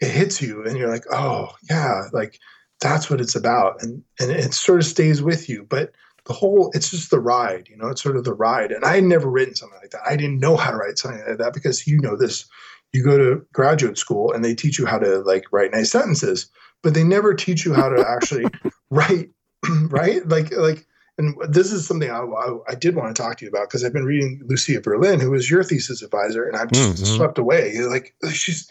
it 0.01 0.09
hits 0.09 0.41
you, 0.41 0.65
and 0.65 0.77
you're 0.77 0.89
like, 0.89 1.05
oh 1.09 1.49
yeah, 1.69 2.03
like 2.11 2.37
that's 2.81 3.09
what 3.09 3.21
it's 3.21 3.35
about, 3.35 3.81
and 3.81 4.03
and 4.19 4.31
it 4.31 4.53
sort 4.53 4.79
of 4.79 4.85
stays 4.85 5.21
with 5.21 5.47
you, 5.47 5.65
but 5.69 5.93
the 6.27 6.33
whole 6.33 6.71
it's 6.73 6.91
just 6.91 7.09
the 7.09 7.19
ride 7.19 7.67
you 7.69 7.77
know 7.77 7.87
it's 7.87 8.03
sort 8.03 8.17
of 8.17 8.23
the 8.23 8.33
ride 8.33 8.71
and 8.71 8.83
i 8.83 8.95
had 8.95 9.03
never 9.03 9.29
written 9.29 9.55
something 9.55 9.79
like 9.81 9.91
that 9.91 10.01
i 10.05 10.15
didn't 10.15 10.39
know 10.39 10.57
how 10.57 10.71
to 10.71 10.77
write 10.77 10.97
something 10.97 11.23
like 11.27 11.37
that 11.37 11.53
because 11.53 11.87
you 11.87 11.99
know 11.99 12.15
this 12.17 12.47
you 12.93 13.03
go 13.03 13.17
to 13.17 13.45
graduate 13.53 13.97
school 13.97 14.31
and 14.31 14.43
they 14.43 14.55
teach 14.55 14.79
you 14.79 14.85
how 14.85 14.97
to 14.97 15.19
like 15.19 15.45
write 15.51 15.71
nice 15.71 15.91
sentences, 15.91 16.49
but 16.83 16.93
they 16.93 17.03
never 17.03 17.33
teach 17.33 17.65
you 17.65 17.73
how 17.73 17.89
to 17.89 18.03
actually 18.07 18.49
write, 18.89 19.29
right? 19.89 20.27
Like, 20.27 20.51
like, 20.55 20.87
and 21.17 21.35
this 21.49 21.71
is 21.71 21.87
something 21.87 22.09
I, 22.09 22.19
I, 22.19 22.57
I 22.69 22.75
did 22.75 22.95
want 22.95 23.15
to 23.15 23.21
talk 23.21 23.37
to 23.37 23.45
you 23.45 23.49
about 23.49 23.67
because 23.69 23.83
I've 23.83 23.93
been 23.93 24.05
reading 24.05 24.41
Lucia 24.45 24.79
Berlin, 24.81 25.19
who 25.19 25.31
was 25.31 25.49
your 25.49 25.63
thesis 25.63 26.01
advisor, 26.01 26.47
and 26.47 26.55
I'm 26.55 26.69
just 26.71 27.03
Mhm. 27.03 27.17
swept 27.17 27.37
away. 27.37 27.73
Like, 27.79 28.15
she's 28.31 28.69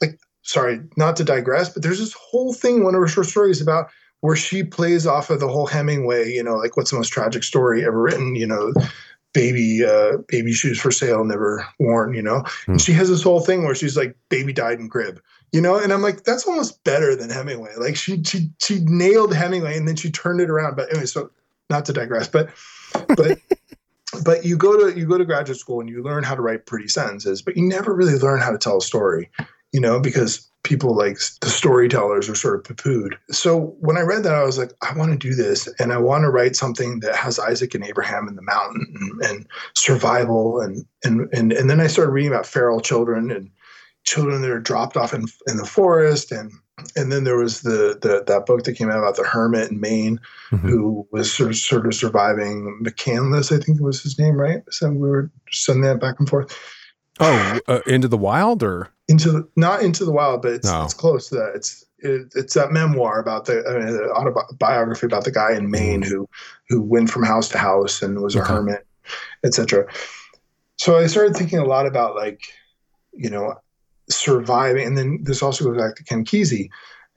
like, 0.00 0.18
sorry, 0.42 0.80
not 0.96 1.16
to 1.16 1.24
digress, 1.24 1.70
but 1.70 1.82
there's 1.82 1.98
this 1.98 2.12
whole 2.12 2.52
thing, 2.52 2.84
one 2.84 2.94
of 2.94 3.00
her 3.00 3.08
short 3.08 3.26
stories 3.26 3.60
about 3.60 3.88
where 4.20 4.36
she 4.36 4.64
plays 4.64 5.06
off 5.06 5.30
of 5.30 5.40
the 5.40 5.48
whole 5.48 5.66
Hemingway, 5.66 6.30
you 6.32 6.42
know, 6.42 6.56
like 6.56 6.76
what's 6.76 6.90
the 6.90 6.96
most 6.96 7.08
tragic 7.08 7.44
story 7.44 7.84
ever 7.84 8.00
written, 8.00 8.34
you 8.34 8.46
know, 8.46 8.72
baby 9.34 9.84
uh 9.84 10.16
baby 10.26 10.52
shoes 10.52 10.80
for 10.80 10.90
sale 10.90 11.22
never 11.22 11.64
worn 11.78 12.14
you 12.14 12.22
know? 12.22 12.42
Hmm. 12.64 12.72
and 12.72 12.80
she 12.80 12.92
has 12.92 13.10
this 13.10 13.22
whole 13.22 13.40
thing 13.40 13.64
where 13.64 13.74
she's 13.74 13.96
like 13.96 14.16
baby 14.30 14.54
died 14.54 14.80
in 14.80 14.88
crib 14.88 15.20
you 15.52 15.60
know? 15.60 15.78
And 15.78 15.92
i'm 15.92 16.02
like 16.02 16.24
that's 16.24 16.46
almost 16.46 16.82
better 16.82 17.14
than 17.14 17.30
hemingway. 17.30 17.72
Like 17.78 17.94
she 17.94 18.22
she 18.24 18.50
she 18.58 18.80
nailed 18.84 19.34
hemingway 19.34 19.76
and 19.76 19.86
then 19.86 19.96
she 19.96 20.10
turned 20.10 20.40
it 20.40 20.50
around. 20.50 20.76
But 20.76 20.90
anyway 20.90 21.06
so 21.06 21.30
not 21.68 21.84
to 21.84 21.92
digress 21.92 22.26
but 22.26 22.48
but 23.16 23.38
but 24.24 24.46
you 24.46 24.56
go 24.56 24.90
to 24.90 24.98
you 24.98 25.06
go 25.06 25.18
to 25.18 25.26
graduate 25.26 25.58
school 25.58 25.80
and 25.80 25.90
you 25.90 26.02
learn 26.02 26.24
how 26.24 26.34
to 26.34 26.40
write 26.40 26.64
pretty 26.64 26.88
sentences 26.88 27.42
but 27.42 27.56
you 27.56 27.62
never 27.68 27.94
really 27.94 28.18
learn 28.18 28.40
how 28.40 28.50
to 28.50 28.58
tell 28.58 28.78
a 28.78 28.82
story 28.82 29.30
you 29.72 29.80
know? 29.80 30.00
Because 30.00 30.47
people 30.64 30.94
like 30.94 31.18
the 31.40 31.48
storytellers 31.48 32.28
are 32.28 32.34
sort 32.34 32.56
of 32.56 32.64
poo-pooed 32.64 33.14
so 33.30 33.76
when 33.80 33.96
i 33.96 34.00
read 34.00 34.22
that 34.22 34.34
i 34.34 34.42
was 34.42 34.58
like 34.58 34.72
i 34.82 34.92
want 34.96 35.10
to 35.12 35.16
do 35.28 35.34
this 35.34 35.68
and 35.78 35.92
i 35.92 35.96
want 35.96 36.22
to 36.22 36.30
write 36.30 36.56
something 36.56 37.00
that 37.00 37.14
has 37.14 37.38
isaac 37.38 37.74
and 37.74 37.84
abraham 37.84 38.28
in 38.28 38.34
the 38.36 38.42
mountain 38.42 38.86
and, 39.00 39.24
and 39.24 39.46
survival 39.74 40.60
and, 40.60 40.84
and 41.04 41.28
and 41.32 41.52
and 41.52 41.70
then 41.70 41.80
i 41.80 41.86
started 41.86 42.10
reading 42.10 42.30
about 42.30 42.46
feral 42.46 42.80
children 42.80 43.30
and 43.30 43.50
children 44.04 44.42
that 44.42 44.50
are 44.50 44.60
dropped 44.60 44.96
off 44.96 45.14
in, 45.14 45.24
in 45.46 45.56
the 45.56 45.66
forest 45.66 46.32
and 46.32 46.50
and 46.94 47.10
then 47.10 47.24
there 47.24 47.36
was 47.36 47.62
the, 47.62 47.98
the 48.02 48.22
that 48.26 48.46
book 48.46 48.62
that 48.64 48.74
came 48.74 48.88
out 48.90 48.98
about 48.98 49.16
the 49.16 49.24
hermit 49.24 49.70
in 49.70 49.80
Maine 49.80 50.20
Mhm. 50.52 50.60
who 50.60 51.06
was 51.12 51.30
sort 51.30 51.50
of, 51.50 51.56
sort 51.56 51.86
of 51.86 51.92
surviving 51.94 52.80
McCandless, 52.82 53.54
I 53.54 53.62
think 53.62 53.80
was 53.82 54.02
his 54.02 54.18
name, 54.18 54.40
right? 54.40 54.62
So 54.70 54.88
we 54.90 55.06
were 55.10 55.30
sending 55.50 55.82
that 55.82 56.00
back 56.00 56.18
and 56.18 56.26
forth 56.26 56.56
Oh, 57.20 57.58
uh, 57.68 57.80
into 57.86 58.08
the 58.08 58.16
wild 58.18 58.62
or 58.62 58.88
into 59.08 59.30
the 59.32 59.48
not 59.56 59.82
into 59.82 60.04
the 60.04 60.12
wild, 60.12 60.42
but 60.42 60.52
it's 60.52 60.66
No. 60.70 60.82
it's 60.84 60.94
close 60.94 61.28
to 61.30 61.36
that. 61.36 61.52
It's 61.54 61.84
it, 62.00 62.32
it's 62.36 62.54
that 62.54 62.70
memoir 62.70 63.18
about 63.18 63.46
the 63.46 63.64
I 63.68 63.78
mean, 63.78 63.92
the 63.92 64.10
autobiography 64.12 65.06
about 65.06 65.24
the 65.24 65.32
guy 65.32 65.52
in 65.56 65.70
Maine 65.70 66.02
who 66.02 66.28
who 66.68 66.80
went 66.82 67.10
from 67.10 67.24
house 67.24 67.48
to 67.50 67.58
house 67.58 68.02
and 68.02 68.20
was 68.22 68.36
a 68.36 68.44
hermit, 68.44 68.86
etc. 69.44 69.86
So 70.76 70.96
I 70.98 71.06
started 71.08 71.36
thinking 71.36 71.58
a 71.58 71.64
lot 71.64 71.86
about 71.86 72.14
like, 72.14 72.40
you 73.12 73.28
know, 73.30 73.54
surviving, 74.08 74.86
and 74.86 74.96
then 74.96 75.18
this 75.24 75.42
also 75.42 75.64
goes 75.64 75.76
back 75.76 75.96
to 75.96 76.04
Ken 76.04 76.24
Kesey. 76.24 76.68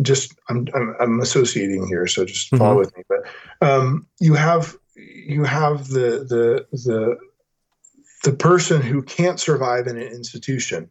Just 0.01 0.33
I'm 0.49 0.67
I'm, 0.73 0.95
I'm 0.99 1.19
associating 1.19 1.85
here, 1.87 2.07
so 2.07 2.25
just 2.25 2.49
follow 2.49 2.75
Mhm. 2.75 2.79
with 2.79 2.97
me. 2.97 3.03
But 3.07 3.19
um, 3.61 4.07
you 4.19 4.33
have 4.33 4.75
you 4.95 5.43
have 5.43 5.89
the 5.89 6.25
the 6.27 6.65
the 6.71 7.17
the 8.23 8.33
person 8.33 8.81
who 8.81 9.01
can't 9.01 9.39
survive 9.39 9.87
in 9.87 9.97
an 9.97 10.07
institution 10.07 10.89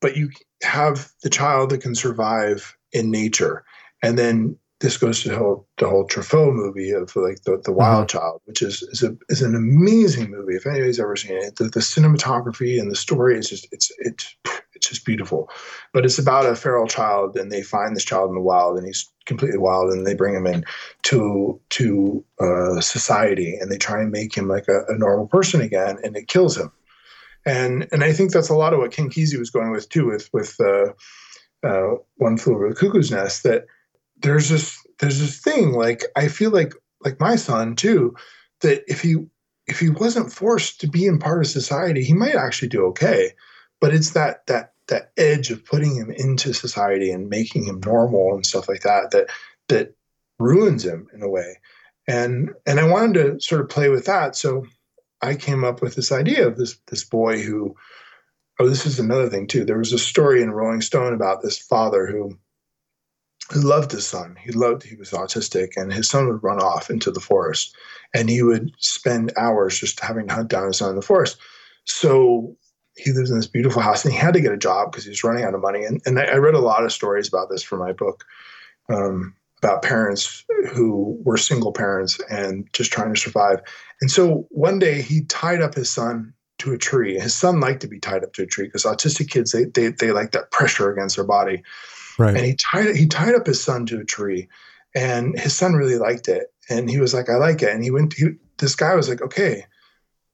but 0.00 0.16
you 0.16 0.30
have 0.62 1.10
the 1.22 1.30
child 1.30 1.70
that 1.70 1.82
can 1.82 1.94
survive 1.94 2.76
in 2.92 3.10
nature. 3.10 3.64
And 4.02 4.18
then 4.18 4.56
this 4.80 4.96
goes 4.96 5.22
to 5.22 5.30
the 5.30 5.36
whole, 5.36 5.66
the 5.78 5.88
whole 5.88 6.06
Truffaut 6.06 6.54
movie 6.54 6.90
of 6.90 7.14
like 7.16 7.42
the, 7.42 7.60
the 7.64 7.72
Wild 7.72 8.08
Child, 8.08 8.40
which 8.44 8.62
is 8.62 8.82
is, 8.82 9.02
a, 9.02 9.16
is 9.28 9.42
an 9.42 9.54
amazing 9.54 10.30
movie. 10.30 10.54
If 10.54 10.66
anybody's 10.66 11.00
ever 11.00 11.16
seen 11.16 11.36
it, 11.36 11.56
the, 11.56 11.64
the 11.64 11.80
cinematography 11.80 12.80
and 12.80 12.90
the 12.90 12.96
story 12.96 13.38
is 13.38 13.48
just 13.48 13.66
it's 13.72 13.90
it's 13.98 14.36
it's 14.74 14.88
just 14.88 15.04
beautiful. 15.04 15.50
But 15.92 16.04
it's 16.04 16.18
about 16.18 16.46
a 16.46 16.54
feral 16.54 16.86
child, 16.86 17.36
and 17.36 17.50
they 17.50 17.62
find 17.62 17.96
this 17.96 18.04
child 18.04 18.28
in 18.28 18.36
the 18.36 18.40
wild, 18.40 18.78
and 18.78 18.86
he's 18.86 19.10
completely 19.26 19.58
wild, 19.58 19.92
and 19.92 20.06
they 20.06 20.14
bring 20.14 20.34
him 20.34 20.46
in 20.46 20.64
to 21.04 21.60
to 21.70 22.24
uh, 22.40 22.80
society, 22.80 23.56
and 23.56 23.70
they 23.70 23.78
try 23.78 24.00
and 24.00 24.12
make 24.12 24.36
him 24.36 24.46
like 24.46 24.68
a, 24.68 24.84
a 24.88 24.96
normal 24.96 25.26
person 25.26 25.60
again, 25.60 25.98
and 26.04 26.16
it 26.16 26.28
kills 26.28 26.56
him 26.56 26.70
and 27.46 27.88
and 27.92 28.04
I 28.04 28.12
think 28.12 28.32
that's 28.32 28.50
a 28.50 28.54
lot 28.54 28.74
of 28.74 28.80
what 28.80 28.92
Ken 28.92 29.08
Kesey 29.08 29.38
was 29.38 29.50
going 29.50 29.70
with 29.70 29.88
too, 29.88 30.06
with 30.06 30.28
with 30.32 30.56
uh, 30.60 30.92
uh, 31.66 31.96
One 32.16 32.36
Flew 32.36 32.54
Over 32.54 32.68
the 32.68 32.74
Cuckoo's 32.74 33.10
Nest. 33.10 33.42
That 33.44 33.66
there's 34.20 34.48
this 34.48 34.78
there's 34.98 35.20
this 35.20 35.38
thing 35.38 35.72
like 35.72 36.04
I 36.16 36.28
feel 36.28 36.50
like 36.50 36.74
like 37.04 37.20
my 37.20 37.36
son 37.36 37.76
too, 37.76 38.14
that 38.60 38.82
if 38.88 39.00
he 39.00 39.16
if 39.66 39.78
he 39.80 39.90
wasn't 39.90 40.32
forced 40.32 40.80
to 40.80 40.86
be 40.86 41.06
in 41.06 41.18
part 41.18 41.40
of 41.40 41.46
society, 41.46 42.02
he 42.02 42.14
might 42.14 42.34
actually 42.34 42.68
do 42.68 42.86
okay. 42.86 43.32
But 43.80 43.94
it's 43.94 44.10
that 44.10 44.46
that 44.46 44.72
that 44.88 45.12
edge 45.16 45.50
of 45.50 45.64
putting 45.64 45.94
him 45.94 46.10
into 46.10 46.52
society 46.54 47.10
and 47.10 47.28
making 47.28 47.64
him 47.64 47.80
normal 47.84 48.34
and 48.34 48.44
stuff 48.44 48.68
like 48.68 48.82
that 48.82 49.10
that 49.10 49.28
that 49.68 49.94
ruins 50.38 50.84
him 50.84 51.08
in 51.12 51.22
a 51.22 51.28
way. 51.28 51.58
And 52.06 52.50
and 52.66 52.80
I 52.80 52.88
wanted 52.88 53.14
to 53.14 53.40
sort 53.40 53.60
of 53.60 53.68
play 53.68 53.88
with 53.88 54.06
that. 54.06 54.34
So 54.34 54.66
I 55.20 55.34
came 55.34 55.64
up 55.64 55.82
with 55.82 55.94
this 55.94 56.10
idea 56.10 56.46
of 56.46 56.56
this 56.56 56.78
this 56.88 57.04
boy 57.04 57.40
who 57.42 57.76
oh 58.58 58.68
this 58.68 58.86
is 58.86 58.98
another 58.98 59.28
thing 59.28 59.46
too. 59.46 59.64
There 59.64 59.78
was 59.78 59.92
a 59.92 59.98
story 59.98 60.42
in 60.42 60.50
Rolling 60.50 60.80
Stone 60.80 61.12
about 61.12 61.42
this 61.42 61.58
father 61.58 62.06
who 62.06 62.38
who 63.50 63.60
loved 63.60 63.92
his 63.92 64.06
son. 64.06 64.36
He 64.40 64.52
loved 64.52 64.82
he 64.82 64.96
was 64.96 65.10
autistic 65.10 65.76
and 65.76 65.92
his 65.92 66.08
son 66.08 66.28
would 66.28 66.42
run 66.42 66.60
off 66.60 66.90
into 66.90 67.10
the 67.10 67.20
forest 67.20 67.74
and 68.14 68.28
he 68.28 68.42
would 68.42 68.72
spend 68.78 69.32
hours 69.36 69.78
just 69.78 70.00
having 70.00 70.28
to 70.28 70.34
hunt 70.34 70.48
down 70.48 70.66
his 70.66 70.78
son 70.78 70.90
in 70.90 70.96
the 70.96 71.02
forest. 71.02 71.38
So 71.84 72.56
he 72.96 73.12
lives 73.12 73.30
in 73.30 73.36
this 73.36 73.46
beautiful 73.46 73.80
house 73.80 74.04
and 74.04 74.12
he 74.12 74.18
had 74.18 74.34
to 74.34 74.40
get 74.40 74.52
a 74.52 74.58
job 74.58 74.90
because 74.90 75.04
he 75.04 75.10
was 75.10 75.24
running 75.24 75.44
out 75.44 75.54
of 75.54 75.60
money. 75.60 75.84
And, 75.84 76.02
and 76.04 76.18
I, 76.18 76.24
I 76.24 76.34
read 76.36 76.54
a 76.54 76.60
lot 76.60 76.84
of 76.84 76.92
stories 76.92 77.28
about 77.28 77.48
this 77.48 77.62
for 77.62 77.78
my 77.78 77.92
book 77.92 78.24
um, 78.90 79.34
about 79.62 79.82
parents 79.82 80.44
who 80.72 81.18
were 81.24 81.36
single 81.36 81.72
parents 81.72 82.20
and 82.30 82.68
just 82.72 82.92
trying 82.92 83.12
to 83.12 83.20
survive. 83.20 83.60
And 84.00 84.10
so 84.10 84.46
one 84.50 84.78
day 84.78 85.02
he 85.02 85.22
tied 85.24 85.62
up 85.62 85.74
his 85.74 85.90
son 85.90 86.34
to 86.58 86.72
a 86.72 86.78
tree. 86.78 87.18
His 87.18 87.34
son 87.34 87.60
liked 87.60 87.80
to 87.80 87.88
be 87.88 88.00
tied 88.00 88.24
up 88.24 88.32
to 88.34 88.42
a 88.42 88.46
tree 88.46 88.66
because 88.66 88.84
autistic 88.84 89.30
kids 89.30 89.52
they, 89.52 89.64
they 89.64 89.88
they 89.88 90.10
like 90.12 90.32
that 90.32 90.50
pressure 90.50 90.90
against 90.90 91.16
their 91.16 91.24
body. 91.24 91.62
Right? 92.18 92.36
And 92.36 92.44
he 92.44 92.54
tied 92.56 92.96
he 92.96 93.06
tied 93.06 93.34
up 93.34 93.46
his 93.46 93.62
son 93.62 93.86
to 93.86 94.00
a 94.00 94.04
tree, 94.04 94.48
and 94.94 95.38
his 95.38 95.56
son 95.56 95.74
really 95.74 95.98
liked 95.98 96.28
it. 96.28 96.52
And 96.68 96.90
he 96.90 96.98
was 96.98 97.14
like, 97.14 97.28
"I 97.30 97.36
like 97.36 97.62
it." 97.62 97.70
And 97.70 97.82
he 97.82 97.90
went. 97.90 98.14
He, 98.14 98.26
this 98.58 98.74
guy 98.74 98.94
was 98.94 99.08
like, 99.08 99.22
"Okay, 99.22 99.64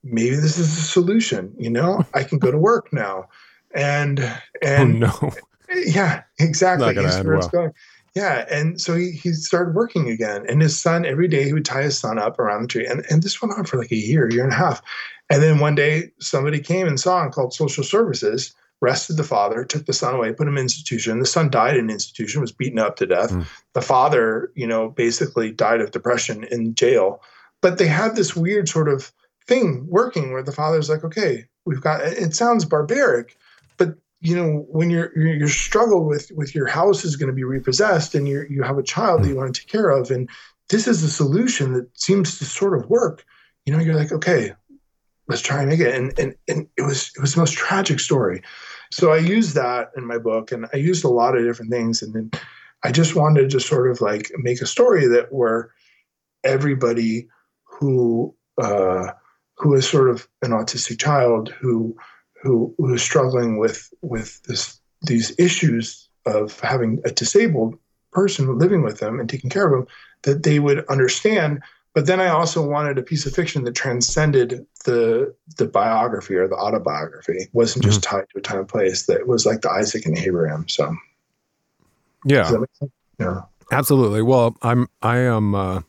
maybe 0.03 0.35
this 0.35 0.57
is 0.57 0.77
a 0.77 0.81
solution. 0.81 1.53
You 1.57 1.69
know, 1.69 2.03
I 2.13 2.23
can 2.23 2.39
go 2.39 2.51
to 2.51 2.57
work 2.71 2.91
now." 2.91 3.29
And 3.73 4.19
oh 4.19 4.37
and 4.61 4.99
no, 5.01 5.31
yeah, 5.73 6.23
exactly. 6.39 6.87
Not 6.87 6.95
gonna 6.95 7.07
He's 7.07 7.17
end 7.17 7.27
where 7.27 7.37
it's 7.37 7.51
well. 7.51 7.63
going. 7.63 7.73
Yeah, 8.15 8.45
and 8.49 8.79
so 8.79 8.95
he, 8.95 9.11
he 9.11 9.33
started 9.33 9.75
working 9.75 10.09
again. 10.09 10.45
And 10.47 10.61
his 10.61 10.79
son, 10.79 11.05
every 11.05 11.27
day 11.27 11.43
he 11.43 11.51
would 11.51 11.65
tie 11.65 11.83
his 11.83 11.97
son 11.97 12.17
up 12.17 12.39
around 12.39 12.61
the 12.61 12.67
tree. 12.69 12.85
And, 12.85 13.05
and 13.09 13.21
this 13.21 13.41
went 13.41 13.53
on 13.53 13.65
for 13.65 13.77
like 13.77 13.91
a 13.91 13.97
year, 13.97 14.31
year 14.31 14.45
and 14.45 14.53
a 14.53 14.55
half. 14.55 14.81
And 15.29 15.43
then 15.43 15.59
one 15.59 15.75
day 15.75 16.11
somebody 16.21 16.61
came 16.61 16.87
and 16.87 16.97
saw 16.97 17.23
him 17.23 17.31
called 17.31 17.53
social 17.53 17.83
services, 17.83 18.55
arrested 18.81 19.17
the 19.17 19.23
father, 19.23 19.63
took 19.63 19.85
the 19.85 19.93
son 19.93 20.15
away, 20.15 20.33
put 20.33 20.47
him 20.47 20.57
in 20.57 20.63
institution. 20.63 21.19
The 21.19 21.25
son 21.25 21.49
died 21.49 21.77
in 21.77 21.89
institution, 21.89 22.41
was 22.41 22.51
beaten 22.51 22.79
up 22.79 22.97
to 22.97 23.05
death. 23.05 23.31
Mm. 23.31 23.45
The 23.73 23.81
father, 23.81 24.51
you 24.55 24.67
know, 24.67 24.89
basically 24.89 25.51
died 25.51 25.81
of 25.81 25.91
depression 25.91 26.43
in 26.45 26.75
jail. 26.75 27.21
But 27.61 27.77
they 27.77 27.87
had 27.87 28.15
this 28.15 28.35
weird 28.35 28.69
sort 28.69 28.89
of 28.89 29.11
thing 29.47 29.85
working 29.87 30.31
where 30.31 30.43
the 30.43 30.51
father's 30.51 30.89
like, 30.89 31.03
okay, 31.03 31.45
we've 31.65 31.81
got 31.81 32.01
it 32.01 32.35
sounds 32.35 32.65
barbaric, 32.65 33.37
but 33.77 33.95
you 34.21 34.35
know 34.35 34.65
when 34.69 34.89
you're 34.89 35.11
you're, 35.15 35.35
you're 35.35 35.47
struggle 35.47 36.05
with 36.05 36.31
with 36.35 36.55
your 36.55 36.67
house 36.67 37.03
is 37.03 37.15
going 37.15 37.27
to 37.27 37.33
be 37.33 37.43
repossessed 37.43 38.15
and 38.15 38.27
you 38.27 38.45
you 38.49 38.63
have 38.63 38.77
a 38.77 38.83
child 38.83 39.23
that 39.23 39.27
you 39.27 39.35
want 39.35 39.53
to 39.53 39.61
take 39.61 39.69
care 39.69 39.89
of 39.89 40.09
and 40.09 40.29
this 40.69 40.87
is 40.87 41.03
a 41.03 41.09
solution 41.09 41.73
that 41.73 41.87
seems 41.97 42.39
to 42.39 42.45
sort 42.45 42.77
of 42.77 42.89
work 42.89 43.25
you 43.65 43.73
know 43.73 43.79
you're 43.79 43.95
like 43.95 44.11
okay 44.11 44.53
let's 45.27 45.41
try 45.41 45.59
and 45.59 45.69
make 45.69 45.79
it 45.79 45.93
and 45.93 46.17
and, 46.19 46.35
and 46.47 46.67
it 46.77 46.81
was 46.83 47.11
it 47.15 47.21
was 47.21 47.33
the 47.33 47.39
most 47.39 47.53
tragic 47.53 47.99
story. 47.99 48.41
So 48.91 49.11
i 49.11 49.17
used 49.17 49.55
that 49.55 49.91
in 49.97 50.05
my 50.05 50.17
book 50.17 50.51
and 50.51 50.67
i 50.73 50.77
used 50.77 51.03
a 51.03 51.09
lot 51.09 51.35
of 51.35 51.43
different 51.43 51.71
things 51.71 52.01
and 52.01 52.13
then 52.13 52.31
i 52.83 52.91
just 52.91 53.15
wanted 53.15 53.49
to 53.49 53.59
sort 53.59 53.89
of 53.89 53.99
like 53.99 54.31
make 54.37 54.61
a 54.61 54.67
story 54.67 55.07
that 55.07 55.33
where 55.33 55.71
everybody 56.43 57.27
who 57.63 58.33
uh 58.61 59.07
who 59.57 59.73
is 59.73 59.89
sort 59.89 60.09
of 60.09 60.27
an 60.43 60.51
autistic 60.51 60.99
child 60.99 61.49
who 61.49 61.95
who 62.41 62.73
who 62.77 62.93
is 62.93 63.01
struggling 63.01 63.57
with 63.57 63.91
with 64.01 64.41
this 64.43 64.79
these 65.01 65.33
issues 65.39 66.09
of 66.25 66.59
having 66.59 67.01
a 67.05 67.11
disabled 67.11 67.77
person 68.11 68.57
living 68.57 68.81
with 68.81 68.99
them 68.99 69.19
and 69.19 69.29
taking 69.29 69.49
care 69.49 69.65
of 69.65 69.71
them 69.71 69.87
that 70.23 70.43
they 70.43 70.59
would 70.59 70.85
understand 70.87 71.61
but 71.95 72.05
then 72.05 72.21
i 72.21 72.27
also 72.27 72.63
wanted 72.63 72.99
a 72.99 73.01
piece 73.01 73.25
of 73.25 73.33
fiction 73.33 73.63
that 73.63 73.73
transcended 73.73 74.63
the 74.83 75.33
the 75.57 75.65
biography 75.65 76.35
or 76.35 76.47
the 76.47 76.55
autobiography 76.55 77.47
wasn't 77.53 77.83
just 77.83 78.03
tied 78.03 78.25
to 78.31 78.37
a 78.37 78.41
time 78.41 78.59
and 78.59 78.67
place 78.67 79.07
that 79.07 79.27
was 79.27 79.47
like 79.47 79.61
the 79.61 79.71
isaac 79.71 80.05
and 80.05 80.17
abraham 80.19 80.67
so 80.69 80.95
yeah, 82.27 82.43
does 82.43 82.51
that 82.51 82.59
make 82.59 82.75
sense? 82.79 82.91
yeah 83.19 83.41
Absolutely. 83.71 84.21
Well, 84.21 84.55
I'm 84.61 84.87
I 85.01 85.17
am 85.17 85.55
uh, 85.55 85.81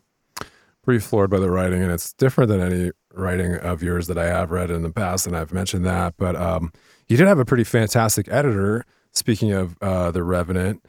pretty 0.83 1.01
floored 1.01 1.31
by 1.31 1.39
the 1.39 1.51
writing, 1.51 1.83
and 1.83 1.93
it's 1.93 2.13
different 2.15 2.49
than 2.49 2.61
any 2.61 2.93
writing 3.13 3.55
of 3.57 3.83
yours 3.83 4.07
that 4.07 4.19
I 4.19 4.27
have 4.27 4.51
read 4.51 4.71
in 4.71 4.83
the 4.83 4.91
past, 4.91 5.27
and 5.27 5.37
I've 5.37 5.53
mentioned 5.53 5.85
that. 5.85 6.15
But 6.17 6.37
um, 6.37 6.73
you 7.09 7.17
did 7.17 7.27
have 7.27 7.39
a 7.39 7.45
pretty 7.45 7.65
fantastic 7.65 8.29
editor. 8.31 8.85
Speaking 9.13 9.53
of 9.53 9.77
uh, 9.81 10.11
the 10.11 10.23
Revenant, 10.23 10.85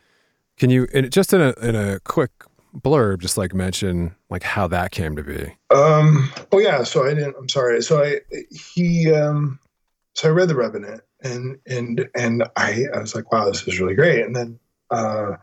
can 0.58 0.70
you 0.70 0.88
in, 0.94 1.10
just 1.10 1.34
in 1.34 1.42
a 1.42 1.54
in 1.62 1.76
a 1.76 2.00
quick 2.02 2.32
blurb, 2.76 3.20
just 3.20 3.38
like 3.38 3.54
mention 3.54 4.16
like 4.30 4.44
how 4.44 4.68
that 4.68 4.92
came 4.92 5.16
to 5.16 5.24
be? 5.24 5.54
Um. 5.74 6.32
Oh 6.52 6.60
yeah. 6.60 6.84
So 6.84 7.06
I 7.06 7.14
didn't. 7.14 7.36
I'm 7.38 7.50
sorry. 7.50 7.82
So 7.82 8.04
I 8.04 8.20
he 8.52 9.12
um. 9.12 9.60
So 10.16 10.30
I 10.30 10.32
read 10.32 10.50
the 10.50 10.56
Revenant 10.56 11.02
and 11.22 11.58
and 11.68 12.08
and 12.16 12.44
I 12.56 12.86
I 12.94 13.00
was 13.00 13.16
like, 13.16 13.32
wow, 13.32 13.46
this 13.50 13.68
is 13.68 13.80
really 13.80 13.96
great. 13.96 14.26
And 14.26 14.36
then 14.36 14.60
uh, 14.92 15.34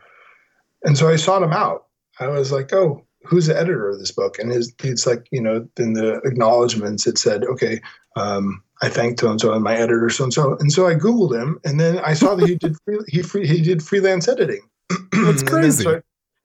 and 0.84 0.96
so 0.96 1.08
I 1.08 1.16
sought 1.16 1.42
him 1.42 1.52
out. 1.52 1.86
I 2.20 2.28
was 2.28 2.52
like, 2.52 2.72
oh, 2.72 3.04
who's 3.24 3.46
the 3.46 3.58
editor 3.58 3.90
of 3.90 3.98
this 3.98 4.12
book? 4.12 4.38
And 4.38 4.52
his 4.52 4.72
it's 4.82 5.06
like 5.06 5.26
you 5.30 5.40
know 5.40 5.66
in 5.78 5.94
the 5.94 6.20
acknowledgments 6.24 7.06
it 7.06 7.18
said, 7.18 7.44
okay. 7.44 7.80
Um, 8.16 8.62
I 8.82 8.88
thanked 8.88 9.20
so 9.20 9.30
and 9.30 9.40
so 9.40 9.52
and 9.52 9.64
my 9.64 9.74
editor 9.74 10.08
so 10.10 10.24
and 10.24 10.32
so, 10.32 10.56
and 10.58 10.72
so 10.72 10.86
I 10.86 10.94
googled 10.94 11.40
him, 11.40 11.58
and 11.64 11.80
then 11.80 11.98
I 11.98 12.12
saw 12.14 12.34
that 12.34 12.48
he 12.48 12.56
did 12.56 12.76
free, 12.84 12.98
he 13.08 13.22
free, 13.22 13.46
he 13.46 13.60
did 13.60 13.82
freelance 13.82 14.28
editing. 14.28 14.60
That's 15.12 15.42
crazy. 15.42 15.84
so 15.84 15.96
I, 15.96 16.00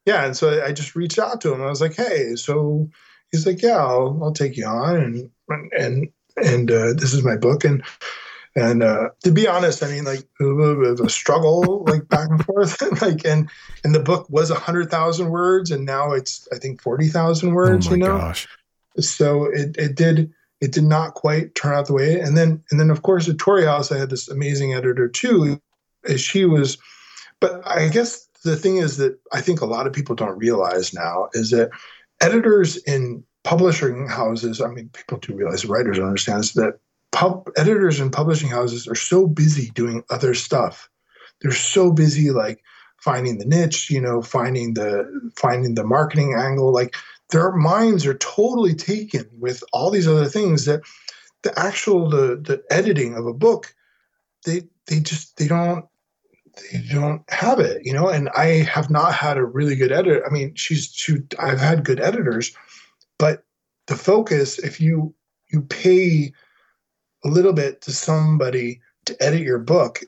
yeah, 0.09 0.25
and 0.25 0.35
so 0.35 0.63
I 0.63 0.71
just 0.71 0.95
reached 0.95 1.19
out 1.19 1.39
to 1.41 1.53
him. 1.53 1.61
I 1.61 1.69
was 1.69 1.81
like, 1.81 1.95
"Hey," 1.95 2.35
so 2.35 2.89
he's 3.31 3.45
like, 3.45 3.61
"Yeah, 3.61 3.77
I'll, 3.77 4.19
I'll 4.23 4.33
take 4.33 4.57
you 4.57 4.65
on," 4.65 4.95
and 4.95 5.29
and 5.77 6.09
and 6.35 6.71
uh, 6.71 6.93
this 6.93 7.13
is 7.13 7.23
my 7.23 7.37
book, 7.37 7.63
and 7.63 7.83
and 8.55 8.81
uh, 8.81 9.09
to 9.23 9.31
be 9.31 9.47
honest, 9.47 9.83
I 9.83 9.87
mean, 9.91 10.05
like 10.05 10.27
a 10.41 10.43
little 10.43 10.81
bit 10.81 10.99
of 10.99 10.99
a 11.01 11.09
struggle, 11.09 11.85
like 11.85 12.07
back 12.09 12.27
and 12.27 12.43
forth, 12.43 12.81
like 13.03 13.23
and 13.23 13.49
and 13.83 13.93
the 13.93 13.99
book 13.99 14.27
was 14.31 14.49
a 14.49 14.55
hundred 14.55 14.89
thousand 14.89 15.29
words, 15.29 15.69
and 15.69 15.85
now 15.85 16.13
it's 16.13 16.47
I 16.51 16.57
think 16.57 16.81
forty 16.81 17.07
thousand 17.07 17.53
words. 17.53 17.85
oh 17.85 17.91
my 17.91 17.95
you 17.95 18.03
know, 18.03 18.17
gosh. 18.17 18.47
so 18.99 19.45
it 19.45 19.77
it 19.77 19.95
did 19.95 20.33
it 20.59 20.71
did 20.71 20.85
not 20.85 21.13
quite 21.13 21.53
turn 21.53 21.73
out 21.73 21.87
the 21.87 21.93
way 21.93 22.19
and 22.19 22.35
then 22.35 22.61
and 22.69 22.79
then 22.79 22.89
of 22.89 23.01
course 23.01 23.29
at 23.29 23.37
Torrey 23.37 23.63
House 23.63 23.93
I 23.93 23.97
had 23.97 24.09
this 24.09 24.27
amazing 24.27 24.73
editor 24.73 25.07
too 25.07 25.61
as 26.03 26.19
she 26.19 26.43
was 26.43 26.77
but 27.39 27.65
I 27.65 27.87
guess 27.87 28.27
the 28.43 28.55
thing 28.55 28.77
is 28.77 28.97
that 28.97 29.17
I 29.33 29.41
think 29.41 29.61
a 29.61 29.65
lot 29.65 29.87
of 29.87 29.93
people 29.93 30.15
don't 30.15 30.37
realize 30.37 30.93
now 30.93 31.29
is 31.33 31.51
that 31.51 31.69
editors 32.21 32.77
in 32.77 33.23
publishing 33.43 34.07
houses 34.07 34.61
I 34.61 34.67
mean 34.67 34.89
people 34.89 35.17
do 35.17 35.33
realize 35.33 35.65
writers 35.65 35.99
understand 35.99 36.39
this 36.39 36.53
that 36.53 36.79
pub 37.11 37.49
editors 37.57 37.99
in 37.99 38.11
publishing 38.11 38.49
houses 38.49 38.87
are 38.87 38.95
so 38.95 39.27
busy 39.27 39.71
doing 39.71 40.03
other 40.09 40.33
stuff. 40.33 40.89
They're 41.41 41.51
so 41.51 41.91
busy 41.91 42.31
like 42.31 42.61
finding 42.97 43.37
the 43.37 43.45
niche 43.45 43.89
you 43.89 44.01
know 44.01 44.21
finding 44.21 44.73
the 44.73 45.31
finding 45.37 45.75
the 45.75 45.85
marketing 45.85 46.35
angle 46.37 46.73
like 46.73 46.95
their 47.29 47.51
minds 47.51 48.05
are 48.05 48.15
totally 48.15 48.73
taken 48.73 49.25
with 49.37 49.63
all 49.71 49.89
these 49.89 50.07
other 50.07 50.25
things 50.25 50.65
that 50.65 50.81
the 51.43 51.57
actual 51.57 52.09
the 52.09 52.35
the 52.35 52.61
editing 52.69 53.15
of 53.15 53.25
a 53.25 53.33
book 53.33 53.73
they 54.45 54.63
they 54.87 54.99
just 54.99 55.37
they 55.37 55.47
don't 55.47 55.85
they 56.71 56.81
don't 56.91 57.21
have 57.29 57.59
it 57.59 57.85
you 57.85 57.93
know 57.93 58.09
and 58.09 58.29
i 58.35 58.45
have 58.45 58.89
not 58.89 59.13
had 59.13 59.37
a 59.37 59.45
really 59.45 59.75
good 59.75 59.91
editor 59.91 60.25
i 60.25 60.29
mean 60.29 60.53
she's 60.55 60.91
she 60.93 61.17
i've 61.39 61.59
had 61.59 61.85
good 61.85 61.99
editors 61.99 62.55
but 63.17 63.43
the 63.87 63.95
focus 63.95 64.59
if 64.59 64.79
you 64.79 65.13
you 65.51 65.61
pay 65.61 66.31
a 67.25 67.27
little 67.27 67.53
bit 67.53 67.81
to 67.81 67.91
somebody 67.91 68.81
to 69.05 69.21
edit 69.21 69.41
your 69.41 69.59
book 69.59 70.01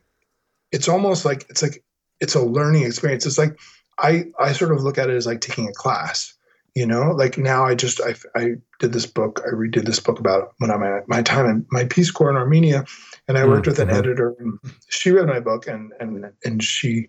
it's 0.72 0.88
almost 0.88 1.26
like 1.26 1.46
it's 1.50 1.62
like 1.62 1.84
it's 2.20 2.36
a 2.36 2.42
learning 2.42 2.84
experience. 2.84 3.26
It's 3.26 3.38
like 3.38 3.60
i 3.98 4.26
i 4.40 4.54
sort 4.54 4.72
of 4.72 4.84
look 4.84 4.98
at 4.98 5.10
it 5.10 5.16
as 5.16 5.28
like 5.28 5.42
taking 5.42 5.68
a 5.68 5.74
class 5.74 6.34
you 6.76 6.86
know 6.86 7.12
like 7.12 7.38
now 7.38 7.66
i 7.66 7.76
just 7.76 8.00
i, 8.02 8.16
I 8.40 8.54
did 8.80 8.94
this 8.94 9.06
book 9.06 9.42
i 9.46 9.50
redid 9.50 9.86
this 9.86 10.00
book 10.00 10.20
about 10.20 10.54
when 10.60 10.72
i'm 10.72 10.84
at 10.84 11.10
my 11.10 11.22
time 11.22 11.46
in 11.46 11.66
my 11.72 11.84
peace 11.84 12.10
corps 12.10 12.30
in 12.30 12.38
armenia 12.38 12.86
and 13.32 13.38
i 13.38 13.48
worked 13.48 13.66
with 13.66 13.80
an 13.80 13.88
Mhm. 13.88 13.98
editor 13.98 14.36
and 14.40 14.60
she 14.90 15.10
read 15.10 15.28
my 15.28 15.40
book 15.40 15.66
and 15.66 15.94
and 16.02 16.26
and 16.44 16.62
she 16.62 17.08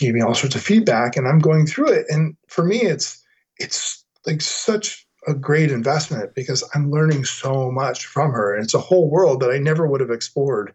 gave 0.00 0.14
me 0.14 0.20
all 0.20 0.34
sorts 0.34 0.56
of 0.56 0.62
feedback 0.62 1.16
and 1.16 1.28
i'm 1.28 1.38
going 1.38 1.64
through 1.64 1.88
it 1.88 2.06
and 2.08 2.36
for 2.48 2.64
me 2.64 2.82
it's 2.82 3.22
it's 3.58 4.04
like 4.26 4.40
such 4.40 5.06
a 5.28 5.34
great 5.34 5.70
investment 5.70 6.34
because 6.34 6.68
i'm 6.74 6.90
learning 6.90 7.24
so 7.24 7.70
much 7.70 8.04
from 8.06 8.32
her 8.32 8.52
and 8.52 8.64
it's 8.64 8.74
a 8.74 8.80
whole 8.80 9.08
world 9.08 9.38
that 9.40 9.50
i 9.52 9.58
never 9.58 9.86
would 9.86 10.00
have 10.00 10.10
explored 10.10 10.72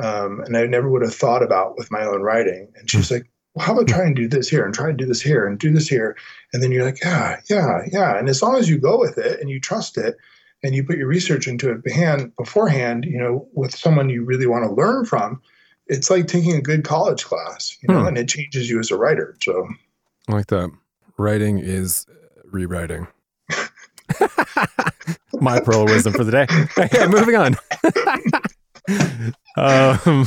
um, 0.00 0.40
and 0.44 0.56
i 0.56 0.64
never 0.64 0.88
would 0.88 1.02
have 1.02 1.14
thought 1.14 1.42
about 1.42 1.76
with 1.76 1.90
my 1.90 2.04
own 2.04 2.22
writing 2.22 2.68
and 2.76 2.88
she's 2.88 3.10
like 3.10 3.28
well, 3.54 3.66
how 3.66 3.72
about 3.72 3.88
try 3.88 4.04
and 4.04 4.16
do 4.16 4.28
this 4.28 4.48
here 4.48 4.64
and 4.64 4.72
try 4.72 4.88
and 4.88 4.96
do 4.96 5.06
this 5.06 5.20
here 5.20 5.44
and 5.44 5.58
do 5.58 5.72
this 5.72 5.88
here 5.88 6.16
and 6.52 6.62
then 6.62 6.72
you're 6.72 6.86
like, 6.86 7.02
yeah, 7.04 7.38
yeah, 7.50 7.80
yeah. 7.90 8.18
And 8.18 8.30
as 8.30 8.40
long 8.40 8.56
as 8.56 8.66
you 8.66 8.78
go 8.78 8.98
with 8.98 9.18
it 9.18 9.40
and 9.40 9.50
you 9.50 9.60
trust 9.60 9.98
it 9.98 10.16
and 10.62 10.74
you 10.74 10.84
put 10.84 10.96
your 10.96 11.08
research 11.08 11.48
into 11.48 11.70
it 11.70 11.82
beforehand, 12.36 13.04
you 13.04 13.18
know, 13.18 13.48
with 13.54 13.74
someone 13.74 14.08
you 14.08 14.24
really 14.24 14.46
want 14.46 14.64
to 14.64 14.72
learn 14.74 15.04
from, 15.04 15.40
it's 15.88 16.08
like 16.10 16.26
taking 16.28 16.54
a 16.54 16.60
good 16.60 16.84
college 16.84 17.24
class, 17.24 17.76
you 17.82 17.92
know, 17.92 18.00
Hmm. 18.02 18.06
and 18.08 18.18
it 18.18 18.28
changes 18.28 18.70
you 18.70 18.78
as 18.78 18.90
a 18.90 18.96
writer. 18.96 19.36
So 19.42 19.68
I 20.28 20.32
like 20.32 20.46
that. 20.48 20.70
Writing 21.18 21.58
is 21.58 22.06
rewriting. 22.44 23.08
My 25.40 25.58
pearl 25.60 25.84
wisdom 25.86 26.12
for 26.12 26.24
the 26.24 26.30
day. 26.30 26.46
Okay, 26.78 27.06
moving 27.08 27.36
on. 27.36 27.56
um, 29.56 30.26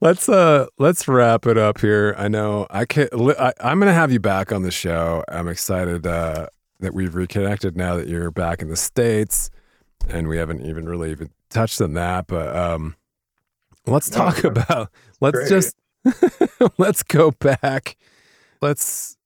Let's 0.00 0.28
uh 0.28 0.66
let's 0.78 1.06
wrap 1.08 1.46
it 1.46 1.58
up 1.58 1.80
here. 1.80 2.14
I 2.18 2.28
know 2.28 2.66
I 2.70 2.84
can 2.84 3.08
I, 3.38 3.52
I'm 3.60 3.78
gonna 3.78 3.92
have 3.92 4.12
you 4.12 4.20
back 4.20 4.52
on 4.52 4.62
the 4.62 4.70
show. 4.70 5.24
I'm 5.28 5.48
excited 5.48 6.06
uh, 6.06 6.48
that 6.80 6.94
we've 6.94 7.14
reconnected 7.14 7.76
now 7.76 7.96
that 7.96 8.08
you're 8.08 8.30
back 8.30 8.62
in 8.62 8.68
the 8.68 8.76
states, 8.76 9.50
and 10.08 10.28
we 10.28 10.36
haven't 10.36 10.64
even 10.64 10.88
really 10.88 11.10
even 11.10 11.30
touched 11.50 11.80
on 11.80 11.94
that. 11.94 12.26
But 12.26 12.54
um, 12.54 12.96
let's 13.86 14.10
talk 14.10 14.36
sure. 14.36 14.50
about 14.50 14.90
let's 15.20 15.36
Great. 15.36 15.48
just 15.48 15.76
let's 16.78 17.02
go 17.02 17.30
back. 17.30 17.96
Let's 18.60 19.16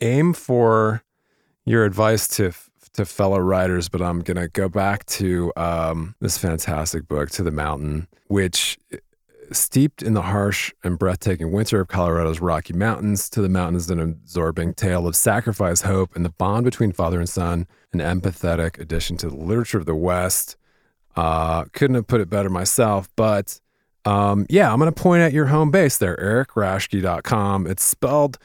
aim 0.00 0.32
for 0.32 1.02
your 1.64 1.84
advice 1.84 2.28
to 2.36 2.52
to 2.94 3.06
fellow 3.06 3.38
writers, 3.38 3.88
but 3.88 4.02
I'm 4.02 4.20
gonna 4.20 4.48
go 4.48 4.68
back 4.68 5.06
to 5.06 5.52
um, 5.56 6.14
this 6.20 6.36
fantastic 6.36 7.08
book, 7.08 7.30
To 7.30 7.42
the 7.42 7.50
Mountain, 7.50 8.06
which 8.26 8.78
steeped 9.54 10.02
in 10.02 10.14
the 10.14 10.22
harsh 10.22 10.72
and 10.82 10.98
breathtaking 10.98 11.52
winter 11.52 11.80
of 11.80 11.88
Colorado's 11.88 12.40
Rocky 12.40 12.72
Mountains. 12.72 13.28
To 13.30 13.42
the 13.42 13.48
Mountain 13.48 13.76
is 13.76 13.90
an 13.90 14.00
absorbing 14.00 14.74
tale 14.74 15.06
of 15.06 15.16
sacrifice, 15.16 15.82
hope, 15.82 16.14
and 16.16 16.24
the 16.24 16.30
bond 16.30 16.64
between 16.64 16.92
father 16.92 17.18
and 17.18 17.28
son. 17.28 17.66
An 17.92 18.00
empathetic 18.00 18.78
addition 18.78 19.16
to 19.18 19.28
the 19.28 19.36
literature 19.36 19.78
of 19.78 19.86
the 19.86 19.94
West. 19.94 20.56
Uh, 21.14 21.64
couldn't 21.72 21.96
have 21.96 22.06
put 22.06 22.20
it 22.20 22.30
better 22.30 22.48
myself, 22.48 23.08
but 23.16 23.60
um, 24.04 24.46
yeah, 24.48 24.72
I'm 24.72 24.78
going 24.78 24.92
to 24.92 25.02
point 25.02 25.22
at 25.22 25.32
your 25.32 25.46
home 25.46 25.70
base 25.70 25.98
there, 25.98 26.16
erikraschke.com. 26.16 27.66
It's 27.66 27.84
spelled 27.84 28.38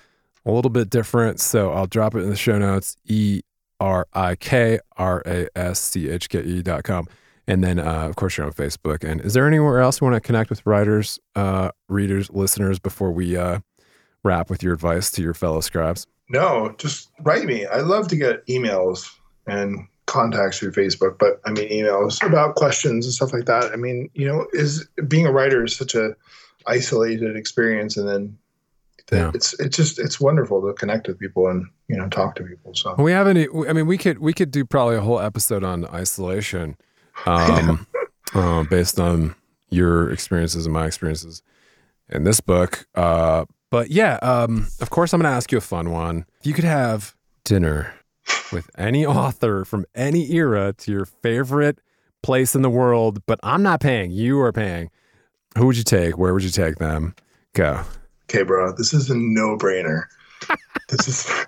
a 0.45 0.51
little 0.51 0.69
bit 0.69 0.89
different, 0.89 1.39
so 1.39 1.71
I'll 1.71 1.87
drop 1.87 2.15
it 2.15 2.19
in 2.19 2.29
the 2.29 2.35
show 2.35 2.57
notes. 2.57 2.97
E 3.05 3.41
R 3.79 4.07
I 4.13 4.35
K 4.35 4.79
R 4.97 5.21
A 5.25 5.47
S 5.55 5.79
C 5.79 6.09
H 6.09 6.29
K 6.29 6.41
E 6.41 6.61
dot 6.61 6.83
com. 6.83 7.07
And 7.47 7.63
then, 7.63 7.79
uh, 7.79 8.07
of 8.07 8.15
course, 8.17 8.35
you're 8.37 8.45
on 8.45 8.51
Facebook. 8.53 9.03
And 9.09 9.21
is 9.21 9.33
there 9.33 9.47
anywhere 9.47 9.79
else 9.79 10.01
you 10.01 10.05
want 10.05 10.15
to 10.15 10.25
connect 10.25 10.49
with 10.49 10.65
writers, 10.65 11.17
uh, 11.35 11.71
readers, 11.87 12.29
listeners 12.29 12.77
before 12.77 13.11
we 13.11 13.37
uh, 13.37 13.59
wrap 14.23 14.49
with 14.49 14.61
your 14.61 14.73
advice 14.73 15.09
to 15.11 15.21
your 15.21 15.33
fellow 15.33 15.61
scribes? 15.61 16.05
no, 16.29 16.75
just 16.77 17.09
write 17.21 17.45
me. 17.45 17.65
I 17.65 17.79
love 17.79 18.09
to 18.09 18.17
get 18.17 18.45
emails 18.47 19.09
and 19.47 19.87
contacts 20.07 20.59
through 20.59 20.73
Facebook, 20.73 21.17
but 21.17 21.39
I 21.45 21.51
mean 21.51 21.69
emails 21.69 22.21
about 22.25 22.55
questions 22.55 23.05
and 23.05 23.13
stuff 23.13 23.31
like 23.31 23.45
that. 23.45 23.71
I 23.71 23.77
mean, 23.77 24.09
you 24.13 24.27
know, 24.27 24.45
is 24.51 24.85
being 25.07 25.25
a 25.25 25.31
writer 25.31 25.63
is 25.63 25.73
such 25.77 25.95
a 25.95 26.15
isolated 26.65 27.37
experience, 27.37 27.95
and 27.95 28.07
then 28.09 28.37
Yeah. 29.11 29.31
it's 29.33 29.57
it's 29.59 29.77
just 29.77 29.99
it's 29.99 30.19
wonderful 30.19 30.61
to 30.67 30.73
connect 30.73 31.07
with 31.07 31.17
people 31.17 31.47
and 31.47 31.65
you 31.87 31.95
know 31.95 32.09
talk 32.09 32.35
to 32.35 32.43
people. 32.43 32.75
So 32.75 32.95
We 32.97 33.13
haven't. 33.13 33.37
I 33.69 33.71
mean, 33.71 33.87
we 33.87 33.97
could 33.97 34.19
we 34.19 34.33
could 34.33 34.51
do 34.51 34.65
probably 34.65 34.97
a 34.97 35.01
whole 35.01 35.21
episode 35.21 35.63
on 35.63 35.85
isolation, 35.85 36.75
um, 37.25 37.87
uh, 38.33 38.63
based 38.63 38.99
on 38.99 39.35
your 39.69 40.11
experiences 40.11 40.65
and 40.65 40.73
my 40.73 40.85
experiences 40.85 41.41
in 42.09 42.23
this 42.23 42.39
book. 42.39 42.87
Uh, 42.95 43.45
but 43.69 43.89
yeah, 43.89 44.15
um, 44.21 44.67
of 44.79 44.89
course, 44.89 45.13
I'm 45.13 45.21
going 45.21 45.31
to 45.31 45.35
ask 45.35 45.51
you 45.51 45.57
a 45.57 45.61
fun 45.61 45.91
one. 45.91 46.25
If 46.39 46.47
you 46.47 46.53
could 46.53 46.63
have 46.63 47.15
dinner 47.43 47.93
with 48.51 48.69
any 48.77 49.05
author 49.05 49.65
from 49.65 49.85
any 49.95 50.31
era 50.31 50.73
to 50.77 50.91
your 50.91 51.05
favorite 51.05 51.79
place 52.23 52.55
in 52.55 52.61
the 52.61 52.69
world, 52.69 53.21
but 53.25 53.39
I'm 53.43 53.63
not 53.63 53.81
paying, 53.81 54.11
you 54.11 54.39
are 54.39 54.53
paying. 54.53 54.89
Who 55.57 55.65
would 55.67 55.77
you 55.77 55.83
take? 55.83 56.17
Where 56.17 56.33
would 56.33 56.43
you 56.43 56.49
take 56.49 56.75
them? 56.75 57.15
Go. 57.53 57.81
Okay, 58.25 58.43
bro, 58.43 58.73
this 58.73 58.93
is 58.93 59.09
a 59.09 59.15
no-brainer. 59.15 60.03
this 60.89 61.07
is 61.07 61.45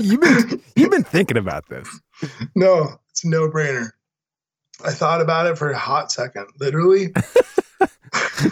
you've 0.00 0.20
been 0.20 0.62
you've 0.74 0.90
been 0.90 1.04
thinking 1.04 1.36
about 1.36 1.68
this. 1.68 1.88
no, 2.54 2.88
it's 3.10 3.24
a 3.24 3.28
no-brainer. 3.28 3.90
I 4.84 4.90
thought 4.90 5.20
about 5.20 5.46
it 5.46 5.56
for 5.56 5.70
a 5.70 5.78
hot 5.78 6.10
second. 6.10 6.46
Literally, 6.58 7.12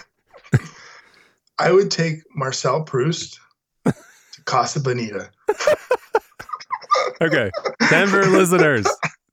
I 1.58 1.72
would 1.72 1.90
take 1.90 2.22
Marcel 2.34 2.82
Proust 2.82 3.40
to 3.84 3.94
Casa 4.44 4.80
Bonita. 4.80 5.30
Okay, 7.20 7.50
Denver 7.90 8.24
listeners, 8.26 8.86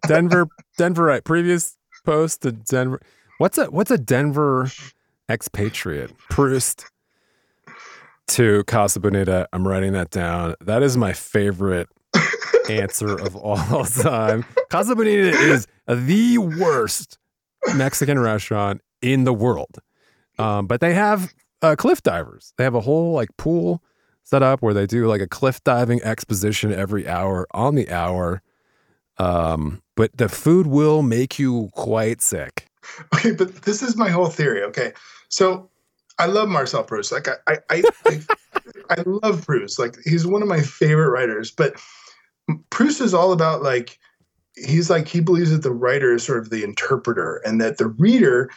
Denver, 0.07 0.47
Denver. 0.77 1.03
Right, 1.03 1.23
previous 1.23 1.77
post 2.05 2.41
to 2.41 2.51
Denver. 2.51 3.01
What's 3.37 3.57
a 3.57 3.65
what's 3.65 3.91
a 3.91 3.97
Denver 3.97 4.69
expatriate? 5.29 6.17
Proust 6.29 6.85
to 8.27 8.63
Casa 8.65 8.99
Bonita. 8.99 9.47
I'm 9.53 9.67
writing 9.67 9.93
that 9.93 10.09
down. 10.09 10.55
That 10.61 10.83
is 10.83 10.97
my 10.97 11.13
favorite 11.13 11.87
answer 12.69 13.19
of 13.19 13.35
all 13.35 13.85
time. 14.01 14.45
Casa 14.69 14.95
Bonita 14.95 15.29
is 15.29 15.67
the 15.87 16.37
worst 16.37 17.17
Mexican 17.75 18.19
restaurant 18.19 18.81
in 19.01 19.23
the 19.23 19.33
world. 19.33 19.79
Um, 20.39 20.67
but 20.67 20.81
they 20.81 20.93
have 20.93 21.33
uh, 21.61 21.75
cliff 21.77 22.03
divers. 22.03 22.53
They 22.57 22.63
have 22.63 22.75
a 22.75 22.81
whole 22.81 23.13
like 23.13 23.29
pool 23.37 23.81
set 24.23 24.43
up 24.43 24.61
where 24.61 24.73
they 24.73 24.85
do 24.85 25.07
like 25.07 25.21
a 25.21 25.27
cliff 25.27 25.63
diving 25.63 26.01
exposition 26.03 26.73
every 26.73 27.07
hour 27.07 27.47
on 27.51 27.75
the 27.75 27.89
hour. 27.89 28.41
Um, 29.17 29.81
but 29.95 30.15
the 30.15 30.29
food 30.29 30.67
will 30.67 31.01
make 31.01 31.39
you 31.39 31.69
quite 31.73 32.21
sick. 32.21 32.67
Okay, 33.15 33.31
but 33.31 33.63
this 33.63 33.81
is 33.81 33.97
my 33.97 34.09
whole 34.09 34.27
theory. 34.27 34.63
Okay, 34.63 34.93
so 35.29 35.69
I 36.19 36.25
love 36.27 36.49
Marcel 36.49 36.83
Proust. 36.83 37.11
Like 37.11 37.27
I, 37.27 37.35
I, 37.47 37.57
I, 37.69 37.83
I, 38.05 38.19
I 38.91 39.03
love 39.05 39.45
Proust. 39.45 39.79
Like 39.79 39.97
he's 40.03 40.25
one 40.25 40.41
of 40.41 40.47
my 40.47 40.61
favorite 40.61 41.09
writers. 41.09 41.51
But 41.51 41.79
Proust 42.69 43.01
is 43.01 43.13
all 43.13 43.31
about 43.31 43.61
like 43.61 43.99
he's 44.55 44.89
like 44.89 45.07
he 45.07 45.19
believes 45.19 45.51
that 45.51 45.63
the 45.63 45.73
writer 45.73 46.13
is 46.15 46.23
sort 46.23 46.39
of 46.39 46.49
the 46.49 46.63
interpreter, 46.63 47.41
and 47.45 47.59
that 47.61 47.77
the 47.77 47.87
reader, 47.87 48.49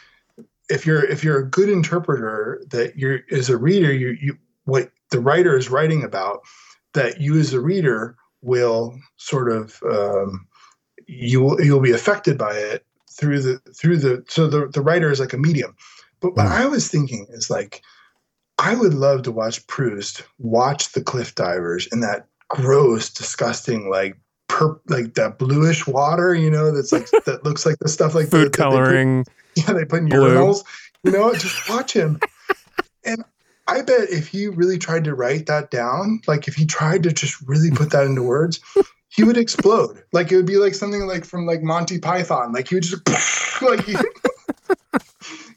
if 0.69 0.85
you're 0.85 1.03
if 1.05 1.23
you're 1.23 1.39
a 1.39 1.49
good 1.49 1.69
interpreter, 1.69 2.61
that 2.71 2.97
you're 2.97 3.21
as 3.31 3.49
a 3.49 3.57
reader, 3.57 3.93
you 3.93 4.17
you 4.21 4.37
what 4.65 4.91
the 5.09 5.19
writer 5.19 5.57
is 5.57 5.69
writing 5.69 6.03
about, 6.03 6.41
that 6.93 7.19
you 7.19 7.37
as 7.37 7.53
a 7.53 7.61
reader 7.61 8.15
will 8.41 8.97
sort 9.17 9.51
of 9.51 9.81
um, 9.83 10.47
you 11.07 11.41
will 11.41 11.61
you'll 11.61 11.81
be 11.81 11.91
affected 11.91 12.37
by 12.37 12.53
it 12.53 12.85
through 13.11 13.41
the 13.41 13.59
through 13.75 13.97
the 13.97 14.23
so 14.27 14.47
the 14.47 14.67
the 14.67 14.81
writer 14.81 15.11
is 15.11 15.19
like 15.19 15.33
a 15.33 15.37
medium. 15.37 15.75
But 16.21 16.35
what 16.35 16.45
I 16.45 16.67
was 16.67 16.87
thinking 16.87 17.25
is 17.31 17.49
like, 17.49 17.81
I 18.59 18.75
would 18.75 18.93
love 18.93 19.23
to 19.23 19.31
watch 19.31 19.65
Proust 19.67 20.23
watch 20.37 20.91
the 20.91 21.03
cliff 21.03 21.33
divers 21.35 21.87
in 21.87 22.01
that 22.01 22.27
gross, 22.51 23.09
disgusting, 23.09 23.89
like 23.89 24.17
per 24.47 24.79
like 24.87 25.13
that 25.15 25.39
bluish 25.39 25.87
water, 25.87 26.35
you 26.35 26.51
know, 26.51 26.71
that's 26.71 26.91
like 26.91 27.09
that 27.25 27.43
looks 27.43 27.65
like 27.65 27.77
the 27.79 27.87
stuff 27.89 28.13
like 28.13 28.29
food 28.29 28.53
the, 28.53 28.57
coloring. 28.57 29.23
They 29.55 29.61
put, 29.61 29.67
yeah, 29.67 29.73
they 29.73 29.85
put 29.85 29.99
in 29.99 30.09
blue. 30.09 30.35
urinals. 30.35 30.63
You 31.03 31.11
know, 31.11 31.33
just 31.33 31.67
watch 31.69 31.93
him. 31.93 32.19
and 33.05 33.23
I 33.67 33.81
bet 33.81 34.09
if 34.09 34.27
he 34.27 34.47
really 34.47 34.77
tried 34.77 35.05
to 35.05 35.15
write 35.15 35.45
that 35.47 35.71
down, 35.71 36.21
like 36.27 36.47
if 36.47 36.55
he 36.55 36.65
tried 36.65 37.03
to 37.03 37.11
just 37.11 37.41
really 37.47 37.71
put 37.71 37.91
that 37.91 38.05
into 38.05 38.21
words, 38.23 38.59
he 39.09 39.23
would 39.23 39.37
explode. 39.37 40.03
Like 40.11 40.31
it 40.31 40.35
would 40.35 40.45
be 40.45 40.57
like 40.57 40.75
something 40.75 41.07
like 41.07 41.25
from 41.25 41.45
like 41.45 41.61
Monty 41.63 41.99
Python. 41.99 42.51
Like 42.53 42.69
he 42.69 42.75
would 42.75 42.83
just 42.83 43.07
like 43.61 43.85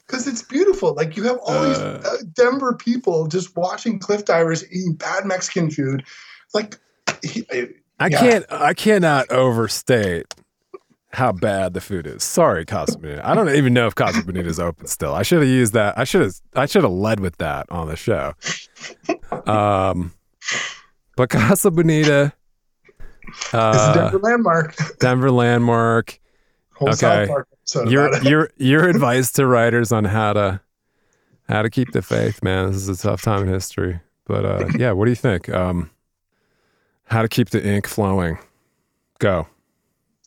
because 0.07 0.27
it's 0.27 0.41
beautiful. 0.41 0.93
Like 0.93 1.15
you 1.17 1.23
have 1.23 1.37
all 1.43 1.63
these 1.67 1.77
Uh. 1.77 2.01
uh, 2.05 2.17
Denver 2.33 2.73
people 2.73 3.27
just 3.27 3.55
watching 3.55 3.99
cliff 3.99 4.25
divers 4.25 4.63
eating 4.71 4.93
bad 4.93 5.25
Mexican 5.25 5.69
food. 5.69 6.03
Like, 6.55 6.79
he, 7.21 7.45
I, 7.99 8.07
yeah. 8.07 8.19
can't. 8.19 8.45
I 8.49 8.73
cannot 8.73 9.29
overstate 9.29 10.33
how 11.11 11.31
bad 11.31 11.73
the 11.73 11.81
food 11.81 12.07
is. 12.07 12.23
Sorry, 12.23 12.65
Casa 12.65 12.97
Bonita. 12.97 13.27
I 13.27 13.35
don't 13.35 13.49
even 13.49 13.73
know 13.73 13.87
if 13.87 13.95
Casa 13.95 14.23
Bonita 14.23 14.47
is 14.47 14.59
open 14.59 14.87
still. 14.87 15.13
I 15.13 15.23
should 15.23 15.41
have 15.41 15.49
used 15.49 15.73
that. 15.73 15.97
I 15.97 16.03
should 16.03 16.21
have. 16.21 16.33
I 16.55 16.65
should 16.65 16.83
have 16.83 16.91
led 16.91 17.19
with 17.19 17.37
that 17.37 17.69
on 17.69 17.87
the 17.87 17.95
show. 17.95 18.33
Um, 19.45 20.13
but 21.15 21.29
Casa 21.29 21.71
Bonita, 21.71 22.33
uh, 23.53 23.93
Denver 23.93 24.19
landmark. 24.19 24.75
Denver 24.99 25.31
landmark. 25.31 26.19
Whole 26.73 26.89
okay. 26.89 27.29
Your 27.87 28.15
your 28.23 28.49
your 28.57 28.87
advice 28.87 29.31
to 29.33 29.47
writers 29.47 29.91
on 29.91 30.05
how 30.05 30.33
to 30.33 30.61
how 31.47 31.61
to 31.61 31.69
keep 31.69 31.91
the 31.91 32.01
faith, 32.01 32.43
man. 32.43 32.71
This 32.71 32.87
is 32.87 32.99
a 32.99 33.01
tough 33.01 33.21
time 33.21 33.43
in 33.43 33.47
history. 33.47 34.01
But 34.25 34.45
uh, 34.45 34.67
yeah, 34.77 34.91
what 34.91 35.05
do 35.05 35.11
you 35.11 35.15
think? 35.15 35.49
Um, 35.49 35.91
how 37.05 37.21
to 37.21 37.27
keep 37.27 37.49
the 37.49 37.65
ink 37.65 37.87
flowing? 37.87 38.37
Go. 39.19 39.47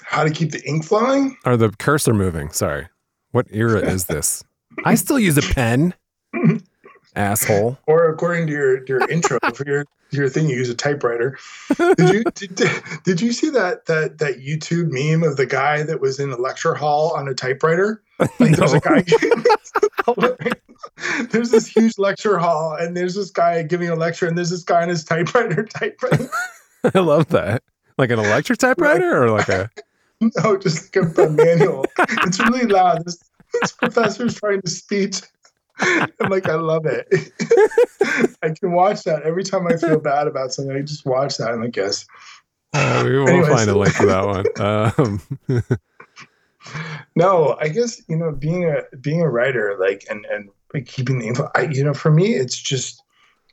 How 0.03 0.25
to 0.25 0.31
keep 0.31 0.53
the 0.53 0.63
ink 0.67 0.85
flowing? 0.85 1.37
or 1.45 1.57
the 1.57 1.71
cursor 1.71 2.15
moving. 2.15 2.51
Sorry. 2.51 2.89
What 3.33 3.47
era 3.51 3.81
is 3.81 4.07
this? 4.07 4.43
I 4.85 4.95
still 4.95 5.19
use 5.19 5.37
a 5.37 5.43
pen. 5.43 5.95
Asshole. 7.17 7.77
Or 7.87 8.09
according 8.09 8.47
to 8.47 8.53
your 8.53 8.85
your 8.87 9.11
intro 9.11 9.39
for 9.55 9.67
your 9.67 9.85
your 10.11 10.29
thing, 10.29 10.49
you 10.49 10.57
use 10.57 10.71
a 10.71 10.75
typewriter. 10.75 11.37
Did 11.77 12.15
you 12.15 12.25
did, 12.35 12.71
did 13.05 13.21
you 13.21 13.33
see 13.33 13.51
that 13.51 13.87
that 13.87 14.19
that 14.19 14.39
YouTube 14.39 14.91
meme 14.91 15.29
of 15.29 15.37
the 15.37 15.47
guy 15.47 15.83
that 15.83 16.01
was 16.01 16.21
in 16.21 16.31
the 16.31 16.37
lecture 16.37 16.75
hall 16.75 17.13
on 17.15 17.29
a 17.29 17.35
typewriter? 17.35 18.03
Like 18.41 18.57
there's 18.57 18.73
a 18.73 18.81
guy. 18.81 19.05
there's 21.31 21.51
this 21.51 21.69
huge 21.69 21.99
lecture 21.99 22.37
hall, 22.39 22.75
and 22.75 22.97
there's 22.97 23.15
this 23.15 23.31
guy 23.31 23.63
giving 23.63 23.89
a 23.91 23.95
lecture, 23.95 24.27
and 24.27 24.37
there's 24.37 24.51
this 24.51 24.65
guy 24.65 24.83
on 24.83 24.89
his 24.89 25.05
typewriter 25.05 25.65
typewriting. 25.65 26.29
I 26.95 26.99
love 27.01 27.29
that. 27.29 27.63
Like 27.97 28.11
an 28.11 28.19
electric 28.19 28.59
typewriter 28.59 29.23
or 29.23 29.31
like 29.31 29.49
a 29.49 29.71
No, 30.21 30.57
just 30.57 30.95
like 30.97 31.17
a, 31.19 31.31
manual. 31.31 31.85
It's 31.99 32.41
really 32.41 32.67
loud. 32.67 33.05
This, 33.05 33.23
this 33.61 33.73
professor's 33.73 34.35
trying 34.35 34.63
to 34.63 34.71
speech. 34.71 35.23
I'm 35.81 36.29
like, 36.29 36.49
I 36.49 36.55
love 36.57 36.87
it. 36.87 37.07
I 38.43 38.51
can 38.51 38.73
watch 38.73 39.05
that 39.05 39.23
every 39.23 39.45
time 39.45 39.69
I 39.69 39.77
feel 39.77 40.01
bad 40.01 40.27
about 40.27 40.53
something. 40.53 40.77
I 40.77 40.81
just 40.81 41.07
watch 41.07 41.37
that. 41.37 41.49
And 41.49 41.57
I'm 41.57 41.63
like, 41.63 41.77
yes. 41.77 42.05
uh, 42.73 43.03
we 43.05 43.17
will 43.17 43.29
Anyways. 43.29 43.49
find 43.49 43.71
a 43.71 43.79
link 43.79 43.97
to 43.97 44.07
that 44.07 44.27
one. 44.27 45.21
Um, 45.51 45.63
No, 47.17 47.57
I 47.61 47.69
guess 47.69 48.03
you 48.09 48.17
know, 48.17 48.33
being 48.33 48.65
a 48.65 48.83
being 48.97 49.21
a 49.21 49.29
writer, 49.29 49.77
like, 49.79 50.05
and 50.11 50.25
and 50.27 50.51
like, 50.75 50.87
keeping 50.87 51.19
the 51.19 51.27
info. 51.27 51.51
I, 51.55 51.63
you 51.63 51.85
know, 51.85 51.95
for 51.95 52.11
me, 52.11 52.35
it's 52.35 52.57
just 52.57 53.03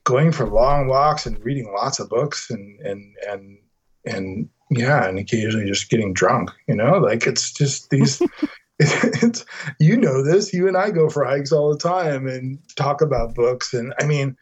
going 0.06 0.32
for 0.32 0.48
long 0.48 0.88
walks 0.88 1.26
and 1.26 1.44
reading 1.44 1.74
lots 1.74 2.00
of 2.00 2.10
books 2.10 2.50
and 2.50 2.80
and 2.82 3.14
and 3.28 3.58
and 4.06 4.50
yeah, 4.72 5.08
and 5.08 5.20
occasionally 5.20 5.68
just 5.68 5.90
getting 5.90 6.14
drunk. 6.14 6.52
You 6.68 6.76
know, 6.76 6.98
like 6.98 7.28
it's 7.28 7.52
just 7.52 7.90
these. 7.90 8.22
it's 8.80 9.46
you 9.80 9.98
know 9.98 10.24
this. 10.24 10.54
You 10.54 10.68
and 10.68 10.78
I 10.78 10.92
go 10.92 11.10
for 11.10 11.26
hikes 11.26 11.52
all 11.52 11.72
the 11.72 11.80
time 11.80 12.28
and 12.28 12.60
talk 12.76 13.02
about 13.02 13.36
books, 13.36 13.74
and 13.74 13.94
I 14.00 14.06
mean, 14.06 14.38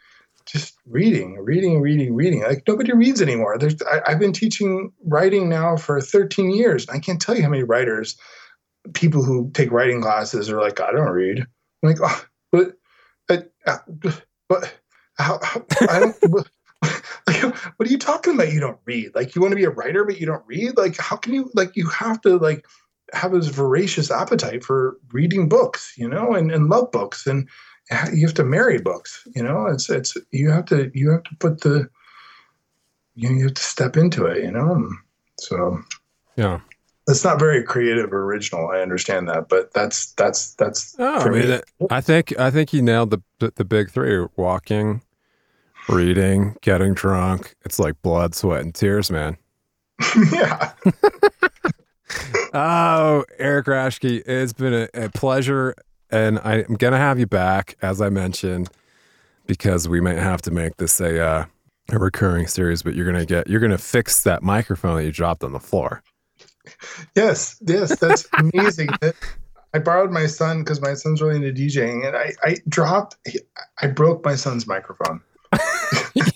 just 0.45 0.75
reading, 0.85 1.37
reading, 1.39 1.81
reading, 1.81 2.15
reading. 2.15 2.41
Like 2.41 2.63
nobody 2.67 2.93
reads 2.93 3.21
anymore. 3.21 3.57
There's 3.57 3.81
I, 3.83 4.01
I've 4.07 4.19
been 4.19 4.33
teaching 4.33 4.91
writing 5.05 5.49
now 5.49 5.77
for 5.77 6.01
13 6.01 6.51
years. 6.51 6.87
I 6.89 6.99
can't 6.99 7.21
tell 7.21 7.35
you 7.35 7.43
how 7.43 7.49
many 7.49 7.63
writers, 7.63 8.17
people 8.93 9.23
who 9.23 9.51
take 9.53 9.71
writing 9.71 10.01
classes 10.01 10.49
are 10.49 10.59
like, 10.59 10.79
I 10.79 10.91
don't 10.91 11.09
read. 11.09 11.39
I'm 11.39 11.89
like, 11.89 11.99
oh, 12.01 12.25
but, 12.51 12.73
but, 13.27 13.51
uh, 13.65 13.77
but 14.49 14.73
how, 15.17 15.39
how 15.43 15.65
I 15.89 15.99
don't. 15.99 16.15
What, 16.29 16.47
like, 17.27 17.41
what 17.77 17.87
are 17.87 17.91
you 17.91 17.97
talking 17.97 18.33
about? 18.33 18.51
You 18.51 18.59
don't 18.59 18.79
read. 18.85 19.11
Like 19.15 19.35
you 19.35 19.41
want 19.41 19.53
to 19.53 19.57
be 19.57 19.63
a 19.63 19.69
writer, 19.69 20.03
but 20.03 20.19
you 20.19 20.25
don't 20.25 20.45
read. 20.45 20.77
Like 20.77 20.97
how 20.97 21.15
can 21.15 21.33
you? 21.33 21.49
Like 21.53 21.75
you 21.75 21.87
have 21.87 22.21
to 22.21 22.37
like 22.37 22.65
have 23.13 23.31
this 23.31 23.47
voracious 23.47 24.11
appetite 24.11 24.63
for 24.63 24.97
reading 25.11 25.47
books, 25.47 25.93
you 25.97 26.07
know, 26.07 26.33
and, 26.33 26.51
and 26.51 26.69
love 26.69 26.91
books, 26.91 27.25
and 27.27 27.47
you 28.13 28.25
have 28.25 28.35
to 28.35 28.43
marry 28.43 28.79
books. 28.79 29.25
You 29.35 29.43
know, 29.43 29.67
it's 29.67 29.89
it's 29.89 30.15
you 30.31 30.49
have 30.49 30.65
to 30.65 30.91
you 30.93 31.11
have 31.11 31.23
to 31.23 31.35
put 31.39 31.61
the 31.61 31.89
you, 33.15 33.29
know, 33.29 33.35
you 33.35 33.43
have 33.45 33.53
to 33.53 33.63
step 33.63 33.97
into 33.97 34.25
it. 34.25 34.43
You 34.43 34.51
know, 34.51 34.89
so 35.39 35.79
yeah. 36.35 36.59
It's 37.07 37.23
not 37.23 37.37
very 37.37 37.63
creative 37.63 38.13
or 38.13 38.23
original. 38.23 38.69
I 38.69 38.79
understand 38.79 39.27
that, 39.29 39.49
but 39.49 39.73
that's 39.73 40.11
that's 40.13 40.53
that's 40.55 40.95
Oh, 40.99 41.15
I 41.17 41.23
for 41.23 41.31
mean, 41.31 41.41
me. 41.41 41.45
that- 41.47 41.63
I 41.89 41.99
think 42.01 42.37
I 42.39 42.49
think 42.49 42.71
you 42.73 42.81
nailed 42.81 43.09
the, 43.09 43.21
the 43.39 43.51
the 43.55 43.65
big 43.65 43.91
three: 43.91 44.25
walking, 44.37 45.01
reading, 45.89 46.55
getting 46.61 46.93
drunk. 46.93 47.55
It's 47.65 47.77
like 47.79 48.01
blood, 48.01 48.35
sweat, 48.35 48.61
and 48.61 48.73
tears, 48.73 49.11
man. 49.11 49.37
yeah. 50.31 50.71
Oh, 52.53 53.25
Erik 53.39 53.65
Raschke, 53.65 54.21
it's 54.27 54.53
been 54.53 54.73
a, 54.73 54.87
a 55.05 55.09
pleasure, 55.09 55.73
and 56.11 56.39
I'm 56.43 56.75
gonna 56.75 56.97
have 56.97 57.17
you 57.19 57.25
back, 57.25 57.75
as 57.81 57.99
I 58.01 58.09
mentioned, 58.09 58.69
because 59.47 59.87
we 59.89 59.99
might 59.99 60.17
have 60.19 60.41
to 60.43 60.51
make 60.51 60.77
this 60.77 60.99
a 61.01 61.19
uh, 61.19 61.45
a 61.89 61.99
recurring 61.99 62.47
series. 62.47 62.83
But 62.83 62.95
you're 62.95 63.05
gonna 63.05 63.25
get 63.25 63.47
you're 63.49 63.59
gonna 63.59 63.77
fix 63.77 64.23
that 64.23 64.43
microphone 64.43 64.97
that 64.97 65.05
you 65.05 65.11
dropped 65.11 65.43
on 65.43 65.51
the 65.53 65.59
floor. 65.59 66.03
Yes, 67.15 67.57
yes, 67.65 67.97
that's 67.99 68.27
amazing. 68.37 68.89
I 69.73 69.79
borrowed 69.79 70.11
my 70.11 70.27
son 70.27 70.59
because 70.59 70.81
my 70.81 70.93
son's 70.93 71.21
really 71.21 71.35
into 71.35 71.51
DJing, 71.51 72.07
and 72.07 72.15
I, 72.15 72.33
I 72.43 72.57
dropped, 72.67 73.17
I 73.81 73.87
broke 73.87 74.23
my 74.23 74.35
son's 74.35 74.67
microphone. 74.67 75.21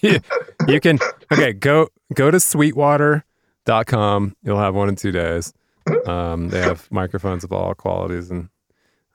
you, 0.01 0.19
you 0.67 0.79
can 0.79 0.99
okay 1.31 1.53
go 1.53 1.87
go 2.13 2.31
to 2.31 2.39
sweetwater.com 2.39 4.35
you'll 4.43 4.59
have 4.59 4.75
one 4.75 4.89
in 4.89 4.95
two 4.95 5.11
days 5.11 5.53
um, 6.05 6.49
they 6.49 6.61
have 6.61 6.89
microphones 6.91 7.43
of 7.43 7.51
all 7.51 7.73
qualities 7.73 8.29
and 8.29 8.49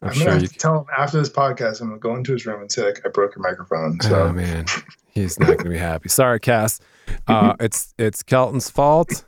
i'm, 0.02 0.08
I'm, 0.08 0.14
sure 0.14 0.24
gonna 0.24 0.34
have 0.34 0.42
you 0.42 0.48
to 0.48 0.58
tell 0.58 0.80
him 0.80 0.86
after 0.96 1.18
this 1.18 1.30
podcast. 1.30 1.80
I'm 1.80 1.88
gonna 1.88 2.00
go 2.00 2.16
into 2.16 2.32
his 2.32 2.46
room 2.46 2.60
and 2.60 2.72
say 2.72 2.86
like, 2.86 3.00
I 3.04 3.10
broke 3.10 3.36
your 3.36 3.42
microphone. 3.42 4.00
So 4.00 4.24
oh 4.24 4.32
man 4.32 4.66
he's 5.12 5.38
not 5.38 5.58
gonna 5.58 5.70
be 5.70 5.78
happy 5.78 6.08
sorry 6.08 6.40
cass 6.40 6.80
uh, 7.28 7.54
it's 7.60 7.94
it's 7.98 8.22
kelton's 8.22 8.70
fault 8.70 9.24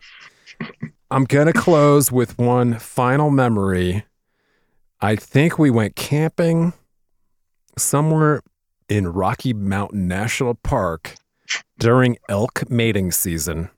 i'm 1.11 1.24
gonna 1.24 1.52
close 1.52 2.11
with 2.11 2.38
one 2.38 2.78
final 2.78 3.30
memory 3.30 4.05
i 5.00 5.14
think 5.16 5.59
we 5.59 5.70
went 5.70 5.96
camping 5.96 6.72
somewhere 7.76 8.40
in 8.88 9.09
rocky 9.09 9.52
mountain 9.52 10.07
national 10.09 10.55
park 10.55 11.14
during 11.78 12.16
elk 12.28 12.68
mating 12.70 13.11
season 13.12 13.70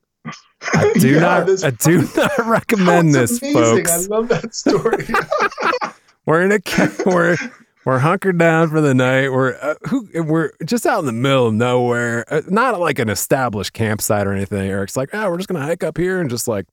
I 0.74 0.92
do 0.98 1.10
Yeah, 1.10 1.20
not. 1.20 1.64
I 1.64 1.70
do 1.70 2.08
not 2.16 2.38
recommend 2.46 3.14
That's 3.14 3.38
this, 3.38 3.54
amazing. 3.54 3.76
folks. 3.84 3.92
I 3.92 3.98
love 4.08 4.28
that 4.28 4.54
story. 4.54 5.06
We're 6.26 6.42
in 6.42 6.50
a 6.50 6.58
we're 7.06 7.36
we're 7.84 7.98
hunkered 8.00 8.36
down 8.38 8.68
for 8.70 8.80
the 8.80 8.92
night. 8.92 9.28
We're 9.28 9.54
uh, 9.62 9.74
who 9.88 10.08
we're 10.24 10.50
just 10.64 10.84
out 10.86 10.98
in 10.98 11.06
the 11.06 11.12
middle 11.12 11.46
of 11.46 11.54
nowhere. 11.54 12.24
Uh, 12.28 12.42
not 12.48 12.80
like 12.80 12.98
an 12.98 13.08
established 13.08 13.74
campsite 13.74 14.26
or 14.26 14.32
anything. 14.32 14.68
Erik's 14.68 14.96
like, 14.96 15.10
ah, 15.14 15.28
we're 15.30 15.36
just 15.36 15.48
gonna 15.48 15.64
hike 15.64 15.84
up 15.84 15.96
here 15.96 16.20
and 16.20 16.28
just 16.28 16.48
like 16.48 16.66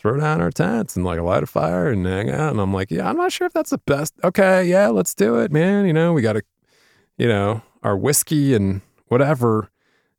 throw 0.00 0.18
down 0.18 0.40
our 0.40 0.50
tents 0.50 0.96
and 0.96 1.04
like 1.04 1.18
a 1.18 1.22
light 1.22 1.42
a 1.42 1.46
fire 1.46 1.88
and 1.90 2.06
hang 2.06 2.30
out. 2.30 2.52
And 2.52 2.60
I'm 2.60 2.72
like, 2.72 2.90
yeah, 2.90 3.08
I'm 3.08 3.18
not 3.18 3.32
sure 3.32 3.46
if 3.46 3.52
that's 3.52 3.70
the 3.70 3.78
best. 3.78 4.14
Okay, 4.24 4.64
yeah, 4.64 4.88
let's 4.88 5.14
do 5.14 5.36
it, 5.36 5.52
man. 5.52 5.84
You 5.84 5.92
know, 5.92 6.14
we 6.14 6.22
got 6.22 6.32
to, 6.32 6.42
you 7.18 7.28
know, 7.28 7.60
our 7.82 7.96
whiskey 7.96 8.54
and 8.54 8.80
whatever, 9.08 9.70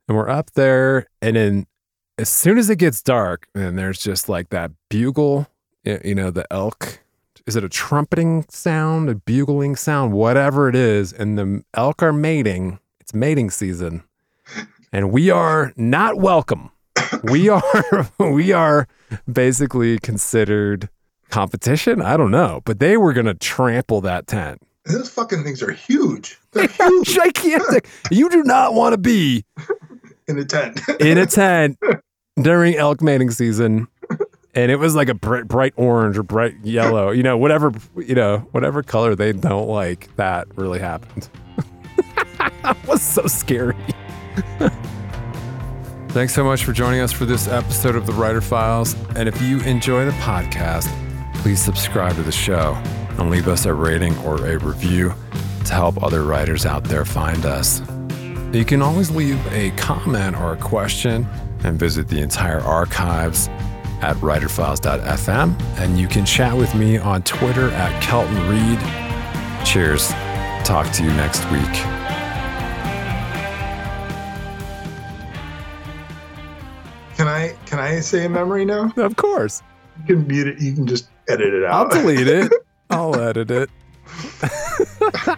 and 0.07 0.15
we're 0.15 0.29
up 0.29 0.51
there, 0.51 1.07
and 1.21 1.35
then 1.35 1.65
as 2.17 2.29
soon 2.29 2.57
as 2.57 2.69
it 2.69 2.77
gets 2.77 3.01
dark, 3.01 3.47
and 3.55 3.77
there's 3.77 3.99
just 3.99 4.29
like 4.29 4.49
that 4.49 4.71
bugle, 4.89 5.47
you 5.83 6.13
know, 6.13 6.29
the 6.29 6.45
elk. 6.51 6.99
Is 7.47 7.55
it 7.55 7.63
a 7.63 7.69
trumpeting 7.69 8.45
sound, 8.49 9.09
a 9.09 9.15
bugling 9.15 9.75
sound, 9.75 10.13
whatever 10.13 10.69
it 10.69 10.75
is? 10.75 11.11
And 11.11 11.39
the 11.39 11.63
elk 11.73 12.03
are 12.03 12.13
mating. 12.13 12.79
It's 12.99 13.15
mating 13.15 13.49
season, 13.49 14.03
and 14.93 15.11
we 15.11 15.31
are 15.31 15.73
not 15.75 16.17
welcome. 16.17 16.69
We 17.23 17.49
are 17.49 17.63
we 18.19 18.51
are 18.51 18.87
basically 19.31 19.99
considered 19.99 20.89
competition. 21.29 22.01
I 22.01 22.17
don't 22.17 22.31
know, 22.31 22.61
but 22.65 22.79
they 22.79 22.97
were 22.97 23.13
gonna 23.13 23.33
trample 23.33 24.01
that 24.01 24.27
tent. 24.27 24.61
Those 24.85 25.09
fucking 25.09 25.43
things 25.43 25.61
are 25.61 25.71
huge. 25.71 26.39
They're 26.51 26.67
huge 26.67 27.07
Gigantic. 27.13 27.87
You 28.11 28.29
do 28.29 28.43
not 28.43 28.73
want 28.73 28.93
to 28.93 28.97
be 28.97 29.45
in 30.27 30.39
a 30.39 30.45
tent. 30.45 30.81
in 30.99 31.17
a 31.17 31.25
tent 31.25 31.77
during 32.41 32.75
elk 32.75 33.01
mating 33.01 33.31
season 33.31 33.87
and 34.53 34.69
it 34.71 34.75
was 34.77 34.95
like 34.95 35.07
a 35.07 35.13
bright, 35.13 35.47
bright 35.47 35.73
orange 35.75 36.17
or 36.17 36.23
bright 36.23 36.55
yellow 36.63 37.11
you 37.11 37.23
know 37.23 37.37
whatever 37.37 37.71
you 37.97 38.15
know 38.15 38.39
whatever 38.51 38.81
color 38.83 39.15
they 39.15 39.33
don't 39.33 39.67
like 39.67 40.13
that 40.15 40.47
really 40.57 40.79
happened 40.79 41.29
that 42.63 42.77
was 42.87 43.01
so 43.01 43.25
scary 43.27 43.75
thanks 46.11 46.33
so 46.33 46.43
much 46.43 46.63
for 46.63 46.73
joining 46.73 46.99
us 46.99 47.11
for 47.11 47.25
this 47.25 47.47
episode 47.47 47.95
of 47.95 48.05
the 48.05 48.13
writer 48.13 48.41
files 48.41 48.95
and 49.15 49.27
if 49.27 49.41
you 49.41 49.59
enjoy 49.61 50.05
the 50.05 50.11
podcast 50.11 50.89
please 51.41 51.61
subscribe 51.61 52.15
to 52.15 52.23
the 52.23 52.31
show 52.31 52.73
and 53.17 53.29
leave 53.29 53.47
us 53.47 53.65
a 53.65 53.73
rating 53.73 54.17
or 54.19 54.45
a 54.45 54.57
review 54.59 55.13
to 55.65 55.73
help 55.73 56.01
other 56.03 56.23
writers 56.23 56.65
out 56.65 56.83
there 56.83 57.05
find 57.05 57.45
us 57.45 57.81
you 58.53 58.65
can 58.65 58.81
always 58.81 59.09
leave 59.09 59.39
a 59.53 59.71
comment 59.71 60.35
or 60.35 60.53
a 60.53 60.57
question 60.57 61.25
and 61.63 61.79
visit 61.79 62.07
the 62.09 62.19
entire 62.19 62.59
archives 62.59 63.47
at 64.01 64.17
writerfiles.fm. 64.17 65.61
And 65.77 65.97
you 65.97 66.07
can 66.07 66.25
chat 66.25 66.55
with 66.55 66.73
me 66.75 66.97
on 66.97 67.21
Twitter 67.23 67.69
at 67.69 68.01
Kelton 68.03 68.35
Reid. 68.49 68.79
Cheers. 69.65 70.09
Talk 70.65 70.91
to 70.93 71.03
you 71.03 71.09
next 71.11 71.49
week. 71.51 72.00
I 77.91 77.99
say 77.99 78.23
a 78.25 78.29
memory 78.29 78.63
now? 78.63 78.93
Of 78.95 79.17
course. 79.17 79.61
You 79.99 80.15
can 80.15 80.27
mute 80.27 80.47
it. 80.47 80.61
You 80.61 80.73
can 80.73 80.87
just 80.87 81.09
edit 81.27 81.53
it 81.53 81.65
out. 81.65 81.93
I'll 81.93 82.01
delete 82.01 82.27
it. 82.27 82.51
I'll 82.89 83.19
edit 83.19 83.51
it. 83.51 83.69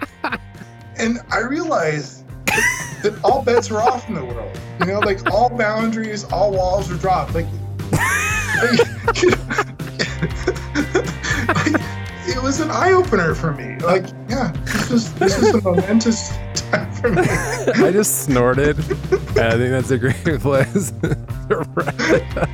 and 0.97 1.19
I 1.31 1.39
realized 1.39 2.25
that 3.01 3.19
all 3.23 3.41
bets 3.41 3.71
are 3.71 3.81
off 3.81 4.07
in 4.07 4.13
the 4.15 4.23
world. 4.23 4.55
You 4.79 4.85
know, 4.85 4.99
like 4.99 5.31
all 5.31 5.49
boundaries, 5.49 6.25
all 6.25 6.51
walls 6.51 6.91
are 6.91 6.97
dropped. 6.97 7.33
Like, 7.33 7.47
like, 7.91 8.11
it 12.27 12.41
was 12.41 12.59
an 12.59 12.69
eye 12.69 12.93
opener 12.93 13.33
for 13.33 13.53
me. 13.53 13.77
Like, 13.79 14.05
yeah, 14.29 14.51
this 14.63 14.89
was 14.89 15.13
this 15.15 15.39
was 15.39 15.55
a 15.55 15.61
momentous 15.61 16.31
time 16.73 16.91
for 16.91 17.09
me. 17.11 17.21
I 17.21 17.91
just 17.91 18.23
snorted. 18.25 18.77
And 18.77 19.39
I 19.39 19.51
think 19.51 19.71
that's 19.71 19.91
a 19.91 19.97
great 19.97 20.39
place 20.41 20.91
to 21.01 21.65
wrap 21.73 21.95
it 21.99 22.37
up. 22.37 22.49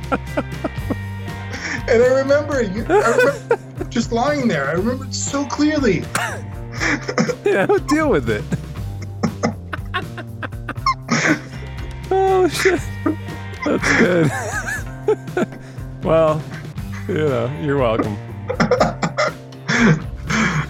And 1.88 2.02
I 2.02 2.20
remember, 2.20 2.62
you, 2.62 2.84
I 2.88 3.16
remember 3.16 3.58
just 3.88 4.12
lying 4.12 4.46
there. 4.48 4.68
I 4.68 4.72
remember 4.72 5.06
it 5.06 5.14
so 5.14 5.44
clearly. 5.46 6.04
Yeah, 7.44 7.66
deal 7.88 8.08
with 8.08 8.30
it. 8.30 8.44
oh 12.10 12.48
shit. 12.48 12.80
That's 13.64 13.98
good. 13.98 14.30
well, 16.04 16.40
you 17.08 17.14
know, 17.14 17.60
you're 17.60 17.76
welcome. 17.76 18.16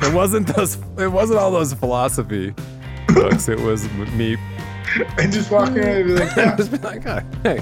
It 0.02 0.14
wasn't 0.14 0.48
those 0.48 0.78
it 0.98 1.12
wasn't 1.12 1.38
all 1.38 1.50
those 1.50 1.74
philosophy 1.74 2.54
books. 3.14 3.48
It 3.48 3.60
was 3.60 3.88
me 4.12 4.36
And 5.18 5.32
just 5.32 5.50
walking 5.50 5.78
around 5.78 5.96
and 5.96 6.06
be 6.06 6.12
like, 6.14 6.36
yeah, 6.36 6.56
just 6.58 6.72
be 6.72 6.78
like, 6.78 7.06
"Oh, 7.06 7.20
hey, 7.44 7.60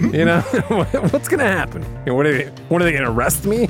you 0.00 0.24
know, 0.24 0.40
what's 1.10 1.28
gonna 1.28 1.44
happen? 1.44 1.82
You 1.82 2.06
know, 2.06 2.14
what 2.14 2.26
are 2.26 2.32
they 2.32 2.44
what 2.68 2.80
are 2.80 2.84
they 2.86 2.92
gonna 2.92 3.10
arrest 3.10 3.44
me? 3.44 3.68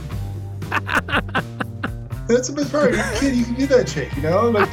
that's 2.28 2.48
the 2.48 2.54
best 2.56 2.70
part. 2.72 2.92
You're 2.94 3.00
a 3.04 3.18
kid, 3.18 3.34
you 3.34 3.44
can 3.44 3.54
do 3.54 3.66
that 3.66 3.88
shit, 3.88 4.14
you 4.16 4.22
know? 4.22 4.48
Like, 4.50 4.68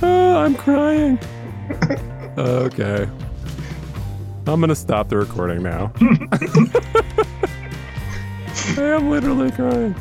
Oh, 0.00 0.36
I'm 0.38 0.54
crying. 0.54 1.18
okay. 2.38 3.08
I'm 4.46 4.60
gonna 4.60 4.74
stop 4.76 5.08
the 5.08 5.16
recording 5.16 5.62
now. 5.62 5.92
I 8.76 8.82
am 8.82 9.10
literally 9.10 9.50
crying. 9.50 9.94